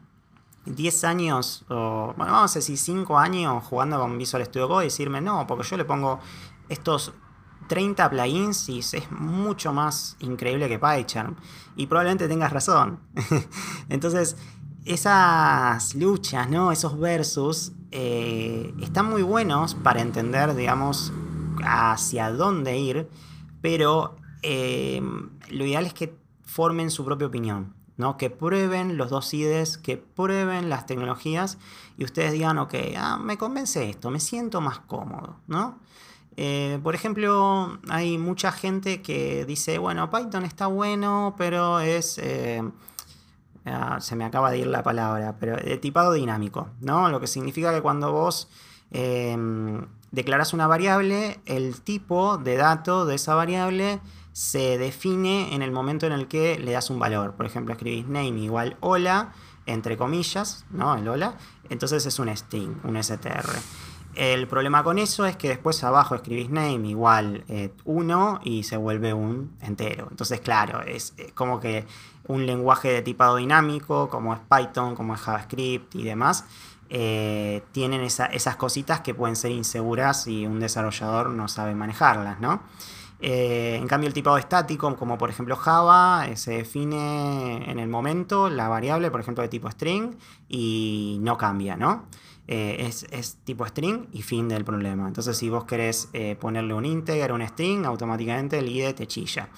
10 0.66 1.04
años, 1.04 1.64
o 1.68 2.14
bueno, 2.16 2.32
vamos 2.32 2.54
a 2.54 2.58
decir 2.58 2.76
5 2.76 3.18
años 3.18 3.64
jugando 3.64 3.98
con 3.98 4.16
Visual 4.18 4.44
Studio 4.44 4.68
Code 4.68 4.84
y 4.84 4.88
decirme, 4.88 5.20
no, 5.20 5.46
porque 5.46 5.64
yo 5.64 5.76
le 5.76 5.84
pongo 5.84 6.20
estos 6.68 7.12
30 7.68 8.10
plugins 8.10 8.68
y 8.68 8.78
es 8.80 9.10
mucho 9.10 9.72
más 9.72 10.16
increíble 10.20 10.68
que 10.68 10.78
PyCharm. 10.78 11.36
Y 11.76 11.86
probablemente 11.86 12.28
tengas 12.28 12.52
razón. 12.52 13.00
Entonces, 13.88 14.36
esas 14.84 15.94
luchas, 15.94 16.48
¿no? 16.48 16.72
Esos 16.72 16.98
versus, 16.98 17.72
eh, 17.90 18.74
están 18.82 19.06
muy 19.06 19.22
buenos 19.22 19.74
para 19.74 20.00
entender, 20.00 20.54
digamos, 20.54 21.12
hacia 21.64 22.30
dónde 22.30 22.78
ir, 22.78 23.08
pero 23.60 24.16
eh, 24.42 25.00
lo 25.50 25.64
ideal 25.64 25.86
es 25.86 25.94
que 25.94 26.14
formen 26.44 26.90
su 26.90 27.04
propia 27.04 27.26
opinión. 27.26 27.74
¿no? 27.96 28.16
Que 28.16 28.30
prueben 28.30 28.96
los 28.96 29.10
dos 29.10 29.34
IDEs, 29.34 29.76
que 29.76 29.96
prueben 29.96 30.70
las 30.70 30.86
tecnologías 30.86 31.58
y 31.96 32.04
ustedes 32.04 32.30
digan, 32.30 32.56
ok, 32.58 32.74
ah, 32.96 33.18
me 33.18 33.36
convence 33.36 33.90
esto, 33.90 34.08
me 34.10 34.20
siento 34.20 34.60
más 34.60 34.78
cómodo, 34.78 35.40
¿no? 35.48 35.80
Eh, 36.36 36.78
por 36.84 36.94
ejemplo, 36.94 37.80
hay 37.88 38.16
mucha 38.16 38.52
gente 38.52 39.02
que 39.02 39.44
dice, 39.44 39.78
bueno, 39.78 40.08
Python 40.10 40.44
está 40.44 40.68
bueno, 40.68 41.34
pero 41.36 41.80
es... 41.80 42.20
ah, 43.68 44.00
se 44.00 44.16
me 44.16 44.24
acaba 44.24 44.50
de 44.50 44.58
ir 44.58 44.66
la 44.66 44.82
palabra, 44.82 45.36
pero 45.38 45.56
de 45.56 45.78
tipado 45.78 46.12
dinámico, 46.12 46.68
¿no? 46.80 47.08
Lo 47.08 47.20
que 47.20 47.26
significa 47.26 47.72
que 47.72 47.82
cuando 47.82 48.12
vos 48.12 48.48
em, 48.90 49.86
declaras 50.10 50.52
una 50.52 50.66
variable, 50.66 51.40
el 51.46 51.80
tipo 51.80 52.38
de 52.38 52.56
dato 52.56 53.06
de 53.06 53.14
esa 53.14 53.34
variable 53.34 54.00
se 54.32 54.78
define 54.78 55.54
en 55.54 55.62
el 55.62 55.72
momento 55.72 56.06
en 56.06 56.12
el 56.12 56.28
que 56.28 56.58
le 56.58 56.72
das 56.72 56.90
un 56.90 56.98
valor. 56.98 57.34
Por 57.34 57.46
ejemplo, 57.46 57.72
escribís 57.72 58.06
name 58.06 58.40
igual 58.40 58.76
hola, 58.80 59.32
entre 59.66 59.96
comillas, 59.96 60.64
¿no? 60.70 60.94
El 60.94 61.08
hola. 61.08 61.36
Entonces 61.68 62.06
es 62.06 62.18
un 62.18 62.34
string, 62.36 62.74
un 62.84 62.96
str. 62.96 63.44
El 64.18 64.48
problema 64.48 64.82
con 64.82 64.98
eso 64.98 65.26
es 65.26 65.36
que 65.36 65.48
después 65.48 65.84
abajo 65.84 66.16
escribís 66.16 66.50
name 66.50 66.88
igual 66.88 67.44
1 67.84 68.40
eh, 68.42 68.50
y 68.50 68.64
se 68.64 68.76
vuelve 68.76 69.14
un 69.14 69.56
entero. 69.60 70.08
Entonces, 70.10 70.40
claro, 70.40 70.82
es, 70.82 71.14
como 71.36 71.60
que 71.60 71.86
un 72.26 72.44
lenguaje 72.44 72.92
de 72.92 73.02
tipado 73.02 73.36
dinámico, 73.36 74.08
como 74.08 74.34
es 74.34 74.40
Python, 74.40 74.96
como 74.96 75.14
es 75.14 75.20
JavaScript 75.20 75.94
y 75.94 76.02
demás, 76.02 76.46
eh, 76.90 77.62
tienen 77.70 78.00
esas 78.00 78.56
cositas 78.56 79.02
que 79.02 79.14
pueden 79.14 79.36
ser 79.36 79.52
inseguras 79.52 80.26
y 80.26 80.46
un 80.46 80.58
desarrollador 80.58 81.30
no 81.30 81.46
sabe 81.46 81.76
manejarlas, 81.76 82.40
¿no? 82.40 82.64
Eh, 83.20 83.76
en 83.80 83.86
cambio, 83.86 84.08
el 84.08 84.14
tipado 84.14 84.36
estático, 84.36 84.96
como 84.96 85.16
por 85.16 85.30
ejemplo 85.30 85.54
Java, 85.54 86.26
se 86.34 86.54
define 86.54 87.70
en 87.70 87.78
el 87.78 87.88
momento 87.88 88.50
la 88.50 88.66
variable, 88.66 89.12
por 89.12 89.20
ejemplo, 89.20 89.42
de 89.42 89.48
tipo 89.48 89.70
string 89.70 90.16
y 90.48 91.18
no 91.20 91.38
cambia, 91.38 91.76
¿no? 91.76 92.06
Eh, 92.50 92.90
es, 93.10 93.36
tipo 93.44 93.66
string 93.66 94.06
y 94.10 94.22
fin 94.22 94.48
del 94.48 94.64
problema. 94.64 95.06
Entonces, 95.06 95.36
si 95.36 95.50
vos 95.50 95.64
querés 95.64 96.08
eh, 96.14 96.34
ponerle 96.40 96.72
un 96.72 96.86
integer, 96.86 97.30
un 97.30 97.46
string, 97.46 97.84
automáticamente 97.84 98.58
el 98.58 98.68
IDE 98.70 98.94
te 98.94 99.06
chilla. 99.06 99.50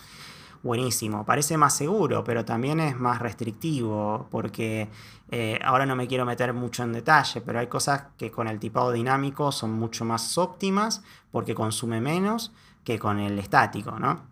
Buenísimo, 0.64 1.24
parece 1.24 1.56
más 1.56 1.74
seguro, 1.76 2.24
pero 2.24 2.44
también 2.44 2.80
es 2.80 2.98
más 2.98 3.20
restrictivo, 3.20 4.26
porque 4.30 4.88
eh, 5.30 5.58
ahora 5.64 5.86
no 5.86 5.94
me 5.94 6.08
quiero 6.08 6.26
meter 6.26 6.52
mucho 6.52 6.82
en 6.82 6.92
detalle, 6.92 7.40
pero 7.40 7.60
hay 7.60 7.68
cosas 7.68 8.06
que 8.18 8.32
con 8.32 8.48
el 8.48 8.58
tipado 8.58 8.90
dinámico 8.90 9.52
son 9.52 9.72
mucho 9.72 10.04
más 10.04 10.36
óptimas 10.36 11.02
porque 11.30 11.54
consume 11.54 12.00
menos 12.00 12.52
que 12.82 12.98
con 12.98 13.20
el 13.20 13.38
estático, 13.38 14.00
¿no? 14.00 14.22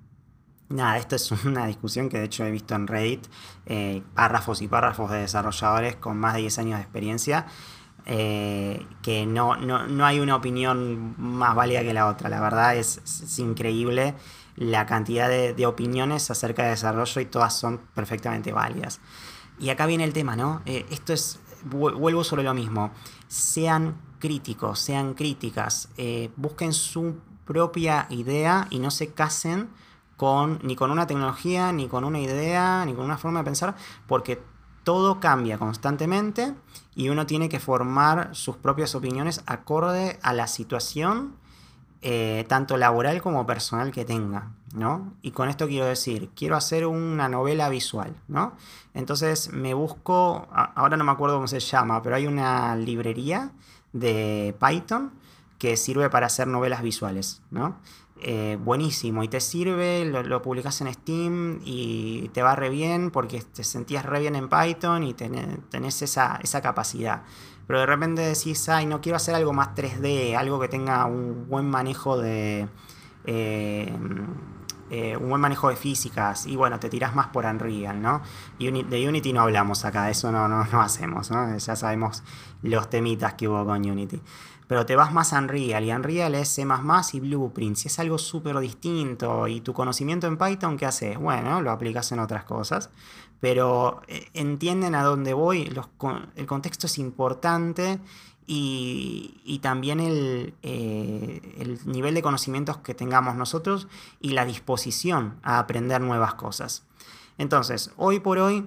Nada, 0.68 0.98
esto 0.98 1.14
es 1.14 1.30
una 1.44 1.64
discusión 1.66 2.08
que 2.08 2.18
de 2.18 2.24
hecho 2.24 2.44
he 2.44 2.50
visto 2.50 2.74
en 2.74 2.88
Reddit, 2.88 3.26
párrafos 4.14 4.60
y 4.62 4.68
párrafos 4.68 5.12
de 5.12 5.20
desarrolladores 5.20 5.96
con 5.96 6.18
más 6.18 6.34
de 6.34 6.40
10 6.40 6.58
años 6.58 6.78
de 6.78 6.82
experiencia 6.82 7.46
eh, 8.10 8.86
que 9.02 9.26
no, 9.26 9.56
no, 9.56 10.06
hay 10.06 10.18
una 10.18 10.34
opinión 10.34 11.14
más 11.18 11.54
válida 11.54 11.82
que 11.82 11.92
la 11.92 12.08
otra. 12.08 12.30
La 12.30 12.40
verdad 12.40 12.74
es, 12.74 13.38
increíble 13.38 14.14
la 14.56 14.86
cantidad 14.86 15.28
de, 15.28 15.66
opiniones 15.66 16.30
acerca 16.30 16.64
de 16.64 16.70
desarrollo 16.70 17.20
y 17.20 17.26
todas 17.26 17.54
son 17.54 17.78
perfectamente 17.94 18.50
válidas. 18.50 19.00
Y 19.60 19.68
acá 19.68 19.84
viene 19.84 20.04
el 20.04 20.14
tema, 20.14 20.36
¿no? 20.36 20.62
Eh, 20.64 20.86
esto 20.90 21.12
es, 21.12 21.38
vuelvo 21.64 22.24
sobre 22.24 22.44
lo 22.44 22.54
mismo. 22.54 22.92
Sean 23.26 24.00
críticos, 24.18 24.78
sean 24.78 25.12
críticas, 25.12 25.90
eh, 25.98 26.30
busquen 26.36 26.72
su 26.72 27.16
propia 27.44 28.06
idea 28.08 28.68
y 28.70 28.78
no 28.78 28.90
se 28.90 29.12
casen 29.12 29.68
con, 30.16 30.60
ni 30.62 30.76
con 30.76 30.90
una 30.90 31.06
tecnología, 31.06 31.72
ni 31.72 31.88
con 31.88 32.04
una 32.04 32.20
idea, 32.20 32.86
ni 32.86 32.94
con 32.94 33.04
una 33.04 33.18
forma 33.18 33.40
de 33.40 33.44
pensar, 33.44 33.76
porque 34.06 34.40
todo 34.88 35.20
cambia 35.20 35.58
constantemente 35.58 36.54
y 36.94 37.10
uno 37.10 37.26
tiene 37.26 37.50
que 37.50 37.60
formar 37.60 38.30
sus 38.34 38.56
propias 38.56 38.94
opiniones 38.94 39.42
acorde 39.44 40.18
a 40.22 40.32
la 40.32 40.46
situación, 40.46 41.34
eh, 42.00 42.46
tanto 42.48 42.78
laboral 42.78 43.20
como 43.20 43.44
personal 43.44 43.92
que 43.92 44.06
tenga, 44.06 44.52
¿no? 44.72 45.12
Y 45.20 45.32
con 45.32 45.50
esto 45.50 45.66
quiero 45.66 45.84
decir, 45.84 46.30
quiero 46.34 46.56
hacer 46.56 46.86
una 46.86 47.28
novela 47.28 47.68
visual, 47.68 48.16
¿no? 48.28 48.54
Entonces 48.94 49.52
me 49.52 49.74
busco, 49.74 50.48
ahora 50.50 50.96
no 50.96 51.04
me 51.04 51.12
acuerdo 51.12 51.36
cómo 51.36 51.48
se 51.48 51.60
llama, 51.60 52.00
pero 52.00 52.16
hay 52.16 52.26
una 52.26 52.74
librería 52.74 53.52
de 53.92 54.56
Python 54.58 55.12
que 55.58 55.76
sirve 55.76 56.08
para 56.08 56.28
hacer 56.28 56.46
novelas 56.46 56.80
visuales, 56.80 57.42
¿no? 57.50 57.76
Eh, 58.20 58.58
buenísimo 58.60 59.22
y 59.22 59.28
te 59.28 59.38
sirve, 59.40 60.04
lo, 60.04 60.42
publicas 60.42 60.80
en 60.80 60.92
Steam 60.92 61.60
y 61.64 62.28
te 62.30 62.42
va 62.42 62.56
re 62.56 62.68
bien 62.68 63.12
porque 63.12 63.40
te 63.42 63.62
sentías 63.62 64.04
re 64.04 64.18
bien 64.18 64.34
en 64.34 64.48
Python 64.48 65.04
y 65.04 65.14
tenés, 65.14 66.02
esa, 66.02 66.40
capacidad. 66.60 67.22
Pero 67.68 67.80
de 67.80 67.86
repente 67.86 68.22
decís, 68.22 68.68
ay, 68.68 68.86
no 68.86 69.00
quiero 69.00 69.16
hacer 69.16 69.36
algo 69.36 69.52
más 69.52 69.68
3D, 69.76 70.34
algo 70.36 70.58
que 70.58 70.68
tenga 70.68 71.04
un 71.06 71.48
buen 71.48 71.68
manejo 71.70 72.18
de... 72.18 72.68
Eh, 73.24 73.92
eh, 74.90 75.18
un 75.18 75.28
buen 75.28 75.40
manejo 75.40 75.68
de 75.68 75.76
físicas 75.76 76.46
y 76.46 76.56
bueno, 76.56 76.80
te 76.80 76.88
tirás 76.88 77.14
más 77.14 77.26
por 77.26 77.44
Unreal, 77.44 78.00
¿no? 78.00 78.22
de 78.58 79.08
Unity 79.08 79.34
no 79.34 79.42
hablamos 79.42 79.84
acá, 79.84 80.08
eso 80.08 80.32
no, 80.32 80.48
no, 80.48 80.64
no 80.64 80.80
hacemos, 80.80 81.30
¿no? 81.30 81.58
Ya 81.58 81.76
sabemos 81.76 82.22
los 82.62 82.88
temitas 82.88 83.34
que 83.34 83.48
hubo 83.48 83.66
con 83.66 83.84
Unity 83.84 84.18
pero 84.68 84.86
te 84.86 84.94
vas 84.94 85.12
más 85.12 85.32
a 85.32 85.38
Unreal 85.38 85.82
y 85.84 85.90
Unreal 85.90 86.34
es 86.34 86.48
C++ 86.50 86.66
y 87.12 87.20
Blueprint. 87.20 87.76
Si 87.76 87.88
es 87.88 87.98
algo 87.98 88.18
súper 88.18 88.58
distinto 88.60 89.48
y 89.48 89.62
tu 89.62 89.72
conocimiento 89.72 90.26
en 90.26 90.36
Python, 90.36 90.76
¿qué 90.76 90.86
haces? 90.86 91.18
Bueno, 91.18 91.62
lo 91.62 91.70
aplicas 91.70 92.12
en 92.12 92.20
otras 92.20 92.44
cosas, 92.44 92.90
pero 93.40 94.02
eh, 94.06 94.28
entienden 94.34 94.94
a 94.94 95.02
dónde 95.02 95.32
voy, 95.32 95.72
el 96.36 96.46
contexto 96.46 96.86
es 96.86 96.98
importante 96.98 97.98
y, 98.46 99.58
también 99.62 100.00
eh, 100.00 101.54
el, 101.58 101.80
nivel 101.84 102.14
de 102.14 102.22
conocimientos 102.22 102.78
que 102.78 102.94
tengamos 102.94 103.36
nosotros 103.36 103.88
y 104.20 104.30
la 104.30 104.44
disposición 104.44 105.38
a 105.42 105.58
aprender 105.58 106.00
nuevas 106.00 106.34
cosas. 106.34 106.84
Entonces, 107.36 107.92
hoy 107.96 108.20
por 108.20 108.38
hoy 108.38 108.66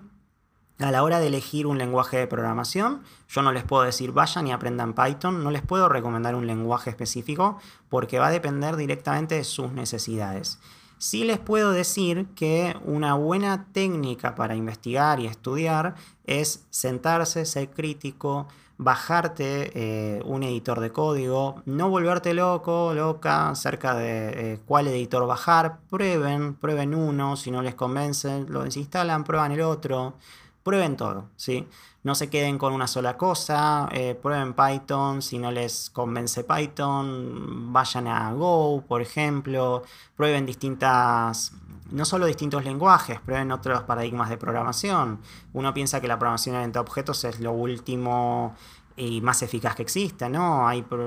a 0.84 0.92
la 0.92 1.04
hora 1.04 1.20
de 1.20 1.28
elegir 1.28 1.68
un 1.68 1.78
lenguaje 1.78 2.18
de 2.18 2.28
programación, 2.28 3.02
yo 3.30 3.42
no 3.42 3.52
les 3.52 3.64
puedo 3.64 3.84
decir 3.84 4.12
vayan 4.12 4.48
y 4.48 4.52
aprendan 4.52 4.94
Python, 4.94 5.44
no 5.44 5.52
les 5.52 5.62
puedo 5.62 5.90
recomendar 5.90 6.36
un 6.36 6.48
lenguaje 6.48 6.90
específico 6.90 7.60
porque 7.90 8.20
va 8.20 8.28
a 8.28 8.32
depender 8.32 8.76
directamente 8.76 9.36
de 9.36 9.44
sus 9.44 9.72
necesidades. 9.72 10.60
Sí 10.98 11.24
les 11.24 11.40
puedo 11.40 11.72
decir 11.72 12.28
que 12.36 12.76
una 12.86 13.16
buena 13.16 13.66
técnica 13.74 14.36
para 14.36 14.56
investigar 14.56 15.20
y 15.20 15.26
estudiar 15.26 15.96
es 16.26 16.66
sentarse, 16.70 17.46
ser 17.46 17.72
crítico, 17.72 18.48
bajarte 18.82 19.72
eh, 19.76 20.22
un 20.26 20.42
editor 20.42 20.80
de 20.80 20.92
código, 20.92 21.62
no 21.66 21.90
volverte 21.90 22.34
loco, 22.34 22.94
loca, 22.96 23.50
acerca 23.50 23.94
de 23.94 24.54
eh, 24.54 24.60
cuál 24.66 24.88
editor 24.88 25.28
bajar, 25.28 25.78
prueben, 25.88 26.56
prueben 26.56 26.96
uno, 26.96 27.36
si 27.36 27.52
no 27.52 27.62
les 27.62 27.76
convence, 27.76 28.44
lo 28.48 28.64
desinstalan, 28.64 29.24
prueban 29.24 29.52
el 29.52 29.62
otro, 29.62 30.16
prueben 30.64 30.98
todo, 30.98 31.30
¿sí? 31.36 31.68
No 32.04 32.16
se 32.16 32.30
queden 32.30 32.58
con 32.58 32.74
una 32.74 32.88
sola 32.88 33.18
cosa, 33.18 33.88
eh, 33.92 34.16
prueben 34.20 34.54
Python, 34.54 35.22
si 35.22 35.38
no 35.38 35.52
les 35.52 35.90
convence 35.90 36.44
Python, 36.44 37.72
vayan 37.72 38.08
a 38.08 38.34
Go, 38.34 38.84
por 38.88 39.02
ejemplo, 39.02 39.84
prueben 40.16 40.46
distintas, 40.46 41.54
no 41.92 42.06
solo 42.06 42.26
distintos 42.26 42.64
lenguajes, 42.64 43.20
prueben 43.20 43.52
otros 43.52 43.84
paradigmas 43.84 44.30
de 44.30 44.38
programación. 44.38 45.20
Uno 45.54 45.74
piensa 45.74 46.02
que 46.02 46.08
la 46.08 46.18
programación 46.18 46.56
orientada 46.56 46.82
a 46.82 46.88
objetos 46.88 47.24
es 47.24 47.40
lo 47.40 47.52
último 47.52 48.56
y 48.96 49.22
más 49.22 49.42
eficaz 49.42 49.76
que 49.76 49.84
exista, 49.84 50.30
¿no? 50.30 50.68
Hay, 50.68 50.82
por, 50.84 51.02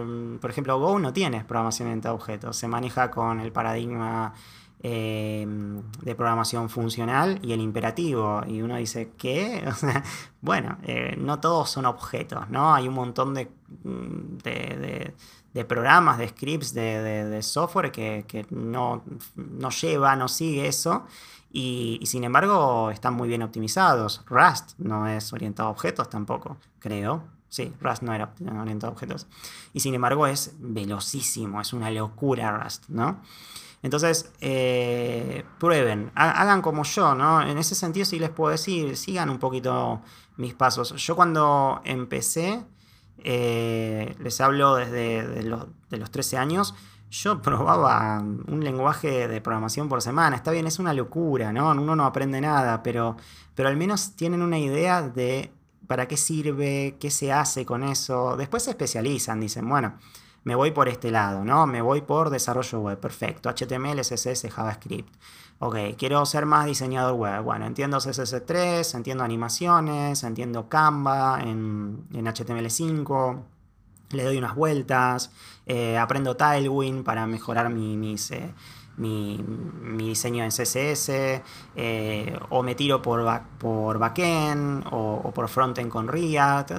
ejemplo, 0.50 0.78
Go 0.78 0.98
no 0.98 1.12
tiene 1.12 1.44
programación 1.44 1.88
orientada 1.88 2.12
a 2.12 2.16
objetos, 2.16 2.56
se 2.56 2.68
maneja 2.68 3.10
con 3.10 3.40
el 3.40 3.52
paradigma 3.52 4.34
Em, 4.86 5.80
de 6.02 6.14
programación 6.14 6.68
funcional 6.68 7.38
y 7.42 7.54
el 7.54 7.62
imperativo. 7.62 8.42
Y 8.46 8.60
uno 8.60 8.76
dice, 8.76 9.12
¿qué? 9.16 9.64
bueno, 10.42 10.76
eh, 10.82 11.16
no 11.16 11.40
todos 11.40 11.70
son 11.70 11.86
objetos, 11.86 12.50
¿no? 12.50 12.74
Hay 12.74 12.86
un 12.86 12.92
montón 12.92 13.32
de, 13.32 13.50
mm, 13.82 14.36
de, 15.54 15.64
programas, 15.64 16.18
de 16.18 16.28
scripts, 16.28 16.74
de, 16.74 17.40
software 17.40 17.90
que, 17.92 18.46
no, 18.50 19.02
no, 19.36 19.70
lleva, 19.70 20.16
no 20.16 20.28
sigue 20.28 20.68
eso. 20.68 21.06
Y, 21.50 21.98
y, 22.02 22.06
sin 22.06 22.22
embargo 22.24 22.90
están 22.90 23.14
muy 23.14 23.26
bien 23.26 23.42
optimizados. 23.42 24.22
Rust 24.26 24.72
no 24.76 25.08
es 25.08 25.32
orientado 25.32 25.70
a 25.70 25.72
objetos 25.72 26.10
tampoco, 26.10 26.58
creo. 26.78 27.24
Sí, 27.48 27.72
Rust 27.80 28.02
no 28.02 28.12
era 28.12 28.34
orientado 28.60 28.90
a 28.90 28.92
objetos. 28.92 29.28
Y 29.72 29.80
sin 29.80 29.94
embargo 29.94 30.26
es 30.26 30.52
velocísimo, 30.58 31.62
es 31.62 31.72
una 31.72 31.90
locura 31.90 32.52
Rust, 32.62 32.90
¿no? 32.90 33.22
Entonces, 33.84 34.32
eh, 34.40 35.44
prueben, 35.60 36.10
hagan 36.14 36.62
como 36.62 36.84
yo, 36.84 37.14
¿no? 37.14 37.42
En 37.42 37.58
ese 37.58 37.74
sentido 37.74 38.06
sí 38.06 38.18
les 38.18 38.30
puedo 38.30 38.50
decir, 38.50 38.96
sigan 38.96 39.28
un 39.28 39.38
poquito 39.38 40.00
mis 40.38 40.54
pasos. 40.54 40.94
Yo 40.96 41.14
cuando 41.14 41.82
empecé, 41.84 42.64
eh, 43.18 44.16
les 44.18 44.40
hablo 44.40 44.76
desde 44.76 45.42
los, 45.42 45.66
de 45.90 45.98
los 45.98 46.10
13 46.10 46.38
años, 46.38 46.74
yo 47.10 47.42
probaba 47.42 48.20
un 48.20 48.64
lenguaje 48.64 49.28
de 49.28 49.42
programación 49.42 49.90
por 49.90 50.00
semana. 50.00 50.34
Está 50.34 50.50
bien, 50.50 50.66
es 50.66 50.78
una 50.78 50.94
locura, 50.94 51.52
¿no? 51.52 51.72
Uno 51.72 51.94
no 51.94 52.06
aprende 52.06 52.40
nada, 52.40 52.82
pero, 52.82 53.18
pero 53.54 53.68
al 53.68 53.76
menos 53.76 54.16
tienen 54.16 54.40
una 54.40 54.58
idea 54.58 55.02
de 55.02 55.52
para 55.86 56.08
qué 56.08 56.16
sirve, 56.16 56.96
qué 56.98 57.10
se 57.10 57.32
hace 57.32 57.66
con 57.66 57.82
eso. 57.82 58.34
Después 58.38 58.62
se 58.62 58.70
especializan, 58.70 59.40
dicen, 59.40 59.68
bueno, 59.68 59.98
me 60.44 60.54
voy 60.54 60.70
por 60.70 60.88
este 60.88 61.10
lado, 61.10 61.44
¿no? 61.44 61.66
Me 61.66 61.80
voy 61.80 62.02
por 62.02 62.30
desarrollo 62.30 62.80
web, 62.80 63.00
perfecto, 63.00 63.48
HTML, 63.48 64.00
CSS, 64.00 64.50
JavaScript. 64.50 65.12
Ok, 65.58 65.76
quiero 65.96 66.24
ser 66.26 66.46
más 66.46 66.66
diseñador 66.66 67.14
web. 67.14 67.42
Bueno, 67.42 67.66
entiendo 67.66 67.98
CSS3, 67.98 68.94
entiendo 68.94 69.24
animaciones, 69.24 70.22
entiendo 70.22 70.68
Canva 70.68 71.40
en, 71.40 72.06
HTML5, 72.12 73.42
le 74.10 74.24
doy 74.24 74.36
unas 74.36 74.54
vueltas, 74.54 75.30
eh, 75.66 75.96
aprendo 75.96 76.36
Tailwind 76.36 77.04
para 77.04 77.26
mejorar 77.26 77.70
mis... 77.70 78.30
Eh, 78.30 78.54
mi, 78.96 79.44
diseño 79.98 80.44
en 80.44 80.50
CSS, 80.50 81.42
eh, 81.74 82.38
o 82.50 82.62
me 82.62 82.74
tiro 82.74 83.02
por, 83.02 83.42
por 83.58 83.98
backend, 83.98 84.86
o, 84.90 85.32
por 85.34 85.48
frontend 85.48 85.90
con 85.90 86.08
React. 86.08 86.72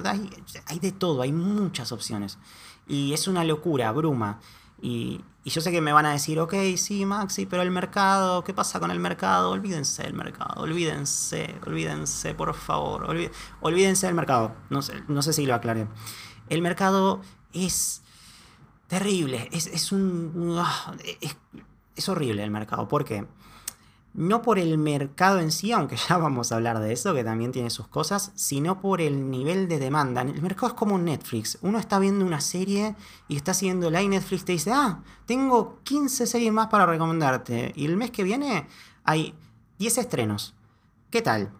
hay, 0.66 0.78
de 0.78 0.92
todo, 0.92 1.22
hay 1.22 1.32
muchas 1.32 1.92
opciones. 1.92 2.38
Y 2.86 3.12
es 3.12 3.28
una 3.28 3.44
locura, 3.44 3.92
bruma. 3.92 4.40
Y, 4.80 5.20
yo 5.44 5.60
sé 5.60 5.70
que 5.70 5.80
me 5.80 5.92
van 5.92 6.06
a 6.06 6.10
decir, 6.10 6.40
ok, 6.40 6.54
sí, 6.76 7.06
Maxi, 7.06 7.46
pero 7.46 7.62
el 7.62 7.70
mercado, 7.70 8.42
¿qué 8.42 8.52
pasa 8.52 8.80
con 8.80 8.90
el 8.90 8.98
mercado? 8.98 9.50
Olvídense 9.50 10.02
del 10.02 10.12
mercado, 10.12 10.62
olvídense, 10.62 11.54
olvídense, 11.64 12.34
por 12.34 12.52
favor, 12.52 13.06
olvídense 13.60 14.06
del 14.06 14.16
mercado. 14.16 14.56
No 14.70 14.82
sé, 14.82 15.04
no 15.06 15.22
sé 15.22 15.32
si 15.32 15.46
lo 15.46 15.54
aclaré. 15.54 15.86
El 16.48 16.62
mercado 16.62 17.20
es 17.52 18.02
terrible, 18.88 19.48
es, 19.52 19.68
es 19.68 19.92
un... 19.92 20.56
Ah, 20.58 20.96
es, 21.20 21.36
es 21.96 22.08
horrible 22.08 22.44
el 22.44 22.50
mercado. 22.50 22.86
¿Por 22.88 23.04
qué? 23.04 23.26
No 24.16 24.40
por 24.40 24.58
el 24.58 24.78
mercado 24.78 25.38
en 25.40 25.52
sí, 25.52 25.72
aunque 25.72 25.96
ya 26.08 26.16
vamos 26.16 26.50
a 26.50 26.56
hablar 26.56 26.80
de 26.80 26.92
eso, 26.92 27.14
que 27.14 27.22
también 27.22 27.52
tiene 27.52 27.70
sus 27.70 27.86
cosas, 27.86 28.32
sino 28.34 28.80
por 28.80 29.00
el 29.00 29.30
nivel 29.30 29.68
de 29.68 29.78
demanda. 29.78 30.22
El 30.22 30.40
mercado 30.42 30.68
es 30.68 30.72
como 30.74 30.98
Netflix. 30.98 31.58
Uno 31.60 31.78
está 31.78 31.98
viendo 31.98 32.24
una 32.24 32.40
serie 32.40 32.96
y 33.28 33.36
está 33.36 33.54
siguiendo 33.54 33.90
la 33.90 34.02
y 34.02 34.08
Netflix 34.08 34.44
te 34.44 34.52
dice, 34.52 34.72
ah, 34.72 35.02
tengo 35.26 35.80
15 35.84 36.26
series 36.26 36.52
más 36.52 36.68
para 36.68 36.86
recomendarte. 36.86 37.72
Y 37.76 37.84
el 37.84 37.96
mes 37.96 38.10
que 38.10 38.24
viene 38.24 38.66
hay 39.04 39.34
10 39.78 39.98
estrenos. 39.98 40.54
¿Qué 41.10 41.20
tal? 41.22 41.52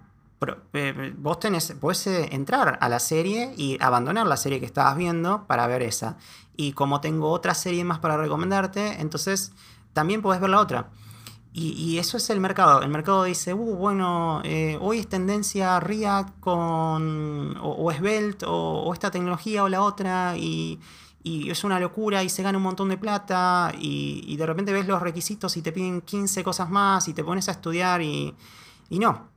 Eh, 0.73 1.15
vos 1.17 1.41
tenés, 1.41 1.73
podés 1.81 2.07
eh, 2.07 2.29
entrar 2.33 2.79
a 2.81 2.89
la 2.89 3.01
serie 3.01 3.53
y 3.57 3.79
abandonar 3.83 4.27
la 4.27 4.37
serie 4.37 4.61
que 4.61 4.67
estabas 4.67 4.97
viendo 4.97 5.47
para 5.47 5.67
ver 5.67 5.83
esa. 5.83 6.17
Y 6.57 6.73
como 6.73 7.01
tengo 7.01 7.31
otra 7.31 7.55
serie 7.55 7.85
más 7.85 7.99
para 7.99 8.17
recomendarte, 8.17 9.01
entonces 9.01 9.53
también 9.93 10.23
podés 10.23 10.41
ver 10.41 10.51
la 10.51 10.61
otra. 10.61 10.91
Y, 11.59 11.97
eso 11.99 12.19
es 12.19 12.29
el 12.29 12.39
mercado. 12.39 12.83
El 12.83 12.91
mercado 12.91 13.25
dice, 13.25 13.55
uh, 13.55 13.77
bueno, 13.77 14.43
eh, 14.45 14.77
hoy 14.79 14.99
es 14.99 15.09
tendencia 15.09 15.81
React 15.81 16.39
con, 16.39 17.57
o, 17.63 17.91
Svelte, 17.91 18.45
o, 18.47 18.93
esta 18.93 19.11
tecnología 19.11 19.65
o 19.65 19.69
la 19.71 19.81
otra, 19.83 20.37
y, 20.37 20.79
es 21.25 21.65
una 21.65 21.81
locura 21.81 22.23
y 22.23 22.29
se 22.29 22.43
gana 22.43 22.59
un 22.59 22.65
montón 22.65 22.91
de 22.91 22.99
plata, 22.99 23.73
y, 23.79 24.37
de 24.37 24.45
repente 24.45 24.71
ves 24.71 24.87
los 24.87 25.01
requisitos 25.01 25.57
y 25.57 25.63
te 25.63 25.73
piden 25.73 26.03
15 26.03 26.45
cosas 26.45 26.69
más 26.69 27.09
y 27.09 27.15
te 27.15 27.25
pones 27.25 27.49
a 27.49 27.53
estudiar 27.53 28.03
y, 28.03 28.35
y 28.91 28.99
no. 28.99 29.31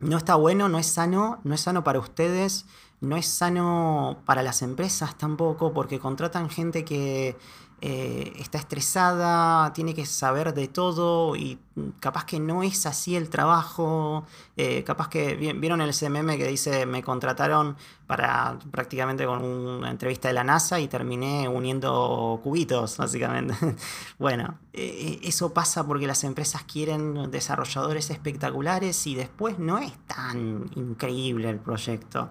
No 0.00 0.16
está 0.16 0.34
bueno, 0.34 0.68
no 0.68 0.78
es 0.80 0.86
sano, 0.86 1.38
no 1.44 1.54
es 1.54 1.60
sano 1.60 1.84
para 1.84 2.00
ustedes, 2.00 2.66
no 3.00 3.16
es 3.16 3.26
sano 3.26 4.18
para 4.26 4.42
las 4.42 4.60
empresas 4.62 5.16
tampoco, 5.16 5.72
porque 5.72 6.00
contratan 6.00 6.50
gente 6.50 6.84
que 6.84 7.36
eh, 7.86 8.32
está 8.38 8.56
estresada, 8.56 9.70
tiene 9.74 9.92
que 9.92 10.06
saber 10.06 10.54
de 10.54 10.68
todo 10.68 11.36
y 11.36 11.58
capaz 12.00 12.24
que 12.24 12.40
no 12.40 12.62
es 12.62 12.86
así 12.86 13.14
el 13.14 13.28
trabajo, 13.28 14.24
eh, 14.56 14.82
capaz 14.84 15.10
que 15.10 15.34
vieron 15.34 15.82
el 15.82 15.92
CMM 15.92 16.38
que 16.38 16.48
dice 16.48 16.86
me 16.86 17.02
contrataron 17.02 17.76
para 18.06 18.58
prácticamente 18.70 19.26
con 19.26 19.44
una 19.44 19.90
entrevista 19.90 20.28
de 20.28 20.34
la 20.34 20.44
NASA 20.44 20.80
y 20.80 20.88
terminé 20.88 21.46
uniendo 21.46 22.40
cubitos, 22.42 22.96
básicamente. 22.96 23.54
bueno, 24.18 24.58
eh, 24.72 25.20
eso 25.22 25.52
pasa 25.52 25.86
porque 25.86 26.06
las 26.06 26.24
empresas 26.24 26.62
quieren 26.64 27.30
desarrolladores 27.30 28.08
espectaculares 28.08 29.06
y 29.06 29.14
después 29.14 29.58
no 29.58 29.76
es 29.76 29.92
tan 30.06 30.70
increíble 30.74 31.50
el 31.50 31.58
proyecto. 31.58 32.30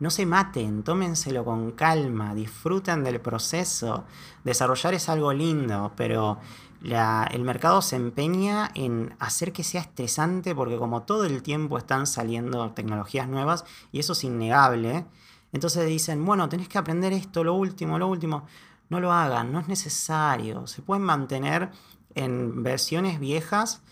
No 0.00 0.10
se 0.10 0.26
maten, 0.26 0.82
tómenselo 0.82 1.44
con 1.44 1.72
calma, 1.72 2.34
disfruten 2.34 3.04
del 3.04 3.20
proceso. 3.20 4.04
Desarrollar 4.44 4.94
es 4.94 5.08
algo 5.10 5.32
lindo, 5.32 5.92
pero 5.94 6.38
el 6.82 7.42
mercado 7.42 7.82
se 7.82 7.96
empeña 7.96 8.70
en 8.74 9.14
hacer 9.18 9.52
que 9.52 9.62
sea 9.62 9.82
estresante 9.82 10.54
porque 10.54 10.78
como 10.78 11.02
todo 11.02 11.24
el 11.24 11.42
tiempo 11.42 11.76
están 11.76 12.06
saliendo 12.06 12.70
tecnologías 12.70 13.28
nuevas 13.28 13.66
y 13.92 14.00
eso 14.00 14.14
es 14.14 14.24
innegable, 14.24 15.04
entonces 15.52 15.86
dicen, 15.86 16.24
bueno, 16.24 16.48
tenés 16.48 16.68
que 16.68 16.78
aprender 16.78 17.12
esto, 17.12 17.44
lo 17.44 17.54
último, 17.54 17.98
lo 17.98 18.08
último. 18.08 18.46
No 18.88 19.00
lo 19.00 19.12
hagan, 19.12 19.52
no 19.52 19.60
es 19.60 19.68
necesario. 19.68 20.66
Se 20.66 20.82
pueden 20.82 21.04
mantener 21.04 21.70
en 22.14 22.62
versiones 22.62 23.20
viejas 23.20 23.82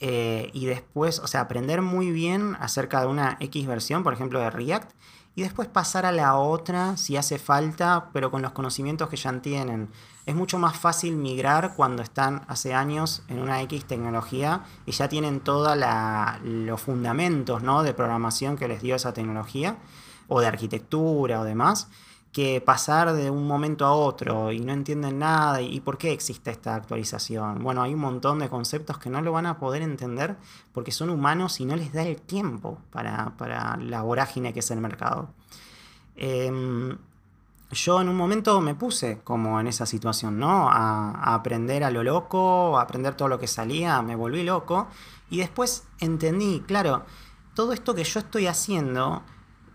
eh, 0.00 0.50
y 0.52 0.66
después, 0.66 1.18
o 1.18 1.26
sea, 1.26 1.42
aprender 1.42 1.82
muy 1.82 2.10
bien 2.10 2.56
acerca 2.60 3.00
de 3.00 3.08
una 3.08 3.36
X 3.40 3.66
versión, 3.66 4.02
por 4.02 4.12
ejemplo, 4.12 4.40
de 4.40 4.50
React, 4.50 4.92
y 5.38 5.42
después 5.42 5.68
pasar 5.68 6.04
a 6.04 6.10
la 6.10 6.34
otra 6.34 6.96
si 6.96 7.16
hace 7.16 7.38
falta, 7.38 8.08
pero 8.12 8.28
con 8.32 8.42
los 8.42 8.50
conocimientos 8.50 9.08
que 9.08 9.16
ya 9.16 9.40
tienen. 9.40 9.88
Es 10.26 10.34
mucho 10.34 10.58
más 10.58 10.76
fácil 10.76 11.14
migrar 11.14 11.74
cuando 11.76 12.02
están 12.02 12.42
hace 12.48 12.74
años 12.74 13.22
en 13.28 13.38
una 13.38 13.62
X 13.62 13.84
tecnología 13.84 14.64
y 14.84 14.90
ya 14.90 15.08
tienen 15.08 15.38
todos 15.38 15.78
los 16.42 16.80
fundamentos 16.80 17.62
¿no? 17.62 17.84
de 17.84 17.94
programación 17.94 18.56
que 18.56 18.66
les 18.66 18.82
dio 18.82 18.96
esa 18.96 19.12
tecnología, 19.12 19.76
o 20.26 20.40
de 20.40 20.48
arquitectura 20.48 21.40
o 21.40 21.44
demás, 21.44 21.86
que 22.32 22.60
pasar 22.60 23.14
de 23.14 23.30
un 23.30 23.46
momento 23.46 23.86
a 23.86 23.92
otro 23.92 24.52
y 24.52 24.60
no 24.60 24.72
entienden 24.72 25.18
nada 25.18 25.62
y 25.62 25.80
por 25.80 25.96
qué 25.96 26.12
existe 26.12 26.50
esta 26.50 26.74
actualización. 26.74 27.62
Bueno, 27.62 27.82
hay 27.82 27.94
un 27.94 28.00
montón 28.00 28.38
de 28.38 28.48
conceptos 28.48 28.98
que 28.98 29.10
no 29.10 29.22
lo 29.22 29.32
van 29.32 29.46
a 29.46 29.58
poder 29.58 29.82
entender 29.82 30.36
porque 30.72 30.92
son 30.92 31.10
humanos 31.10 31.60
y 31.60 31.64
no 31.64 31.74
les 31.74 31.92
da 31.92 32.02
el 32.02 32.20
tiempo 32.20 32.78
para, 32.90 33.34
la 33.80 34.02
vorágine 34.02 34.52
que 34.52 34.60
es 34.60 34.70
el 34.70 34.80
mercado. 34.80 35.30
Em, 36.16 36.98
yo 37.70 38.00
en 38.00 38.08
un 38.08 38.16
momento 38.16 38.60
me 38.60 38.74
puse 38.74 39.20
como 39.24 39.60
en 39.60 39.66
esa 39.66 39.86
situación, 39.86 40.38
¿no? 40.38 40.70
A, 40.70 41.34
aprender 41.34 41.84
a 41.84 41.90
lo 41.90 42.02
loco, 42.02 42.78
a 42.78 42.82
aprender 42.82 43.14
todo 43.14 43.28
lo 43.28 43.38
que 43.38 43.46
salía, 43.46 44.00
me 44.02 44.16
volví 44.16 44.42
loco 44.42 44.88
y 45.30 45.38
después 45.38 45.86
entendí, 46.00 46.62
claro, 46.66 47.04
todo 47.54 47.72
esto 47.72 47.94
que 47.94 48.04
yo 48.04 48.20
estoy 48.20 48.46
haciendo, 48.46 49.22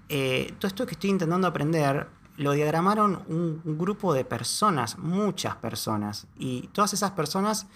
eh, 0.09 0.53
todo 0.59 0.67
esto 0.67 0.85
que 0.85 0.93
estoy 0.93 1.09
intentando 1.11 1.47
aprender, 1.47 2.07
lo 2.37 2.53
diagramaron 2.53 3.23
un, 3.27 3.61
grupo 3.77 4.13
de 4.13 4.25
personas, 4.25 4.97
muchas 4.97 5.55
personas, 5.55 6.27
y 6.37 6.67
todas 6.69 6.93
esas 6.93 7.11
personas 7.11 7.67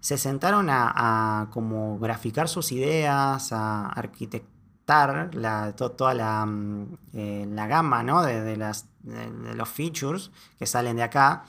se 0.00 0.18
sentaron 0.18 0.68
a, 0.70 1.48
como 1.50 1.98
graficar 1.98 2.48
sus 2.48 2.72
ideas, 2.72 3.52
a 3.52 3.86
arquitectar 3.88 5.30
la, 5.34 5.72
toda 5.76 6.12
la, 6.14 6.44
mm, 6.44 6.98
eh, 7.14 7.46
la, 7.48 7.66
gama 7.66 8.02
¿no? 8.02 8.22
de, 8.22 8.56
las, 8.56 8.86
de, 9.02 9.54
los 9.54 9.68
features 9.68 10.30
que 10.58 10.66
salen 10.66 10.96
de 10.96 11.04
acá. 11.04 11.44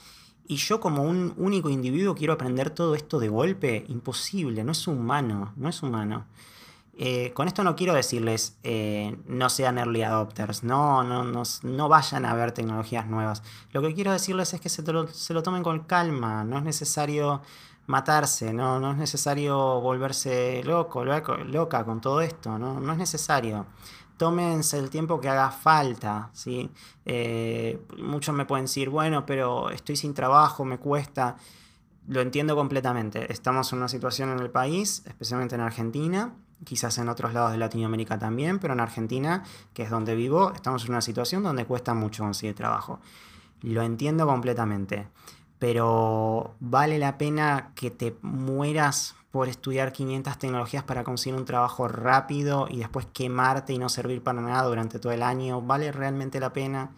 Y 0.47 0.57
yo 0.57 0.79
como 0.79 1.03
un 1.03 1.33
único 1.37 1.69
individuo 1.69 2.15
quiero 2.15 2.33
aprender 2.33 2.69
todo 2.69 2.95
esto 2.95 3.19
de 3.19 3.29
golpe, 3.29 3.85
imposible, 3.87 4.63
no 4.63 4.73
es 4.73 4.87
humano, 4.87 5.53
no 5.55 5.69
es 5.69 5.81
humano. 5.81 6.25
Eh, 6.95 7.31
con 7.33 7.47
esto 7.47 7.63
no 7.63 7.75
quiero 7.75 7.95
decirles 7.95 8.59
eh, 8.61 9.17
no 9.25 9.49
sean 9.49 9.79
early 9.79 10.03
adopters, 10.03 10.63
no, 10.63 11.03
no, 11.03 11.23
no, 11.63 11.89
vayan 11.89 12.23
a 12.25 12.35
ver 12.35 12.51
tecnologías 12.51 13.07
nuevas. 13.07 13.41
Lo 13.71 13.81
que 13.81 13.95
quiero 13.95 14.11
decirles 14.11 14.53
es 14.53 14.61
que 14.61 14.69
se, 14.69 14.83
lo, 14.83 15.43
tomen 15.43 15.63
con 15.63 15.79
calma, 15.85 16.43
no 16.43 16.57
es 16.59 16.63
necesario 16.63 17.41
matarse, 17.87 18.53
no, 18.53 18.79
no 18.79 18.91
es 18.91 18.97
necesario 18.97 19.81
volverse 19.81 20.61
loco, 20.63 21.03
loca 21.03 21.83
con 21.83 21.99
todo 21.99 22.21
esto, 22.21 22.59
no, 22.59 22.79
no 22.79 22.91
es 22.91 22.97
necesario. 22.99 23.65
Tómense 24.17 24.77
el 24.77 24.91
tiempo 24.91 25.19
que 25.19 25.29
haga 25.29 25.49
falta, 25.49 26.29
¿sí? 26.33 26.69
Eh, 27.05 27.83
muchos 27.97 28.35
me 28.35 28.45
pueden 28.45 28.65
decir, 28.65 28.89
bueno, 28.89 29.25
pero 29.25 29.71
estoy 29.71 29.95
sin 29.95 30.13
trabajo, 30.13 30.63
me 30.63 30.77
cuesta. 30.77 31.37
Lo 32.07 32.21
entiendo 32.21 32.55
completamente. 32.55 33.31
Estamos 33.33 33.71
en 33.73 33.79
una 33.79 33.87
situación 33.87 34.29
en 34.29 34.39
el 34.39 34.51
país, 34.51 35.03
especialmente 35.07 35.55
en 35.55 35.61
Argentina, 35.61 36.35
quizás 36.63 36.97
en 36.97 37.09
otros 37.09 37.33
lados 37.33 37.51
de 37.51 37.57
Latinoamérica 37.57 38.17
también, 38.17 38.59
pero 38.59 38.73
en 38.73 38.79
Argentina, 38.79 39.43
que 39.73 39.83
es 39.83 39.89
donde 39.89 40.15
vivo, 40.15 40.51
estamos 40.53 40.83
en 40.85 40.91
una 40.91 41.01
situación 41.01 41.43
donde 41.43 41.65
cuesta 41.65 41.93
mucho 41.93 42.23
conseguir 42.23 42.55
trabajo. 42.55 42.99
Lo 43.61 43.81
entiendo 43.81 44.25
completamente, 44.27 45.07
pero 45.59 46.55
vale 46.59 46.97
la 46.97 47.17
pena 47.17 47.71
que 47.75 47.91
te 47.91 48.17
mueras 48.21 49.15
por 49.31 49.47
estudiar 49.47 49.91
500 49.91 50.37
tecnologías 50.37 50.83
para 50.83 51.03
conseguir 51.03 51.39
un 51.39 51.45
trabajo 51.45 51.87
rápido 51.87 52.67
y 52.69 52.77
después 52.77 53.07
quemarte 53.13 53.73
y 53.73 53.79
no 53.79 53.89
servir 53.89 54.21
para 54.21 54.41
nada 54.41 54.63
durante 54.63 54.99
todo 54.99 55.11
el 55.11 55.23
año. 55.23 55.59
¿Vale 55.59 55.91
realmente 55.91 56.39
la 56.39 56.53
pena? 56.53 56.91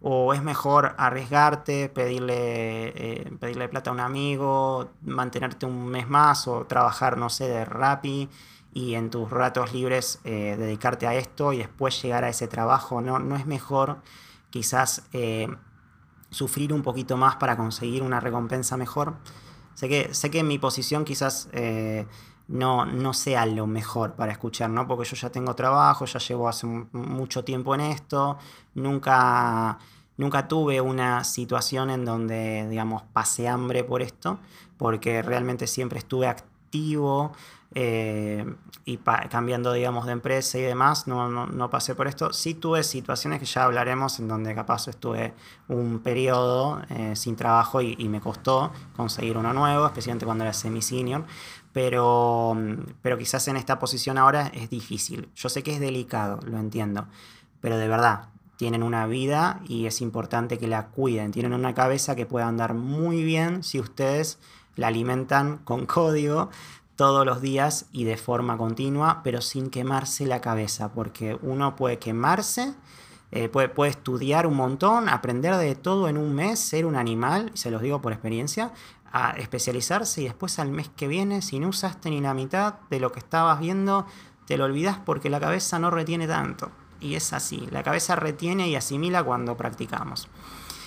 ¿O 0.00 0.32
es 0.32 0.40
mejor 0.40 0.94
arriesgarte, 0.98 1.88
pedirle, 1.88 2.92
eh, 2.94 3.32
pedirle 3.40 3.68
plata 3.68 3.90
a 3.90 3.92
un 3.92 3.98
amigo, 3.98 4.90
mantenerte 5.02 5.66
un 5.66 5.86
mes 5.86 6.08
más 6.08 6.46
o 6.46 6.64
trabajar, 6.64 7.18
no 7.18 7.28
sé, 7.28 7.48
de 7.48 7.64
Rappi 7.64 8.28
y 8.72 8.94
en 8.94 9.10
tus 9.10 9.30
ratos 9.30 9.72
libres 9.72 10.20
eh, 10.24 10.56
dedicarte 10.58 11.06
a 11.06 11.14
esto 11.14 11.52
y 11.52 11.58
después 11.58 12.00
llegar 12.02 12.24
a 12.24 12.28
ese 12.28 12.48
trabajo. 12.48 13.00
No, 13.00 13.18
no 13.18 13.36
es 13.36 13.46
mejor 13.46 13.98
quizás 14.50 15.04
eh, 15.12 15.48
sufrir 16.30 16.72
un 16.72 16.82
poquito 16.82 17.16
más 17.16 17.36
para 17.36 17.56
conseguir 17.56 18.02
una 18.02 18.20
recompensa 18.20 18.76
mejor. 18.76 19.16
Sé 19.74 19.88
que, 19.88 20.14
sé 20.14 20.30
que 20.30 20.42
mi 20.42 20.58
posición 20.58 21.04
quizás 21.04 21.48
eh, 21.52 22.06
no, 22.48 22.84
no 22.84 23.12
sea 23.14 23.46
lo 23.46 23.66
mejor 23.66 24.14
para 24.14 24.32
escuchar, 24.32 24.70
¿no? 24.70 24.86
Porque 24.86 25.08
yo 25.08 25.16
ya 25.16 25.30
tengo 25.30 25.54
trabajo, 25.54 26.04
ya 26.04 26.18
llevo 26.18 26.48
hace 26.48 26.66
mucho 26.66 27.44
tiempo 27.44 27.74
en 27.74 27.80
esto, 27.80 28.38
nunca, 28.74 29.78
nunca 30.16 30.48
tuve 30.48 30.80
una 30.80 31.24
situación 31.24 31.90
en 31.90 32.04
donde, 32.04 32.68
digamos, 32.68 33.02
pasé 33.12 33.48
hambre 33.48 33.84
por 33.84 34.02
esto, 34.02 34.38
porque 34.76 35.22
realmente 35.22 35.66
siempre 35.66 36.00
estuve 36.00 36.26
activo, 36.26 37.32
eh, 37.74 38.44
y 38.84 38.96
cambiando, 38.96 39.72
digamos, 39.72 40.06
de 40.06 40.12
empresa 40.12 40.58
y 40.58 40.62
demás, 40.62 41.06
no, 41.06 41.28
no, 41.28 41.70
pasé 41.70 41.94
por 41.94 42.08
esto. 42.08 42.32
Sí 42.32 42.54
tuve 42.54 42.82
situaciones 42.82 43.38
que 43.38 43.46
ya 43.46 43.64
hablaremos 43.64 44.18
en 44.18 44.26
donde 44.26 44.54
capaz 44.54 44.88
estuve 44.88 45.34
un 45.68 46.00
periodo 46.00 46.82
eh, 46.90 47.14
sin 47.14 47.36
trabajo 47.36 47.80
y, 47.80 47.96
me 48.08 48.20
costó 48.20 48.72
conseguir 48.96 49.36
uno 49.36 49.52
nuevo, 49.52 49.86
especialmente 49.86 50.26
cuando 50.26 50.42
era 50.42 50.52
semi-senior, 50.52 51.24
pero, 51.72 52.56
pero 53.02 53.16
quizás 53.16 53.46
en 53.46 53.56
esta 53.56 53.78
posición 53.78 54.18
ahora 54.18 54.48
es 54.48 54.68
difícil. 54.68 55.28
Yo 55.36 55.48
sé 55.48 55.62
que 55.62 55.72
es 55.72 55.78
delicado, 55.80 56.40
lo 56.44 56.58
entiendo, 56.58 57.06
pero 57.60 57.78
de 57.78 57.86
verdad, 57.86 58.30
tienen 58.56 58.82
una 58.82 59.06
vida 59.06 59.60
y 59.68 59.86
es 59.86 60.00
importante 60.00 60.58
que 60.58 60.66
la 60.66 60.88
cuiden. 60.88 61.30
Tienen 61.30 61.54
una 61.54 61.72
cabeza 61.72 62.14
que 62.16 62.26
puede 62.26 62.44
andar 62.44 62.74
muy 62.74 63.22
bien 63.22 63.62
si 63.62 63.78
ustedes 63.78 64.38
la 64.76 64.88
alimentan 64.88 65.58
con 65.58 65.86
código, 65.96 66.50
todos 67.00 67.24
los 67.24 67.40
días 67.40 67.86
y 67.92 68.04
de 68.04 68.18
forma 68.18 68.58
continua, 68.58 69.22
pero 69.24 69.40
sin 69.40 69.70
quemarse 69.70 70.26
la 70.26 70.42
cabeza, 70.42 70.92
porque 70.92 71.38
uno 71.40 71.74
puede 71.74 71.98
quemarse, 71.98 72.74
eh, 73.32 73.48
puede, 73.48 73.70
puede, 73.70 73.92
estudiar 73.92 74.46
un 74.46 74.54
montón, 74.54 75.08
aprender 75.08 75.56
de 75.56 75.74
todo 75.76 76.10
en 76.10 76.18
un 76.18 76.34
mes, 76.34 76.60
ser 76.60 76.84
un 76.84 76.96
animal, 76.96 77.52
se 77.54 77.70
los 77.70 77.80
digo 77.80 78.02
por 78.02 78.12
experiencia, 78.12 78.74
a 79.14 79.30
especializarse 79.30 80.20
y 80.20 80.24
después 80.24 80.58
al 80.58 80.72
mes 80.72 80.90
que 80.94 81.08
viene, 81.08 81.40
si 81.40 81.58
no 81.58 81.68
usaste 81.68 82.10
ni 82.10 82.20
la 82.20 82.34
mitad 82.34 82.74
de 82.90 83.00
lo 83.00 83.12
que 83.12 83.20
estabas 83.20 83.60
viendo, 83.60 84.04
te 84.44 84.58
lo 84.58 84.66
olvidas 84.66 84.98
porque 85.02 85.30
la 85.30 85.40
cabeza 85.40 85.78
no 85.78 85.90
retiene 85.90 86.28
tanto. 86.28 86.70
Y 87.00 87.14
es 87.14 87.32
así, 87.32 87.66
la 87.70 87.82
cabeza 87.82 88.14
retiene 88.14 88.68
y 88.68 88.76
asimila 88.76 89.24
cuando 89.24 89.56
practicamos. 89.56 90.28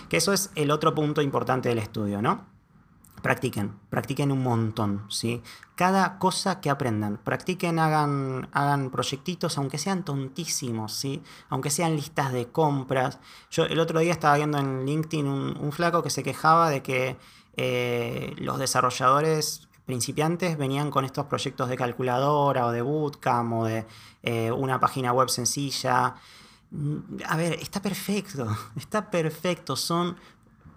Que 0.09 0.17
eso 0.17 0.31
es 0.31 0.51
el 0.53 0.69
otro 0.69 0.93
punto 0.93 1.23
importante 1.23 1.69
del 1.69 1.79
estudio, 1.79 2.21
¿no? 2.21 2.52
Practiquen, 3.23 3.79
practiquen 3.89 4.31
un 4.33 4.43
montón, 4.43 5.05
¿sí? 5.09 5.41
Cada 5.75 6.19
cosa 6.19 6.59
que 6.59 6.69
aprendan, 6.69 7.17
practiquen, 7.23 7.79
hagan, 7.79 8.49
hagan 8.51 8.91
proyectitos, 8.91 9.57
aunque 9.57 9.77
sean 9.77 10.03
tontísimos, 10.03 10.93
¿sí? 10.93 11.23
Aunque 11.49 11.71
sean 11.71 11.95
listas 11.95 12.33
de 12.33 12.49
compras. 12.49 13.19
Yo 13.49 13.63
el 13.63 13.79
otro 13.79 14.01
día 14.01 14.11
estaba 14.11 14.35
viendo 14.35 14.59
en 14.59 14.85
LinkedIn 14.85 15.25
un, 15.25 15.71
flaco 15.71 16.03
que 16.03 16.09
se 16.09 16.21
quejaba 16.21 16.69
de 16.69 16.83
que 16.83 17.17
eh, 17.55 18.35
los 18.37 18.59
desarrolladores 18.59 19.69
principiantes 19.85 20.57
venían 20.57 20.91
con 20.91 21.05
estos 21.05 21.25
proyectos 21.25 21.69
de 21.69 21.77
calculadora 21.77 22.67
o 22.67 22.71
de 22.71 22.81
bootcamp 22.81 23.53
o 23.53 23.65
de 23.65 23.85
eh, 24.21 24.51
una 24.51 24.81
página 24.81 25.13
web 25.13 25.29
sencilla. 25.29 26.15
Mm, 26.71 26.97
a 27.25 27.37
ver, 27.37 27.53
está 27.53 27.81
perfecto, 27.81 28.47
está 28.75 29.09
perfecto. 29.09 29.77
Son 29.77 30.17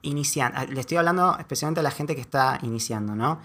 iniciando, 0.06 0.64
le 0.66 0.80
estoy 0.80 0.96
hablando 0.96 1.36
especialmente 1.38 1.80
a 1.80 1.82
la 1.82 1.90
gente 1.90 2.14
que 2.14 2.20
está 2.20 2.58
iniciando, 2.62 3.14
¿no? 3.14 3.40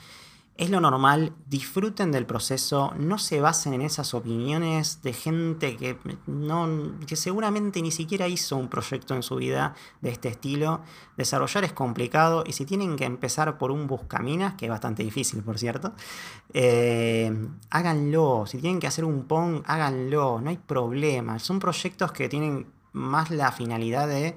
Es 0.58 0.70
lo 0.70 0.80
normal, 0.80 1.34
disfruten 1.48 2.12
del 2.12 2.28
proceso, 2.28 2.94
no 2.96 3.18
se 3.18 3.42
basen 3.42 3.74
en 3.74 3.82
esas 3.82 4.14
opiniones 4.14 5.02
de 5.02 5.14
gente 5.14 5.76
que, 5.76 5.98
no, 6.28 6.92
que 7.08 7.16
seguramente 7.16 7.82
ni 7.82 7.90
siquiera 7.90 8.28
hizo 8.28 8.58
un 8.58 8.68
proyecto 8.68 9.16
en 9.16 9.24
su 9.24 9.38
vida 9.38 9.74
de 10.02 10.12
este 10.12 10.28
estilo. 10.28 10.82
Desarrollar 11.18 11.64
es 11.64 11.74
complicado 11.74 12.44
y 12.46 12.52
si 12.52 12.66
tienen 12.66 12.96
que 12.96 13.06
empezar 13.06 13.58
por 13.58 13.72
un 13.72 13.88
buscaminas, 13.88 14.54
que 14.54 14.66
es 14.66 14.70
bastante 14.70 15.04
difícil 15.04 15.42
por 15.42 15.58
cierto, 15.58 15.94
eh, 16.54 17.36
háganlo. 17.72 18.44
Si 18.46 18.60
tienen 18.60 18.80
que 18.80 18.86
hacer 18.88 19.06
un 19.06 19.24
PON, 19.24 19.64
háganlo, 19.66 20.42
no 20.42 20.50
hay 20.52 20.58
problema. 20.58 21.40
Son 21.40 21.58
proyectos 21.58 22.12
que 22.12 22.30
tienen 22.30 22.68
más 22.92 23.32
la 23.32 23.52
finalidad 23.52 24.08
de 24.08 24.36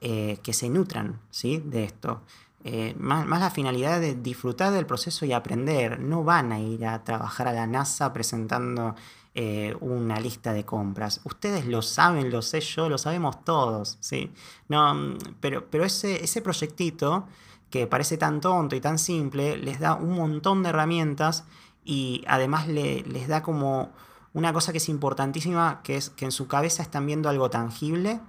eh, 0.00 0.38
que 0.42 0.52
se 0.52 0.68
nutran 0.68 1.20
¿sí? 1.30 1.62
de 1.64 1.84
esto. 1.84 2.22
Eh, 2.64 2.94
más, 2.98 3.26
la 3.26 3.50
finalidad 3.50 4.00
de 4.00 4.14
disfrutar 4.14 4.72
del 4.72 4.86
proceso 4.86 5.24
y 5.24 5.32
aprender. 5.32 6.00
No 6.00 6.24
van 6.24 6.52
a 6.52 6.60
ir 6.60 6.86
a 6.86 7.02
trabajar 7.04 7.48
a 7.48 7.52
la 7.52 7.66
NASA 7.66 8.12
presentando 8.12 8.94
eh, 9.34 9.74
una 9.80 10.20
lista 10.20 10.52
de 10.52 10.64
compras. 10.64 11.20
Ustedes 11.24 11.66
lo 11.66 11.82
saben, 11.82 12.30
lo 12.30 12.42
sé 12.42 12.60
yo, 12.60 12.88
lo 12.88 12.98
sabemos 12.98 13.44
todos. 13.44 13.98
¿sí? 14.00 14.32
No, 14.68 15.16
pero, 15.40 15.66
pero 15.70 15.84
ese, 15.84 16.22
ese 16.22 16.42
proyectito 16.42 17.26
que 17.70 17.86
parece 17.86 18.18
tan 18.18 18.40
tonto 18.40 18.76
y 18.76 18.80
tan 18.80 18.98
simple, 18.98 19.56
les 19.56 19.80
da 19.80 19.94
un 19.94 20.12
montón 20.12 20.62
de 20.62 20.70
herramientas 20.70 21.44
y 21.84 22.24
además 22.26 22.68
les 22.68 23.28
da 23.28 23.42
como 23.42 23.90
una 24.32 24.52
cosa 24.52 24.72
que 24.72 24.78
es 24.78 24.88
importantísima, 24.88 25.80
que 25.82 25.96
es 25.96 26.10
que 26.10 26.24
en 26.24 26.32
su 26.32 26.46
cabeza 26.46 26.82
están 26.82 27.06
viendo 27.06 27.28
algo 27.28 27.50
tangible 27.50 28.20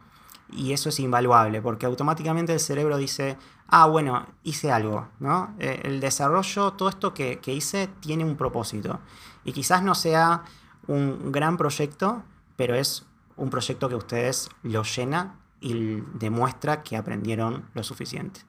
y 0.52 0.74
eso 0.74 0.90
es 0.90 1.00
invaluable, 1.00 1.62
porque 1.62 1.86
automáticamente 1.86 2.54
el 2.54 2.60
cerebro 2.60 2.98
dice, 2.98 3.38
ah, 3.68 3.88
bueno, 3.88 4.26
hice 4.44 4.72
algo, 4.72 5.08
¿no? 5.20 5.54
Eh, 5.60 5.82
el 5.84 6.00
desarrollo, 6.00 6.74
todo 6.74 6.90
esto 6.90 7.14
que, 7.14 7.40
hice 7.46 7.88
tiene 8.00 8.26
un 8.26 8.36
propósito. 8.36 9.00
Y 9.44 9.54
quizás 9.54 9.84
no 9.84 9.96
sea 9.96 10.44
un 10.88 11.32
gran 11.32 11.58
proyecto, 11.58 12.24
pero 12.56 12.76
es 12.76 13.06
un 13.38 13.50
proyecto 13.50 13.90
que 13.90 13.96
ustedes 13.96 14.50
lo 14.64 14.84
llena 14.84 15.36
y 15.62 16.02
demuestra 16.14 16.84
que 16.84 16.98
aprendieron 16.98 17.66
lo 17.74 17.84
suficiente. 17.84 18.42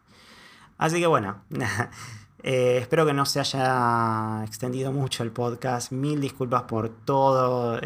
Así 0.78 1.00
que 1.00 1.06
bueno, 1.06 1.42
eh, 2.42 2.78
espero 2.80 3.04
que 3.04 3.12
no 3.12 3.26
se 3.26 3.40
haya 3.40 4.42
extendido 4.44 4.92
mucho 4.92 5.22
el 5.22 5.30
podcast. 5.30 5.92
Mil 5.92 6.20
disculpas 6.20 6.62
por 6.62 6.88
todo 6.88 7.78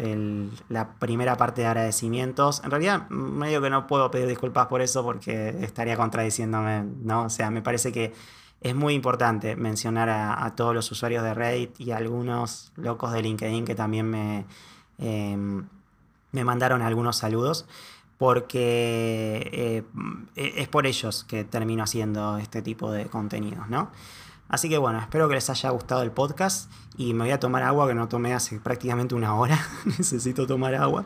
la 0.69 0.93
primera 0.99 1.35
parte 1.35 1.61
de 1.61 1.67
agradecimientos. 1.67 2.61
En 2.63 2.71
realidad, 2.71 3.09
medio 3.09 3.61
que 3.61 3.69
no 3.69 3.87
puedo 3.87 4.09
pedir 4.11 4.27
disculpas 4.27 4.67
por 4.67 4.81
eso 4.81 5.03
porque 5.03 5.49
estaría 5.61 5.97
contradiciéndome, 5.97 6.83
¿no? 7.03 7.23
O 7.25 7.29
sea, 7.29 7.49
me 7.51 7.61
parece 7.61 7.91
que 7.91 8.13
es 8.61 8.75
muy 8.75 8.93
importante 8.93 9.55
mencionar 9.55 10.09
a, 10.09 10.55
todos 10.55 10.73
los 10.73 10.89
usuarios 10.91 11.23
de 11.23 11.33
Reddit 11.33 11.79
y 11.79 11.91
a 11.91 11.97
algunos 11.97 12.71
locos 12.77 13.11
de 13.11 13.21
LinkedIn 13.21 13.65
que 13.65 13.75
también 13.75 14.09
me, 14.09 14.45
em, 14.97 15.67
me 16.31 16.43
mandaron 16.43 16.81
algunos 16.81 17.17
saludos 17.17 17.65
porque 18.17 19.49
eh, 19.51 19.83
es 20.35 20.67
por 20.69 20.87
ellos 20.87 21.25
que 21.25 21.43
termino 21.43 21.83
haciendo 21.83 22.37
este 22.37 22.61
tipo 22.61 22.91
de 22.91 23.05
contenidos, 23.05 23.67
¿no? 23.69 23.91
Así 24.47 24.69
que 24.69 24.77
bueno, 24.77 24.99
espero 24.99 25.27
que 25.27 25.35
les 25.35 25.49
haya 25.49 25.69
gustado 25.71 26.03
el 26.03 26.11
podcast 26.11 26.71
y 26.97 27.13
me 27.13 27.25
voy 27.25 27.31
a 27.31 27.39
tomar 27.39 27.63
agua 27.63 27.87
que 27.87 27.95
no 27.95 28.07
tomé 28.07 28.33
hace 28.33 28.59
prácticamente 28.59 29.15
una 29.15 29.35
hora, 29.35 29.59
necesito 29.85 30.45
tomar 30.47 30.75
agua 30.75 31.05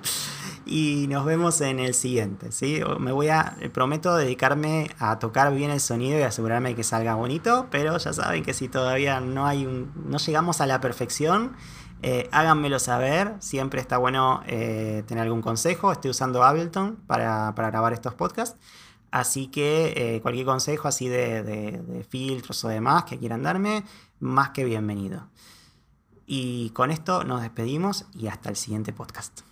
y 0.69 1.07
nos 1.09 1.25
vemos 1.25 1.61
en 1.61 1.79
el 1.79 1.95
siguiente, 1.95 2.51
¿sí? 2.51 2.81
Me 2.99 3.11
voy 3.11 3.29
a, 3.29 3.55
prometo 3.73 4.15
dedicarme 4.15 4.91
a 4.99 5.17
tocar 5.17 5.53
bien 5.53 5.71
el 5.71 5.79
sonido 5.79 6.19
y 6.19 6.21
asegurarme 6.21 6.75
que 6.75 6.83
salga 6.83 7.15
bonito, 7.15 7.67
pero 7.71 7.97
ya 7.97 8.13
saben 8.13 8.43
que 8.43 8.53
si 8.53 8.69
todavía 8.69 9.19
no 9.19 9.47
hay 9.47 9.65
un, 9.65 9.91
no 10.05 10.19
llegamos 10.19 10.61
a 10.61 10.67
la 10.67 10.79
perfección, 10.79 11.53
eh, 12.01 12.29
háganmelo 12.31 12.77
saber, 12.79 13.33
siempre 13.39 13.81
está 13.81 13.97
bueno 13.97 14.41
eh, 14.45 15.03
tener 15.07 15.23
algún 15.23 15.41
consejo. 15.41 15.91
Estoy 15.91 16.11
usando 16.11 16.43
Ableton 16.43 16.97
para, 17.07 17.51
grabar 17.51 17.93
estos 17.93 18.13
podcasts. 18.13 18.57
Así 19.11 19.47
que 19.47 19.93
eh, 19.95 20.21
cualquier 20.21 20.45
consejo 20.45 20.87
así 20.87 21.07
de, 21.07 21.43
de 21.43 22.03
filtros 22.03 22.63
o 22.63 22.67
demás 22.67 23.05
que 23.05 23.17
quieran 23.17 23.43
darme, 23.43 23.83
más 24.19 24.51
que 24.51 24.63
bienvenido. 24.63 25.27
Y 26.25 26.69
con 26.71 26.91
esto 26.91 27.23
nos 27.23 27.41
despedimos 27.41 28.05
y 28.13 28.27
hasta 28.27 28.49
el 28.49 28.55
siguiente 28.55 28.93
podcast. 28.93 29.48